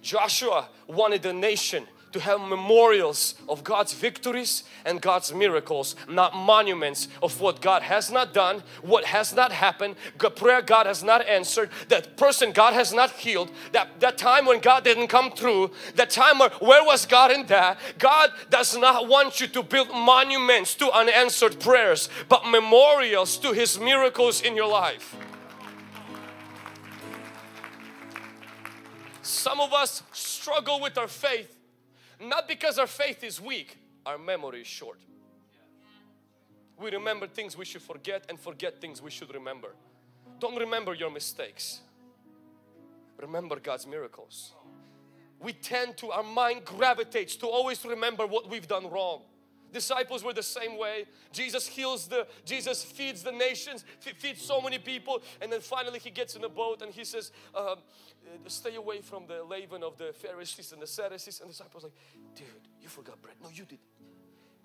Joshua 0.00 0.68
wanted 0.86 1.22
the 1.22 1.32
nation 1.32 1.86
to 2.12 2.20
have 2.20 2.40
memorials 2.40 3.34
of 3.48 3.64
God's 3.64 3.92
victories 3.92 4.64
and 4.84 5.00
God's 5.00 5.32
miracles, 5.32 5.96
not 6.08 6.34
monuments 6.34 7.08
of 7.22 7.40
what 7.40 7.60
God 7.60 7.82
has 7.82 8.10
not 8.10 8.32
done, 8.32 8.62
what 8.82 9.04
has 9.04 9.34
not 9.34 9.52
happened, 9.52 9.96
the 10.18 10.30
prayer 10.30 10.62
God 10.62 10.86
has 10.86 11.02
not 11.02 11.26
answered, 11.26 11.70
that 11.88 12.16
person 12.16 12.52
God 12.52 12.74
has 12.74 12.92
not 12.92 13.10
healed, 13.10 13.50
that, 13.72 14.00
that 14.00 14.18
time 14.18 14.46
when 14.46 14.60
God 14.60 14.84
didn't 14.84 15.08
come 15.08 15.30
through, 15.30 15.70
that 15.96 16.10
time 16.10 16.38
where, 16.38 16.50
where 16.60 16.84
was 16.84 17.06
God 17.06 17.30
in 17.30 17.46
that? 17.46 17.78
God 17.98 18.30
does 18.50 18.76
not 18.76 19.08
want 19.08 19.40
you 19.40 19.46
to 19.48 19.62
build 19.62 19.90
monuments 19.90 20.74
to 20.76 20.90
unanswered 20.90 21.60
prayers, 21.60 22.08
but 22.28 22.46
memorials 22.46 23.36
to 23.38 23.52
His 23.52 23.78
miracles 23.78 24.40
in 24.40 24.56
your 24.56 24.68
life. 24.68 25.16
Some 29.22 29.60
of 29.60 29.74
us 29.74 30.02
struggle 30.12 30.80
with 30.80 30.96
our 30.96 31.06
faith 31.06 31.57
not 32.20 32.48
because 32.48 32.78
our 32.78 32.86
faith 32.86 33.22
is 33.24 33.40
weak, 33.40 33.78
our 34.04 34.18
memory 34.18 34.62
is 34.62 34.66
short. 34.66 34.98
We 36.80 36.90
remember 36.90 37.26
things 37.26 37.56
we 37.56 37.64
should 37.64 37.82
forget 37.82 38.24
and 38.28 38.38
forget 38.38 38.80
things 38.80 39.02
we 39.02 39.10
should 39.10 39.34
remember. 39.34 39.74
Don't 40.38 40.56
remember 40.56 40.94
your 40.94 41.10
mistakes. 41.10 41.80
Remember 43.20 43.58
God's 43.58 43.86
miracles. 43.86 44.52
We 45.40 45.52
tend 45.52 45.96
to, 45.98 46.10
our 46.10 46.22
mind 46.22 46.64
gravitates 46.64 47.36
to 47.36 47.46
always 47.46 47.84
remember 47.84 48.26
what 48.26 48.48
we've 48.48 48.68
done 48.68 48.88
wrong. 48.90 49.22
Disciples 49.72 50.24
were 50.24 50.32
the 50.32 50.42
same 50.42 50.78
way. 50.78 51.04
Jesus 51.32 51.66
heals 51.66 52.08
the, 52.08 52.26
Jesus 52.44 52.84
feeds 52.84 53.22
the 53.22 53.32
nations, 53.32 53.84
feeds 54.00 54.40
so 54.40 54.60
many 54.60 54.78
people, 54.78 55.22
and 55.42 55.52
then 55.52 55.60
finally 55.60 55.98
he 55.98 56.10
gets 56.10 56.36
in 56.36 56.44
a 56.44 56.48
boat 56.48 56.82
and 56.82 56.92
he 56.92 57.04
says, 57.04 57.32
um, 57.54 57.76
"Stay 58.46 58.76
away 58.76 59.02
from 59.02 59.26
the 59.26 59.42
leaven 59.44 59.82
of 59.82 59.98
the 59.98 60.12
Pharisees 60.12 60.72
and 60.72 60.80
the 60.80 60.86
Sadducees." 60.86 61.40
And 61.40 61.48
the 61.48 61.52
disciples 61.52 61.84
like, 61.84 61.92
"Dude, 62.34 62.46
you 62.80 62.88
forgot 62.88 63.20
bread." 63.20 63.36
No, 63.42 63.50
you 63.50 63.64
did. 63.64 63.78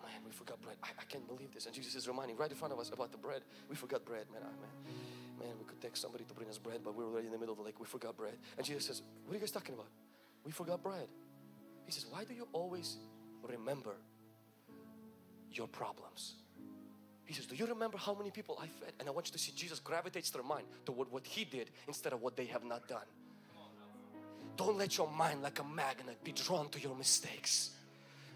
Man, 0.01 0.21
we 0.25 0.31
forgot 0.31 0.61
bread. 0.61 0.75
I, 0.83 0.89
I 0.99 1.03
can't 1.05 1.25
believe 1.27 1.53
this. 1.53 1.65
And 1.65 1.73
Jesus 1.73 1.95
is 1.95 2.07
reminding 2.07 2.35
right 2.35 2.49
in 2.49 2.57
front 2.57 2.73
of 2.73 2.79
us 2.79 2.89
about 2.91 3.11
the 3.11 3.17
bread. 3.17 3.41
We 3.69 3.75
forgot 3.75 4.03
bread, 4.03 4.25
man. 4.31 4.41
Oh, 4.43 4.61
man, 4.61 5.47
man, 5.47 5.55
we 5.57 5.65
could 5.65 5.79
text 5.81 6.01
somebody 6.01 6.25
to 6.25 6.33
bring 6.33 6.49
us 6.49 6.57
bread, 6.57 6.81
but 6.83 6.93
we're 6.93 7.05
already 7.05 7.27
in 7.27 7.31
the 7.31 7.39
middle 7.39 7.53
of 7.53 7.59
the 7.59 7.63
lake. 7.63 7.79
We 7.79 7.85
forgot 7.85 8.17
bread. 8.17 8.37
And 8.57 8.65
Jesus 8.65 8.85
says, 8.85 9.01
"What 9.25 9.31
are 9.31 9.35
you 9.35 9.39
guys 9.39 9.51
talking 9.51 9.75
about? 9.75 9.87
We 10.43 10.51
forgot 10.51 10.83
bread." 10.83 11.07
He 11.85 11.91
says, 11.91 12.05
"Why 12.09 12.23
do 12.23 12.33
you 12.33 12.47
always 12.53 12.97
remember 13.43 13.95
your 15.57 15.67
problems. 15.67 16.35
He 17.25 17.33
says, 17.33 17.45
Do 17.45 17.55
you 17.55 17.65
remember 17.65 17.97
how 17.97 18.13
many 18.13 18.31
people 18.31 18.57
I 18.61 18.67
fed? 18.67 18.93
And 18.99 19.07
I 19.07 19.11
want 19.11 19.27
you 19.27 19.33
to 19.33 19.39
see 19.39 19.51
Jesus 19.55 19.79
gravitates 19.79 20.29
their 20.29 20.43
mind 20.43 20.65
toward 20.85 21.11
what 21.11 21.25
He 21.25 21.45
did 21.45 21.69
instead 21.87 22.13
of 22.13 22.21
what 22.21 22.35
they 22.35 22.45
have 22.45 22.63
not 22.63 22.87
done. 22.87 23.07
Don't 24.55 24.77
let 24.77 24.97
your 24.97 25.09
mind, 25.09 25.41
like 25.41 25.59
a 25.59 25.63
magnet, 25.63 26.23
be 26.23 26.31
drawn 26.31 26.69
to 26.69 26.79
your 26.79 26.95
mistakes. 26.95 27.71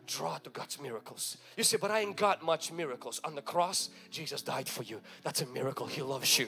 Draw 0.07 0.38
to 0.39 0.49
God's 0.49 0.82
miracles. 0.82 1.38
You 1.57 1.63
say, 1.63 1.78
But 1.78 1.91
I 1.91 1.99
ain't 1.99 2.15
got 2.15 2.43
much 2.43 2.72
miracles. 2.72 3.20
On 3.24 3.36
the 3.36 3.41
cross, 3.41 3.89
Jesus 4.09 4.41
died 4.41 4.70
for 4.70 4.84
you. 4.84 5.01
That's 5.24 5.41
a 5.41 5.45
miracle. 5.47 5.86
He 5.86 6.01
loves 6.01 6.39
you. 6.39 6.47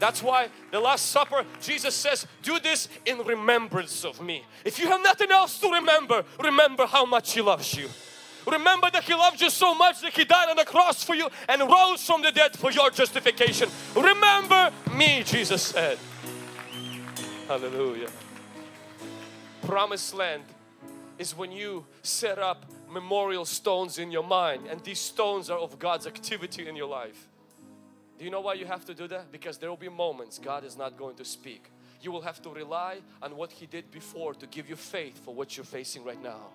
That's 0.00 0.22
why 0.22 0.48
the 0.70 0.80
Last 0.80 1.06
Supper, 1.06 1.44
Jesus 1.60 1.94
says, 1.94 2.26
do 2.42 2.58
this 2.58 2.88
in 3.04 3.18
remembrance 3.18 4.04
of 4.04 4.20
me. 4.20 4.44
If 4.64 4.78
you 4.78 4.88
have 4.88 5.02
nothing 5.02 5.30
else 5.30 5.60
to 5.60 5.68
remember, 5.68 6.24
remember 6.42 6.86
how 6.86 7.04
much 7.04 7.34
He 7.34 7.42
loves 7.42 7.76
you. 7.76 7.88
Remember 8.46 8.90
that 8.90 9.04
He 9.04 9.12
loved 9.12 9.42
you 9.42 9.50
so 9.50 9.74
much 9.74 10.00
that 10.00 10.14
He 10.14 10.24
died 10.24 10.48
on 10.48 10.56
the 10.56 10.64
cross 10.64 11.04
for 11.04 11.14
you 11.14 11.28
and 11.48 11.60
rose 11.60 12.04
from 12.04 12.22
the 12.22 12.32
dead 12.32 12.56
for 12.56 12.72
your 12.72 12.90
justification. 12.90 13.68
Remember 13.94 14.72
me, 14.96 15.22
Jesus 15.22 15.62
said. 15.62 15.98
Hallelujah. 17.46 18.08
Promised 19.62 20.14
land 20.14 20.44
is 21.18 21.36
when 21.36 21.52
you 21.52 21.84
set 22.02 22.38
up 22.38 22.64
memorial 22.88 23.44
stones 23.44 23.98
in 23.98 24.10
your 24.10 24.24
mind 24.24 24.66
and 24.68 24.82
these 24.82 24.98
stones 24.98 25.50
are 25.50 25.58
of 25.58 25.78
God's 25.78 26.06
activity 26.06 26.66
in 26.66 26.74
your 26.74 26.88
life. 26.88 27.28
Do 28.20 28.26
you 28.26 28.30
know 28.30 28.42
why 28.42 28.52
you 28.52 28.66
have 28.66 28.84
to 28.84 28.92
do 28.92 29.08
that? 29.08 29.32
Because 29.32 29.56
there 29.56 29.70
will 29.70 29.78
be 29.78 29.88
moments 29.88 30.38
God 30.38 30.62
is 30.62 30.76
not 30.76 30.98
going 30.98 31.16
to 31.16 31.24
speak. 31.24 31.70
You 32.02 32.12
will 32.12 32.20
have 32.20 32.42
to 32.42 32.50
rely 32.50 32.98
on 33.22 33.34
what 33.34 33.50
He 33.50 33.64
did 33.64 33.90
before 33.90 34.34
to 34.34 34.46
give 34.46 34.68
you 34.68 34.76
faith 34.76 35.24
for 35.24 35.34
what 35.34 35.56
you're 35.56 35.64
facing 35.64 36.04
right 36.04 36.22
now. 36.22 36.48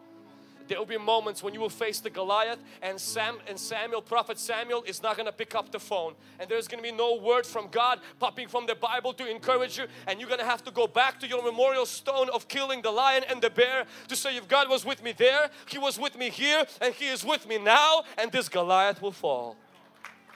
There 0.68 0.78
will 0.78 0.86
be 0.86 0.99
moments 0.99 1.41
when 1.41 1.55
you 1.55 1.59
will 1.59 1.72
face 1.72 1.99
the 1.99 2.11
Goliath 2.11 2.59
and 2.84 3.01
Sam 3.01 3.39
and 3.47 3.59
Samuel, 3.59 4.03
prophet 4.03 4.38
Samuel 4.38 4.84
is 4.84 5.01
not 5.01 5.16
going 5.18 5.26
to 5.26 5.32
pick 5.32 5.55
up 5.55 5.72
the 5.72 5.80
phone 5.80 6.13
and 6.39 6.47
there's 6.47 6.68
going 6.68 6.84
to 6.84 6.88
be 6.88 6.95
no 6.95 7.16
word 7.16 7.47
from 7.47 7.68
God 7.72 7.99
popping 8.20 8.47
from 8.47 8.68
the 8.68 8.76
Bible 8.76 9.13
to 9.13 9.28
encourage 9.28 9.80
you 9.80 9.86
and 10.05 10.20
you're 10.20 10.30
going 10.30 10.39
to 10.39 10.45
have 10.45 10.63
to 10.66 10.72
go 10.72 10.86
back 10.86 11.20
to 11.22 11.28
your 11.28 11.43
memorial 11.43 11.88
stone 11.88 12.30
of 12.30 12.47
killing 12.47 12.84
the 12.84 12.91
lion 12.91 13.24
and 13.28 13.41
the 13.41 13.49
bear 13.49 13.86
to 14.07 14.16
say 14.16 14.38
if 14.38 14.47
God 14.47 14.70
was 14.70 14.86
with 14.86 15.03
me 15.03 15.13
there, 15.13 15.49
He 15.68 15.80
was 15.80 15.99
with 15.99 16.16
me 16.16 16.30
here 16.30 16.63
and 16.80 16.93
He 16.93 17.07
is 17.07 17.26
with 17.26 17.47
me 17.47 17.57
now 17.57 18.03
and 18.20 18.32
this 18.32 18.49
Goliath 18.49 19.01
will 19.01 19.11
fall. 19.11 19.57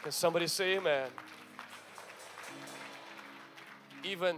Can 0.03 0.11
somebody 0.11 0.47
say 0.47 0.77
amen? 0.77 1.09
Even 4.03 4.37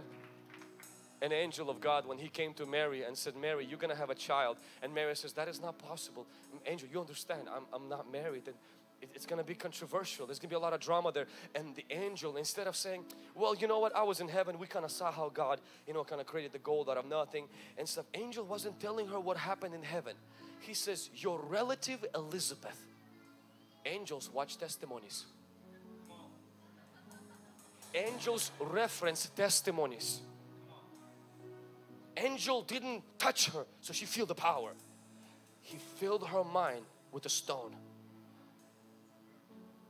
an 1.22 1.32
angel 1.32 1.70
of 1.70 1.80
God 1.80 2.04
when 2.04 2.18
he 2.18 2.28
came 2.28 2.52
to 2.54 2.66
Mary 2.66 3.04
and 3.04 3.16
said, 3.16 3.36
Mary, 3.36 3.64
you're 3.64 3.78
gonna 3.78 3.94
have 3.94 4.10
a 4.10 4.14
child. 4.14 4.56
And 4.82 4.92
Mary 4.92 5.14
says, 5.14 5.32
That 5.34 5.48
is 5.48 5.60
not 5.60 5.78
possible. 5.78 6.26
Angel, 6.66 6.88
you 6.92 7.00
understand, 7.00 7.42
I'm, 7.54 7.62
I'm 7.72 7.88
not 7.88 8.10
married. 8.10 8.42
And 8.48 8.56
it- 9.00 9.10
it's 9.14 9.24
gonna 9.24 9.44
be 9.44 9.54
controversial. 9.54 10.26
There's 10.26 10.40
gonna 10.40 10.48
be 10.50 10.56
a 10.56 10.60
lot 10.60 10.72
of 10.72 10.80
drama 10.80 11.12
there. 11.12 11.26
And 11.54 11.76
the 11.76 11.84
angel, 11.90 12.36
instead 12.36 12.66
of 12.66 12.74
saying, 12.74 13.04
Well, 13.36 13.54
you 13.54 13.68
know 13.68 13.78
what, 13.78 13.94
I 13.94 14.02
was 14.02 14.20
in 14.20 14.28
heaven, 14.28 14.58
we 14.58 14.66
kind 14.66 14.84
of 14.84 14.90
saw 14.90 15.12
how 15.12 15.28
God, 15.28 15.60
you 15.86 15.94
know, 15.94 16.02
kind 16.02 16.20
of 16.20 16.26
created 16.26 16.50
the 16.52 16.58
gold 16.58 16.90
out 16.90 16.96
of 16.96 17.06
nothing 17.06 17.46
and 17.78 17.88
stuff. 17.88 18.06
Angel 18.14 18.44
wasn't 18.44 18.80
telling 18.80 19.06
her 19.08 19.20
what 19.20 19.36
happened 19.36 19.74
in 19.76 19.82
heaven. 19.84 20.16
He 20.60 20.74
says, 20.74 21.08
Your 21.14 21.38
relative 21.38 22.04
Elizabeth. 22.16 22.80
Angels 23.86 24.28
watch 24.32 24.58
testimonies. 24.58 25.24
Angels 27.94 28.50
reference 28.60 29.28
testimonies. 29.36 30.20
Angel 32.16 32.62
didn't 32.62 33.02
touch 33.18 33.50
her, 33.50 33.64
so 33.80 33.92
she 33.92 34.04
feel 34.06 34.26
the 34.26 34.34
power. 34.34 34.72
He 35.60 35.78
filled 35.96 36.26
her 36.28 36.44
mind 36.44 36.84
with 37.10 37.26
a 37.26 37.28
stone. 37.28 37.74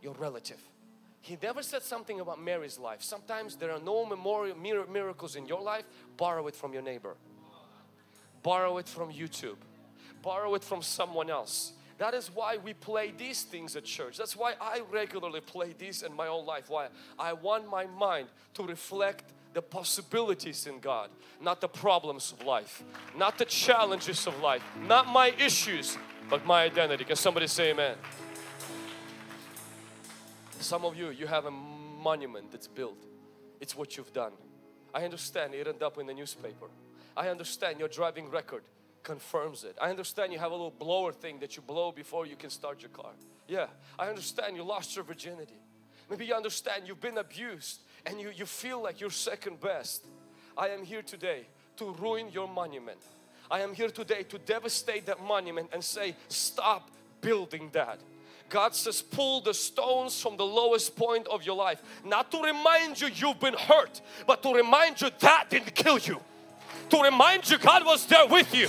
Your 0.03 0.15
relative. 0.15 0.61
He 1.21 1.39
never 1.41 1.63
said 1.63 1.83
something 1.83 2.19
about 2.19 2.43
Mary's 2.43 2.79
life. 2.79 3.03
Sometimes 3.03 3.55
there 3.55 3.71
are 3.71 3.81
no 3.81 4.05
memorial 4.05 4.57
mir- 4.57 4.87
miracles 4.87 5.37
in 5.37 5.47
your 5.47 5.63
life. 5.63 5.85
Borrow 6.17 6.49
it 6.49 6.57
from 6.57 6.73
your 6.73 6.83
neighbor. 6.83 7.17
Borrow 8.43 8.79
it 8.79 8.89
from 8.89 9.13
YouTube. 9.13 9.59
Borrow 10.21 10.55
it 10.55 10.65
from 10.65 10.83
someone 10.83 11.31
else. 11.31 11.73
That 12.03 12.15
is 12.15 12.35
why 12.35 12.57
we 12.57 12.75
play 12.75 13.13
these 13.17 13.43
things 13.43 13.77
at 13.77 13.85
church. 13.85 14.19
That's 14.19 14.35
why 14.35 14.55
I 14.61 14.83
regularly 14.91 15.41
play 15.41 15.73
these 15.79 16.03
in 16.03 16.13
my 16.13 16.27
own 16.27 16.45
life. 16.45 16.69
Why? 16.69 16.89
I 17.17 17.33
want 17.33 17.71
my 17.71 17.87
mind 17.87 18.27
to 18.55 18.65
reflect 18.65 19.33
the 19.53 19.63
possibilities 19.63 20.67
in 20.67 20.81
God, 20.81 21.11
not 21.41 21.61
the 21.61 21.69
problems 21.69 22.33
of 22.33 22.45
life, 22.45 22.83
not 23.17 23.39
the 23.39 23.45
challenges 23.45 24.27
of 24.27 24.37
life, 24.41 24.65
not 24.85 25.07
my 25.07 25.33
issues, 25.39 25.97
but 26.29 26.45
my 26.45 26.65
identity. 26.65 27.05
Can 27.05 27.15
somebody 27.15 27.47
say 27.47 27.71
amen? 27.71 27.95
Some 30.59 30.85
of 30.85 30.97
you, 30.97 31.11
you 31.11 31.29
have 31.29 31.45
a 31.45 31.53
monument 31.53 32.51
that's 32.51 32.67
built. 32.67 32.99
It's 33.61 33.77
what 33.77 33.97
you've 33.97 34.13
done. 34.13 34.33
I 34.93 35.05
understand 35.05 35.55
it 35.55 35.69
ended 35.69 35.85
up 35.85 35.99
in 35.99 36.07
the 36.09 36.15
newspaper. 36.15 36.67
I 37.17 37.29
understand 37.29 37.79
your 37.79 37.87
driving 37.87 38.29
record 38.29 38.65
confirms 39.03 39.65
it. 39.65 39.77
I 39.81 39.91
understand 39.91 40.33
you 40.33 40.39
have 40.39 40.51
a 40.51 40.55
little 40.55 40.71
blower 40.71 41.13
thing 41.13 41.39
that 41.41 41.57
you 41.57 41.63
blow 41.63 41.93
before 41.93 42.27
you 42.27 42.37
can 42.37 42.51
start 42.51 42.83
your 42.83 42.91
car. 42.91 43.13
Yeah, 43.49 43.67
I 43.99 44.09
understand 44.09 44.57
you 44.57 44.63
lost 44.63 44.97
your 44.97 45.05
virginity. 45.05 45.61
Maybe 46.09 46.27
you 46.27 46.35
understand 46.35 46.85
you've 46.87 47.01
been 47.01 47.19
abused 47.19 47.81
and 48.07 48.21
you, 48.21 48.31
you 48.35 48.47
feel 48.47 48.83
like 48.83 49.01
you're 49.01 49.11
second 49.11 49.61
best. 49.61 50.05
I 50.57 50.69
am 50.69 50.85
here 50.85 51.03
today 51.03 51.47
to 51.77 51.93
ruin 51.93 52.31
your 52.31 52.49
monument. 52.49 52.99
I 53.51 53.61
am 53.61 53.75
here 53.75 53.89
today 53.89 54.23
to 54.25 54.39
devastate 54.39 55.07
that 55.07 55.23
monument 55.23 55.71
and 55.73 55.83
say, 55.83 56.17
stop 56.29 56.91
building 57.21 57.71
that. 57.73 58.01
God 58.49 58.75
says, 58.75 59.01
pull 59.01 59.41
the 59.41 59.55
stones 59.55 60.21
from 60.21 60.37
the 60.37 60.45
lowest 60.45 60.95
point 60.95 61.27
of 61.29 61.43
your 61.43 61.57
life. 61.57 61.83
Not 62.05 62.31
to 62.33 62.43
remind 62.43 63.01
you 63.01 63.09
you've 63.09 63.41
been 63.41 63.55
hurt, 63.55 64.03
but 64.27 64.43
to 64.43 64.53
remind 64.53 65.01
you 65.01 65.11
that 65.21 65.49
didn't 65.49 65.75
kill 65.75 65.99
you. 65.99 66.21
To 66.93 67.01
remind 67.01 67.49
you 67.49 67.57
God 67.57 67.87
was 67.87 68.05
there 68.05 68.27
with 68.27 68.55
you. 68.55 68.69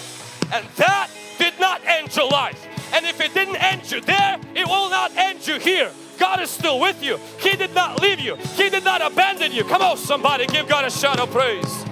And 0.53 0.65
that 0.77 1.09
did 1.37 1.59
not 1.59 1.81
end 1.85 2.15
your 2.15 2.29
life. 2.29 2.57
And 2.93 3.05
if 3.05 3.19
it 3.19 3.33
didn't 3.33 3.57
end 3.57 3.91
you 3.91 3.99
there, 3.99 4.39
it 4.55 4.65
will 4.65 4.89
not 4.89 5.11
end 5.17 5.45
you 5.45 5.59
here. 5.59 5.91
God 6.17 6.41
is 6.41 6.49
still 6.49 6.79
with 6.79 7.03
you. 7.03 7.19
He 7.41 7.57
did 7.57 7.75
not 7.75 8.01
leave 8.01 8.21
you. 8.21 8.37
He 8.55 8.69
did 8.69 8.85
not 8.85 9.01
abandon 9.01 9.51
you. 9.51 9.65
Come 9.65 9.81
on, 9.81 9.97
somebody, 9.97 10.45
give 10.45 10.69
God 10.69 10.85
a 10.85 10.89
shout 10.89 11.19
of 11.19 11.31
praise. 11.31 11.83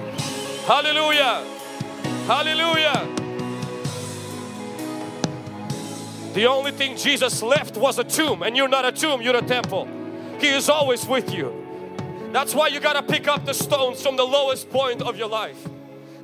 Hallelujah. 0.66 1.44
Hallelujah. 2.28 3.10
The 6.34 6.46
only 6.46 6.72
thing 6.72 6.96
Jesus 6.96 7.44
left 7.44 7.76
was 7.76 8.00
a 8.00 8.06
tomb, 8.06 8.42
and 8.42 8.56
you're 8.56 8.70
not 8.70 8.86
a 8.86 8.94
tomb, 8.94 9.22
you're 9.22 9.36
a 9.36 9.42
temple. 9.42 9.86
He 10.40 10.48
is 10.48 10.70
always 10.70 11.06
with 11.06 11.34
you. 11.34 11.54
That's 12.32 12.56
why 12.56 12.68
you 12.68 12.80
got 12.80 12.94
to 12.94 13.04
pick 13.04 13.28
up 13.28 13.44
the 13.46 13.54
stones 13.54 14.02
from 14.02 14.16
the 14.16 14.24
lowest 14.24 14.70
point 14.70 15.02
of 15.02 15.18
your 15.18 15.28
life. 15.28 15.68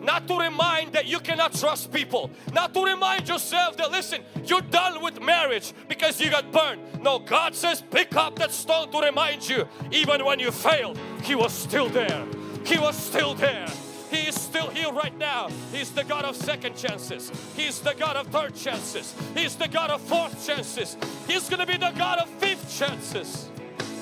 Not 0.08 0.26
to 0.30 0.40
remind 0.40 0.94
that 0.94 1.06
you 1.06 1.20
cannot 1.20 1.54
trust 1.54 1.92
people. 1.92 2.32
Not 2.54 2.74
to 2.76 2.86
remind 2.86 3.28
yourself 3.28 3.76
that 3.76 3.92
listen, 3.92 4.22
you're 4.46 4.62
done 4.62 5.04
with 5.04 5.22
marriage 5.22 5.74
because 5.90 6.22
you 6.22 6.30
got 6.30 6.50
burned. 6.50 7.04
No, 7.04 7.20
God 7.20 7.54
says 7.54 7.84
pick 7.92 8.16
up 8.16 8.40
that 8.40 8.52
stone 8.52 8.90
to 8.92 9.00
remind 9.02 9.48
you 9.50 9.68
even 9.92 10.24
when 10.24 10.40
you 10.40 10.50
failed, 10.50 10.98
He 11.24 11.36
was 11.36 11.52
still 11.52 11.90
there. 11.90 12.26
He 12.66 12.78
was 12.78 12.96
still 12.96 13.36
there. 13.36 13.68
He 14.10 14.30
is 14.30 14.40
still 14.40 14.70
here 14.70 14.94
right 14.94 15.16
now. 15.18 15.50
He's 15.74 15.92
the 15.92 16.06
God 16.06 16.24
of 16.24 16.38
second 16.38 16.78
chances. 16.78 17.30
He's 17.58 17.82
the 17.82 17.94
God 17.94 18.16
of 18.16 18.28
third 18.28 18.56
chances. 18.56 19.14
He's 19.36 19.58
the 19.58 19.68
God 19.68 19.90
of 19.90 20.00
fourth 20.00 20.48
chances. 20.48 20.96
He's 21.28 21.50
going 21.50 21.60
to 21.60 21.66
be 21.66 21.78
the 21.78 21.92
God 21.98 22.20
of 22.20 22.30
fifth 22.40 22.80
chances. 22.80 23.50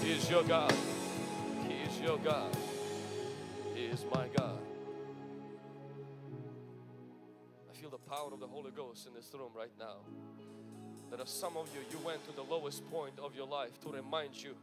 He 0.04 0.12
is 0.12 0.30
your 0.30 0.44
God. 0.44 0.72
He 1.68 1.74
is 1.74 2.00
your 2.00 2.20
God. 2.20 2.56
He 3.74 3.86
is 3.86 4.06
my 4.14 4.28
God. 4.38 4.55
Power 8.16 8.34
of 8.34 8.40
the 8.40 8.48
Holy 8.48 8.72
Ghost 8.72 9.08
in 9.08 9.14
this 9.14 9.30
room 9.34 9.52
right 9.54 9.72
now. 9.78 9.98
There 11.10 11.20
are 11.20 11.28
some 11.28 11.58
of 11.58 11.68
you, 11.76 11.82
you 11.92 12.06
went 12.06 12.26
to 12.30 12.34
the 12.34 12.44
lowest 12.44 12.90
point 12.90 13.20
of 13.20 13.36
your 13.36 13.46
life 13.46 13.78
to 13.82 13.90
remind 13.90 14.42
you 14.42 14.56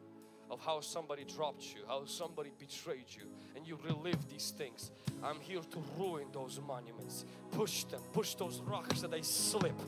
of 0.50 0.58
how 0.60 0.80
somebody 0.80 1.24
dropped 1.24 1.62
you, 1.74 1.82
how 1.86 2.06
somebody 2.06 2.50
betrayed 2.58 3.04
you, 3.10 3.24
and 3.54 3.66
you 3.66 3.78
relive 3.84 4.26
these 4.30 4.54
things. 4.56 4.90
I'm 5.22 5.38
here 5.40 5.60
to 5.60 5.84
ruin 5.98 6.28
those 6.32 6.60
monuments. 6.66 7.26
Push 7.50 7.84
them, 7.84 8.00
push 8.14 8.34
those 8.36 8.60
rocks 8.60 9.02
that 9.02 9.10
they 9.10 9.22
slip. 9.22 9.78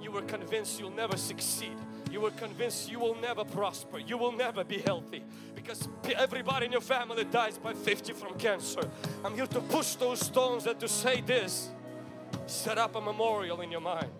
You 0.00 0.12
were 0.12 0.22
convinced 0.22 0.78
you'll 0.78 0.90
never 0.90 1.16
succeed. 1.16 1.76
You 2.12 2.20
were 2.20 2.30
convinced 2.32 2.88
you 2.88 3.00
will 3.00 3.16
never 3.20 3.44
prosper. 3.44 3.98
You 3.98 4.18
will 4.18 4.32
never 4.32 4.62
be 4.62 4.78
healthy 4.78 5.24
because 5.56 5.88
everybody 6.16 6.66
in 6.66 6.72
your 6.72 6.80
family 6.80 7.24
dies 7.24 7.58
by 7.58 7.72
50 7.72 8.12
from 8.12 8.38
cancer. 8.38 8.88
I'm 9.24 9.34
here 9.34 9.48
to 9.48 9.60
push 9.62 9.96
those 9.96 10.20
stones 10.20 10.66
and 10.66 10.78
to 10.78 10.86
say 10.86 11.22
this. 11.22 11.70
Set 12.46 12.78
up 12.78 12.94
a 12.94 13.00
memorial 13.00 13.60
in 13.60 13.70
your 13.70 13.80
mind. 13.80 14.10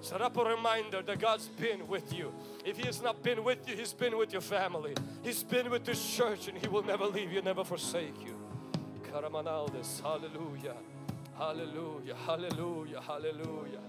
Set 0.00 0.20
up 0.20 0.36
a 0.36 0.44
reminder 0.44 1.02
that 1.02 1.18
God's 1.18 1.46
been 1.46 1.86
with 1.88 2.12
you. 2.12 2.32
If 2.64 2.76
He 2.76 2.86
has 2.86 3.00
not 3.02 3.22
been 3.22 3.42
with 3.42 3.68
you, 3.68 3.76
He's 3.76 3.92
been 3.92 4.16
with 4.16 4.32
your 4.32 4.42
family. 4.42 4.94
He's 5.22 5.42
been 5.42 5.70
with 5.70 5.84
this 5.84 6.14
church 6.14 6.48
and 6.48 6.58
He 6.58 6.68
will 6.68 6.82
never 6.82 7.06
leave 7.06 7.32
you, 7.32 7.42
never 7.42 7.64
forsake 7.64 8.20
you. 8.24 8.36
Karamanaldes, 9.02 10.02
hallelujah, 10.02 10.76
hallelujah, 11.38 12.14
hallelujah, 12.26 13.00
hallelujah, 13.00 13.80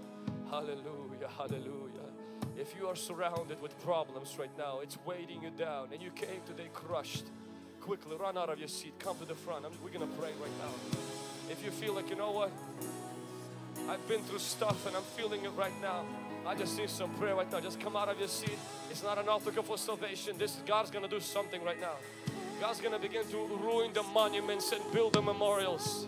hallelujah, 0.50 1.28
hallelujah. 1.36 1.98
If 2.56 2.74
you 2.78 2.88
are 2.88 2.96
surrounded 2.96 3.60
with 3.60 3.78
problems 3.84 4.36
right 4.38 4.50
now, 4.56 4.80
it's 4.80 4.98
weighing 5.04 5.42
you 5.42 5.50
down 5.50 5.88
and 5.92 6.02
you 6.02 6.10
came 6.10 6.40
today 6.46 6.68
crushed, 6.72 7.26
quickly 7.80 8.16
run 8.16 8.36
out 8.38 8.48
of 8.48 8.58
your 8.58 8.68
seat, 8.68 8.94
come 8.98 9.16
to 9.18 9.24
the 9.24 9.34
front. 9.34 9.64
I'm, 9.64 9.72
we're 9.84 9.90
gonna 9.90 10.06
pray 10.18 10.30
right 10.40 10.58
now. 10.58 10.72
If 11.50 11.64
you 11.64 11.70
feel 11.70 11.94
like, 11.94 12.10
you 12.10 12.16
know 12.16 12.30
what, 12.30 12.50
I've 13.88 14.06
been 14.08 14.22
through 14.22 14.38
stuff 14.38 14.86
and 14.86 14.96
I'm 14.96 15.02
feeling 15.02 15.44
it 15.44 15.52
right 15.56 15.72
now. 15.82 16.04
I 16.46 16.54
just 16.54 16.78
need 16.78 16.88
some 16.88 17.10
prayer 17.14 17.34
right 17.34 17.50
now. 17.52 17.60
Just 17.60 17.80
come 17.80 17.96
out 17.96 18.08
of 18.08 18.18
your 18.18 18.28
seat. 18.28 18.58
It's 18.90 19.02
not 19.02 19.18
an 19.18 19.28
altar 19.28 19.50
for 19.50 19.76
salvation. 19.76 20.38
This 20.38 20.56
God's 20.66 20.90
gonna 20.90 21.08
do 21.08 21.20
something 21.20 21.62
right 21.62 21.80
now. 21.80 21.96
God's 22.60 22.80
gonna 22.80 22.98
begin 22.98 23.24
to 23.30 23.36
ruin 23.62 23.92
the 23.92 24.02
monuments 24.02 24.72
and 24.72 24.82
build 24.92 25.12
the 25.12 25.22
memorials. 25.22 26.06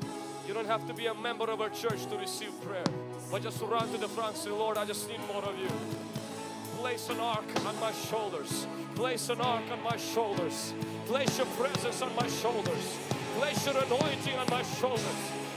You 0.48 0.54
don't 0.54 0.66
have 0.66 0.86
to 0.88 0.94
be 0.94 1.06
a 1.06 1.14
member 1.14 1.50
of 1.50 1.60
our 1.60 1.68
church 1.68 2.06
to 2.06 2.16
receive 2.16 2.50
prayer, 2.62 2.84
but 3.30 3.42
just 3.42 3.60
run 3.62 3.90
to 3.92 3.98
the 3.98 4.08
front 4.08 4.34
and 4.34 4.38
say, 4.38 4.50
Lord, 4.50 4.78
I 4.78 4.84
just 4.84 5.08
need 5.08 5.20
more 5.32 5.44
of 5.44 5.58
you. 5.58 5.68
Place 6.78 7.08
an 7.10 7.20
ark 7.20 7.44
on 7.66 7.78
my 7.78 7.92
shoulders. 7.92 8.66
Place 8.94 9.28
an 9.28 9.40
ark 9.40 9.62
on 9.70 9.82
my 9.82 9.96
shoulders. 9.96 10.72
Place 11.06 11.36
your 11.36 11.46
presence 11.48 12.02
on 12.02 12.14
my 12.16 12.26
shoulders. 12.26 13.09
Place 13.38 13.66
your 13.66 13.76
anointing 13.84 14.38
on 14.38 14.46
my 14.50 14.62
shoulders. 14.62 15.04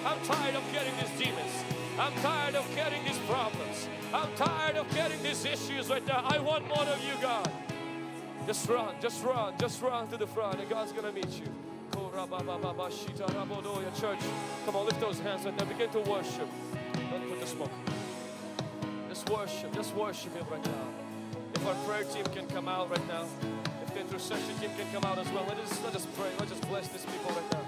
I'm 0.06 0.20
tired 0.26 0.56
of 0.56 0.64
getting 0.72 0.94
these 0.98 1.26
demons. 1.26 1.64
I'm 1.98 2.14
tired 2.22 2.56
of 2.56 2.76
getting 2.76 3.04
these 3.04 3.20
problems. 3.20 3.88
I'm 4.14 4.34
tired 4.36 4.78
of 4.78 4.94
getting 4.94 5.22
these 5.22 5.46
issues 5.46 5.90
right 5.90 6.06
now. 6.08 6.24
I 6.26 6.40
want 6.40 6.68
more 6.68 6.84
of 6.84 7.04
you, 7.04 7.14
God. 7.22 7.50
Just 8.46 8.68
run, 8.68 8.96
just 9.00 9.24
run, 9.24 9.54
just 9.58 9.82
run 9.82 10.08
to 10.10 10.18
the 10.18 10.28
front, 10.28 10.60
and 10.60 10.70
God's 10.70 10.92
gonna 10.92 11.12
meet 11.12 11.30
you. 11.40 11.46
Church, 14.00 14.20
come 14.66 14.76
on, 14.76 14.86
lift 14.86 15.00
those 15.00 15.20
hands 15.20 15.46
right 15.46 15.58
now. 15.58 15.66
Begin 15.66 15.90
to 15.92 16.00
worship. 16.02 16.48
Don't 17.12 17.30
put 17.30 17.40
the 17.40 17.48
smoke. 17.48 17.72
Just 19.08 19.30
worship, 19.30 19.74
just 19.74 19.96
worship 19.96 20.36
Him 20.36 20.46
right 20.52 20.66
now. 20.66 20.88
If 21.54 21.68
our 21.68 21.76
prayer 21.86 22.04
team 22.04 22.26
can 22.26 22.48
come 22.48 22.68
out 22.68 22.90
right 22.90 23.08
now, 23.08 23.26
if 23.84 23.94
the 23.94 24.02
intercession 24.02 24.56
team 24.60 24.72
can 24.78 24.92
come 24.92 25.06
out 25.06 25.20
as 25.20 25.30
well, 25.32 25.46
let 25.48 25.58
us 25.60 25.82
let 25.84 25.96
us 25.96 26.06
pray. 26.18 26.30
Let's 26.40 26.54
bless 26.66 26.88
these 26.90 27.06
people 27.06 27.32
right 27.32 27.52
now. 27.54 27.63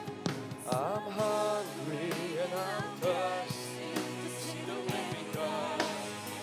I'm 0.72 1.12
hungry 1.12 2.12
and 2.42 2.54
I'm 2.54 2.98
thirsty 2.98 3.94
to 3.94 4.30
see 4.42 4.58
the 4.66 4.74
living 4.74 5.28
God, 5.36 5.84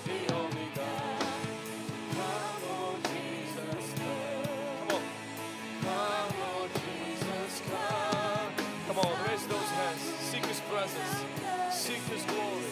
the 0.04 0.34
only 0.34 0.68
God. 0.76 1.24
Come, 2.14 2.62
on. 4.94 5.02
Come, 5.82 6.34
Lord 6.38 6.70
Jesus, 6.74 7.62
come. 7.68 8.52
Come 8.86 8.98
on, 8.98 9.28
raise 9.28 9.46
those 9.48 9.58
hands. 9.58 10.00
Seek 10.20 10.46
His 10.46 10.60
Jesus. 10.60 11.24
Seek 11.72 12.02
His 12.06 12.22
glory. 12.24 12.62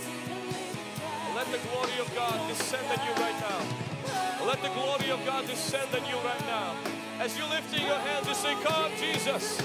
Let 1.34 1.46
the 1.50 1.58
glory 1.68 1.98
of 2.00 2.14
God 2.14 2.48
descend 2.48 2.86
on 2.86 3.06
you 3.06 3.12
right 3.14 3.40
now. 3.40 4.46
Let 4.46 4.62
the 4.62 4.68
glory 4.68 5.10
of 5.10 5.24
God 5.26 5.46
descend 5.48 5.88
on 5.94 6.06
you 6.08 6.16
right 6.16 6.40
now. 6.46 6.76
As 7.18 7.36
you're 7.36 7.48
lifting 7.48 7.86
your 7.86 7.96
hands, 7.98 8.28
you 8.28 8.34
say, 8.34 8.54
Come, 8.62 8.92
Jesus. 9.00 9.60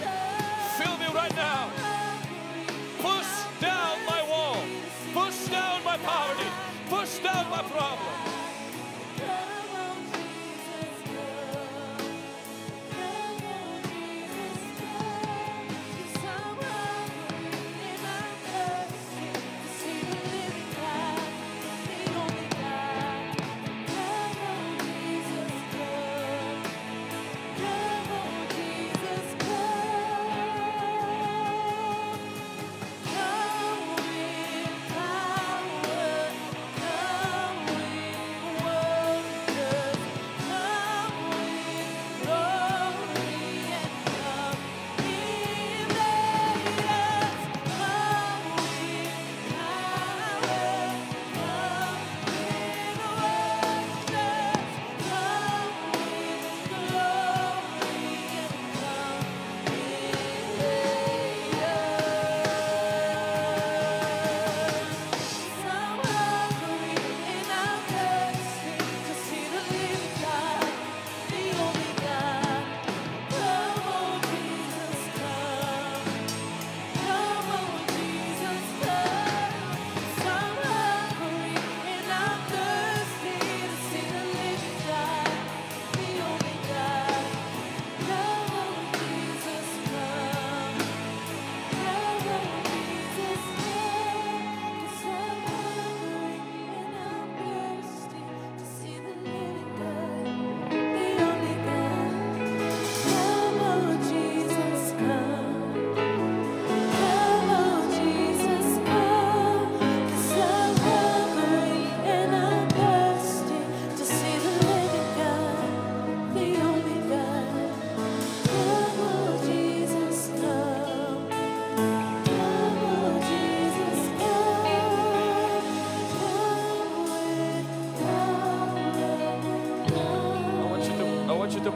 Fill 0.78 0.97
me 0.97 1.07
right 1.13 1.34
now. 1.38 1.69
Push 2.99 3.28
down 3.61 3.97
my 4.05 4.21
wall. 4.30 4.61
Push 5.13 5.47
down 5.47 5.82
my 5.86 5.97
poverty. 5.97 6.49
Push 6.89 7.19
down 7.19 7.49
my 7.49 7.61
problem. 7.61 8.34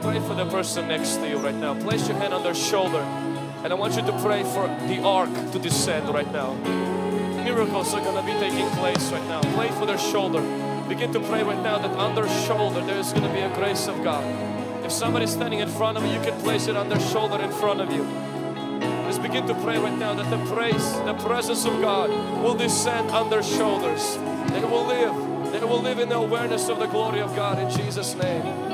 To 0.00 0.06
to 0.06 0.08
pray 0.08 0.20
for 0.20 0.34
the 0.34 0.46
person 0.46 0.88
next 0.88 1.16
to 1.16 1.28
you 1.28 1.36
right 1.38 1.54
now. 1.54 1.74
Place 1.74 2.08
your 2.08 2.16
hand 2.16 2.32
on 2.32 2.42
their 2.42 2.54
shoulder. 2.54 3.00
And 3.62 3.72
I 3.72 3.74
want 3.76 3.96
you 3.96 4.02
to 4.02 4.12
pray 4.20 4.42
for 4.42 4.66
the 4.88 5.02
ark 5.02 5.30
to 5.52 5.58
descend 5.58 6.08
right 6.08 6.30
now. 6.32 6.54
Miracles 7.44 7.92
are 7.94 8.00
gonna 8.00 8.22
be 8.22 8.32
taking 8.38 8.68
place 8.78 9.12
right 9.12 9.26
now. 9.28 9.40
Pray 9.54 9.68
for 9.78 9.86
their 9.86 9.98
shoulder. 9.98 10.40
Begin 10.88 11.12
to 11.12 11.20
pray 11.20 11.42
right 11.42 11.62
now 11.62 11.78
that 11.78 11.90
on 11.96 12.14
their 12.14 12.28
shoulder 12.46 12.80
there 12.84 12.98
is 12.98 13.12
gonna 13.12 13.32
be 13.32 13.40
a 13.40 13.54
grace 13.54 13.88
of 13.88 14.02
God. 14.02 14.24
If 14.84 14.92
somebody's 14.92 15.30
standing 15.30 15.60
in 15.60 15.68
front 15.68 15.98
of 15.98 16.04
you, 16.04 16.12
you 16.12 16.20
can 16.20 16.40
place 16.40 16.66
it 16.66 16.76
on 16.76 16.88
their 16.88 17.00
shoulder 17.00 17.42
in 17.42 17.52
front 17.52 17.80
of 17.80 17.92
you. 17.92 18.04
Let's 19.04 19.18
begin 19.18 19.46
to 19.48 19.54
pray 19.54 19.78
right 19.78 19.98
now 19.98 20.14
that 20.14 20.30
the 20.30 20.54
praise, 20.54 20.92
the 21.04 21.14
presence 21.14 21.64
of 21.64 21.80
God 21.80 22.10
will 22.42 22.54
descend 22.54 23.10
on 23.10 23.28
their 23.28 23.42
shoulders. 23.42 24.16
They 24.52 24.64
will 24.64 24.86
live. 24.86 25.52
They 25.52 25.60
will 25.60 25.82
live 25.82 25.98
in 25.98 26.08
the 26.08 26.16
awareness 26.16 26.68
of 26.68 26.78
the 26.78 26.86
glory 26.86 27.20
of 27.20 27.34
God 27.36 27.58
in 27.58 27.70
Jesus' 27.70 28.14
name. 28.14 28.69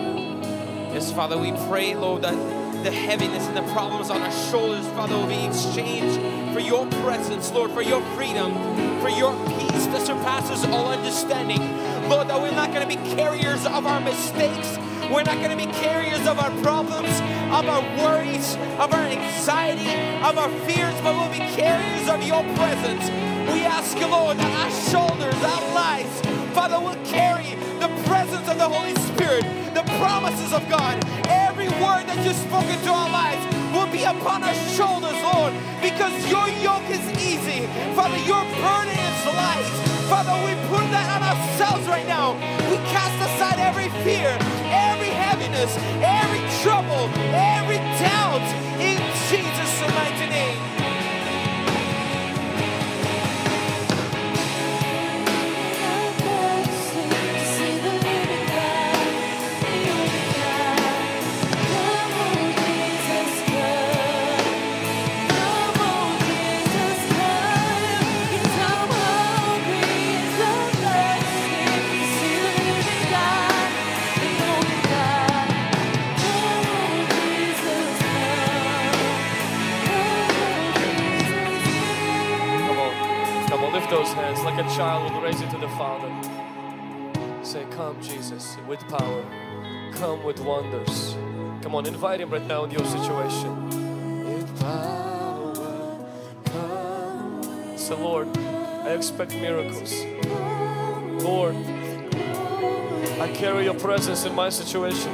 Yes, 0.96 1.12
Father, 1.12 1.36
we 1.36 1.52
pray, 1.68 1.94
Lord, 1.94 2.22
that 2.22 2.32
the 2.82 2.90
heaviness 2.90 3.46
and 3.48 3.54
the 3.54 3.70
problems 3.74 4.08
on 4.08 4.22
our 4.22 4.32
shoulders, 4.50 4.86
Father, 4.96 5.14
will 5.14 5.26
be 5.26 5.44
exchanged 5.44 6.18
for 6.54 6.60
your 6.60 6.86
presence, 7.04 7.52
Lord, 7.52 7.70
for 7.72 7.82
your 7.82 8.00
freedom, 8.16 8.54
for 9.02 9.10
your 9.10 9.34
peace 9.46 9.84
that 9.92 10.06
surpasses 10.06 10.64
all 10.64 10.88
understanding. 10.88 11.60
Lord, 12.08 12.28
that 12.28 12.40
we're 12.40 12.50
not 12.52 12.72
going 12.72 12.80
to 12.80 12.88
be 12.88 12.96
carriers 13.14 13.66
of 13.66 13.84
our 13.84 14.00
mistakes. 14.00 14.78
We're 15.12 15.22
not 15.22 15.36
going 15.36 15.50
to 15.50 15.56
be 15.58 15.70
carriers 15.70 16.26
of 16.26 16.38
our 16.38 16.50
problems, 16.62 17.12
of 17.52 17.68
our 17.68 17.82
worries, 18.00 18.54
of 18.80 18.94
our 18.94 19.04
anxiety, 19.04 19.92
of 20.24 20.38
our 20.38 20.48
fears, 20.64 20.94
but 21.02 21.12
we'll 21.12 21.30
be 21.30 21.44
carriers 21.60 22.08
of 22.08 22.22
your 22.22 22.40
presence. 22.56 23.04
We 23.52 23.66
ask 23.68 24.00
Lord, 24.00 24.38
that 24.38 24.64
our 24.64 24.72
shoulders, 24.88 25.34
our 25.44 25.74
lives, 25.74 26.20
Father, 26.54 26.80
will 26.80 26.96
carry 27.04 27.52
presence 28.06 28.48
of 28.48 28.58
the 28.58 28.68
Holy 28.68 28.94
Spirit, 29.12 29.44
the 29.74 29.82
promises 29.98 30.52
of 30.52 30.66
God. 30.68 30.96
Every 31.28 31.68
word 31.82 32.06
that 32.08 32.18
you've 32.24 32.38
spoken 32.48 32.78
to 32.86 32.90
our 32.90 33.10
lives 33.10 33.42
will 33.74 33.90
be 33.92 34.04
upon 34.04 34.42
our 34.42 34.54
shoulders, 34.74 35.18
Lord, 35.34 35.52
because 35.82 36.14
your 36.30 36.48
yoke 36.62 36.88
is 36.88 37.04
easy. 37.20 37.66
Father, 37.94 38.18
your 38.24 38.42
burden 38.62 38.96
is 38.96 39.18
light. 39.34 39.68
Father, 40.08 40.34
we 40.46 40.54
put 40.70 40.86
that 40.94 41.08
on 41.18 41.22
ourselves 41.26 41.86
right 41.88 42.06
now. 42.06 42.34
We 42.70 42.78
cast 42.94 43.16
aside 43.26 43.58
every 43.58 43.90
fear, 44.06 44.30
every 44.70 45.10
heaviness, 45.10 45.74
every 46.00 46.42
trouble, 46.62 47.10
every 47.34 47.78
doubt 47.98 48.46
in 48.80 48.98
Jesus' 49.28 49.80
mighty 49.94 50.30
name. 50.30 50.55
Like 84.46 84.64
a 84.64 84.76
child 84.76 85.12
would 85.12 85.24
raise 85.24 85.40
it 85.40 85.50
to 85.50 85.58
the 85.58 85.68
Father. 85.70 86.08
Say, 87.42 87.66
Come, 87.72 88.00
Jesus, 88.00 88.56
with 88.68 88.78
power. 88.86 89.24
Come 89.94 90.22
with 90.22 90.38
wonders. 90.38 91.16
Come 91.62 91.74
on, 91.74 91.84
invite 91.84 92.20
Him 92.20 92.30
right 92.30 92.46
now 92.46 92.62
in 92.62 92.70
your 92.70 92.84
situation. 92.84 93.68
With 94.24 94.60
power, 94.60 95.98
come. 96.44 97.76
Say, 97.76 97.96
Lord, 97.96 98.38
I 98.38 98.90
expect 98.90 99.32
miracles. 99.32 99.92
Lord, 101.24 101.56
I 103.18 103.32
carry 103.34 103.64
your 103.64 103.74
presence 103.74 104.26
in 104.26 104.34
my 104.36 104.48
situation. 104.48 105.12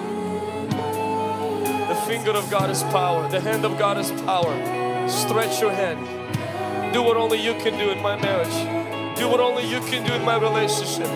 The 1.89 2.03
finger 2.07 2.33
of 2.33 2.51
God 2.51 2.69
is 2.69 2.83
power, 2.83 3.27
the 3.31 3.41
hand 3.41 3.65
of 3.65 3.79
God 3.79 3.97
is 3.97 4.11
power. 4.27 5.09
Stretch 5.09 5.59
your 5.63 5.73
hand. 5.73 6.93
Do 6.93 7.03
what 7.03 7.17
only 7.17 7.41
you 7.41 7.55
can 7.55 7.79
do 7.79 7.89
in 7.89 8.03
my 8.03 8.21
marriage. 8.21 8.82
Do 9.23 9.29
what 9.29 9.39
only 9.39 9.63
you 9.63 9.79
can 9.83 10.05
do 10.05 10.13
in 10.15 10.25
my 10.25 10.37
relationship. 10.37 11.07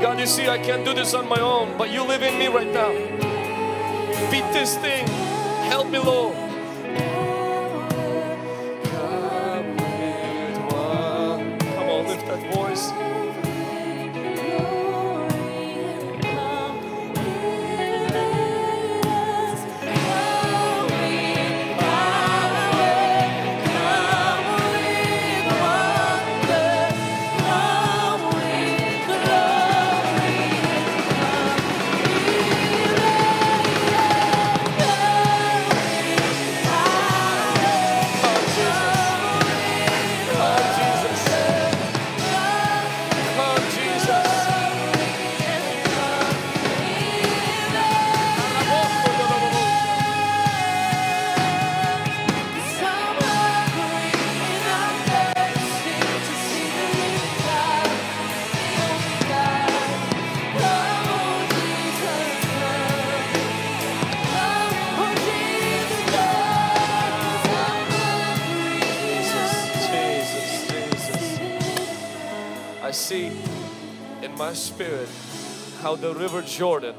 God, 0.00 0.20
you 0.20 0.26
see, 0.26 0.46
I 0.46 0.58
can't 0.58 0.84
do 0.84 0.94
this 0.94 1.12
on 1.12 1.28
my 1.28 1.40
own, 1.40 1.76
but 1.76 1.90
you 1.90 2.04
live 2.04 2.22
in 2.22 2.38
me 2.38 2.46
right 2.46 2.72
now. 2.72 2.92
Beat 4.30 4.46
this 4.52 4.76
thing. 4.76 5.04
Help 5.66 5.90
me, 5.90 5.98
Lord. 5.98 6.47
My 74.48 74.54
spirit 74.54 75.10
how 75.82 75.94
the 75.94 76.14
river 76.14 76.40
Jordan, 76.40 76.94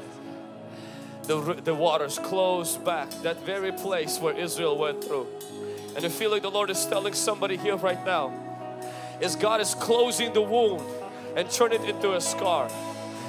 the, 1.24 1.60
the 1.64 1.74
waters 1.74 2.16
closed 2.16 2.84
back, 2.84 3.10
that 3.22 3.44
very 3.44 3.72
place 3.72 4.20
where 4.20 4.38
Israel 4.38 4.78
went 4.78 5.02
through. 5.02 5.26
And 5.96 6.04
I 6.04 6.10
feel 6.10 6.30
like 6.30 6.42
the 6.42 6.50
Lord 6.50 6.70
is 6.70 6.86
telling 6.86 7.12
somebody 7.12 7.56
here 7.56 7.74
right 7.74 8.06
now 8.06 8.32
is 9.20 9.34
God 9.34 9.60
is 9.60 9.74
closing 9.74 10.32
the 10.32 10.40
wound 10.40 10.80
and 11.34 11.50
turn 11.50 11.72
it 11.72 11.82
into 11.82 12.14
a 12.14 12.20
scar. 12.20 12.70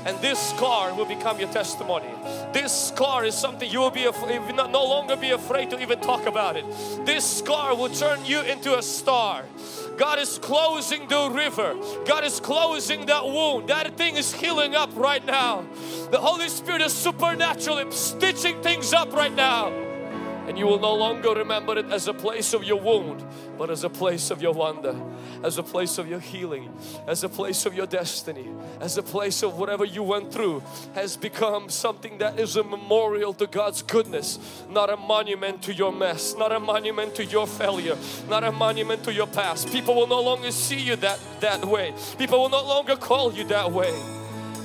And 0.05 0.15
this 0.19 0.37
scar 0.51 0.93
will 0.93 1.05
become 1.05 1.39
your 1.39 1.49
testimony. 1.49 2.13
This 2.53 2.71
scar 2.89 3.25
is 3.25 3.33
something 3.33 3.71
you 3.71 3.79
will 3.79 3.89
be 3.89 4.05
will 4.05 4.69
no 4.69 4.85
longer 4.85 5.15
be 5.15 5.31
afraid 5.31 5.71
to 5.71 5.81
even 5.81 5.99
talk 5.99 6.27
about 6.27 6.57
it. 6.57 6.65
This 7.07 7.25
scar 7.25 7.75
will 7.75 7.89
turn 7.89 8.23
you 8.25 8.41
into 8.41 8.77
a 8.77 8.83
star. 8.83 9.45
God 10.01 10.17
is 10.17 10.39
closing 10.39 11.07
the 11.07 11.29
river. 11.29 11.75
God 12.05 12.23
is 12.23 12.39
closing 12.39 13.05
that 13.05 13.23
wound. 13.23 13.69
That 13.69 13.95
thing 13.97 14.15
is 14.15 14.33
healing 14.33 14.73
up 14.73 14.89
right 14.95 15.23
now. 15.23 15.63
The 16.09 16.17
Holy 16.17 16.49
Spirit 16.49 16.81
is 16.81 16.91
supernaturally 16.91 17.85
stitching 17.91 18.63
things 18.63 18.93
up 18.93 19.13
right 19.13 19.31
now. 19.31 19.80
And 20.51 20.59
you 20.59 20.67
will 20.67 20.81
no 20.81 20.93
longer 20.93 21.29
remember 21.29 21.77
it 21.77 21.85
as 21.93 22.09
a 22.09 22.13
place 22.13 22.53
of 22.53 22.65
your 22.65 22.77
wound, 22.77 23.25
but 23.57 23.69
as 23.69 23.85
a 23.85 23.89
place 23.89 24.31
of 24.31 24.41
your 24.41 24.51
wonder, 24.51 24.93
as 25.45 25.57
a 25.57 25.63
place 25.63 25.97
of 25.97 26.09
your 26.09 26.19
healing, 26.19 26.77
as 27.07 27.23
a 27.23 27.29
place 27.29 27.65
of 27.65 27.73
your 27.73 27.85
destiny, 27.85 28.49
as 28.81 28.97
a 28.97 29.01
place 29.01 29.43
of 29.43 29.57
whatever 29.57 29.85
you 29.85 30.03
went 30.03 30.33
through 30.33 30.61
has 30.93 31.15
become 31.15 31.69
something 31.69 32.17
that 32.17 32.37
is 32.37 32.57
a 32.57 32.65
memorial 32.65 33.33
to 33.35 33.47
God's 33.47 33.81
goodness, 33.81 34.39
not 34.69 34.89
a 34.89 34.97
monument 34.97 35.61
to 35.61 35.73
your 35.73 35.93
mess, 35.93 36.35
not 36.35 36.51
a 36.51 36.59
monument 36.59 37.15
to 37.15 37.23
your 37.23 37.47
failure, 37.47 37.95
not 38.27 38.43
a 38.43 38.51
monument 38.51 39.05
to 39.05 39.13
your 39.13 39.27
past. 39.27 39.69
People 39.71 39.95
will 39.95 40.07
no 40.07 40.21
longer 40.21 40.51
see 40.51 40.81
you 40.81 40.97
that, 40.97 41.17
that 41.39 41.63
way. 41.63 41.93
People 42.17 42.41
will 42.41 42.49
no 42.49 42.61
longer 42.61 42.97
call 42.97 43.31
you 43.31 43.45
that 43.45 43.71
way. 43.71 43.97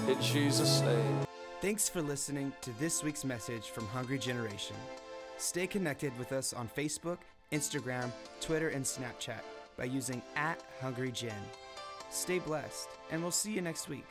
In 0.09 0.20
Jesus' 0.20 0.80
name. 0.80 1.20
Thanks 1.61 1.89
for 1.89 2.03
listening 2.03 2.53
to 2.62 2.76
this 2.80 3.05
week's 3.05 3.24
message 3.24 3.70
from 3.70 3.87
Hungry 3.87 4.18
Generation. 4.18 4.74
Stay 5.39 5.66
connected 5.66 6.16
with 6.18 6.32
us 6.32 6.53
on 6.53 6.68
Facebook, 6.68 7.18
Instagram, 7.53 8.11
Twitter, 8.41 8.68
and 8.68 8.84
Snapchat 8.84 9.43
by 9.76 9.84
using 9.84 10.22
at 10.34 10.62
Hungry 10.80 11.12
Gen. 11.12 11.32
Stay 12.11 12.39
blessed, 12.39 12.89
and 13.11 13.22
we'll 13.22 13.30
see 13.30 13.53
you 13.53 13.61
next 13.61 13.89
week. 13.89 14.07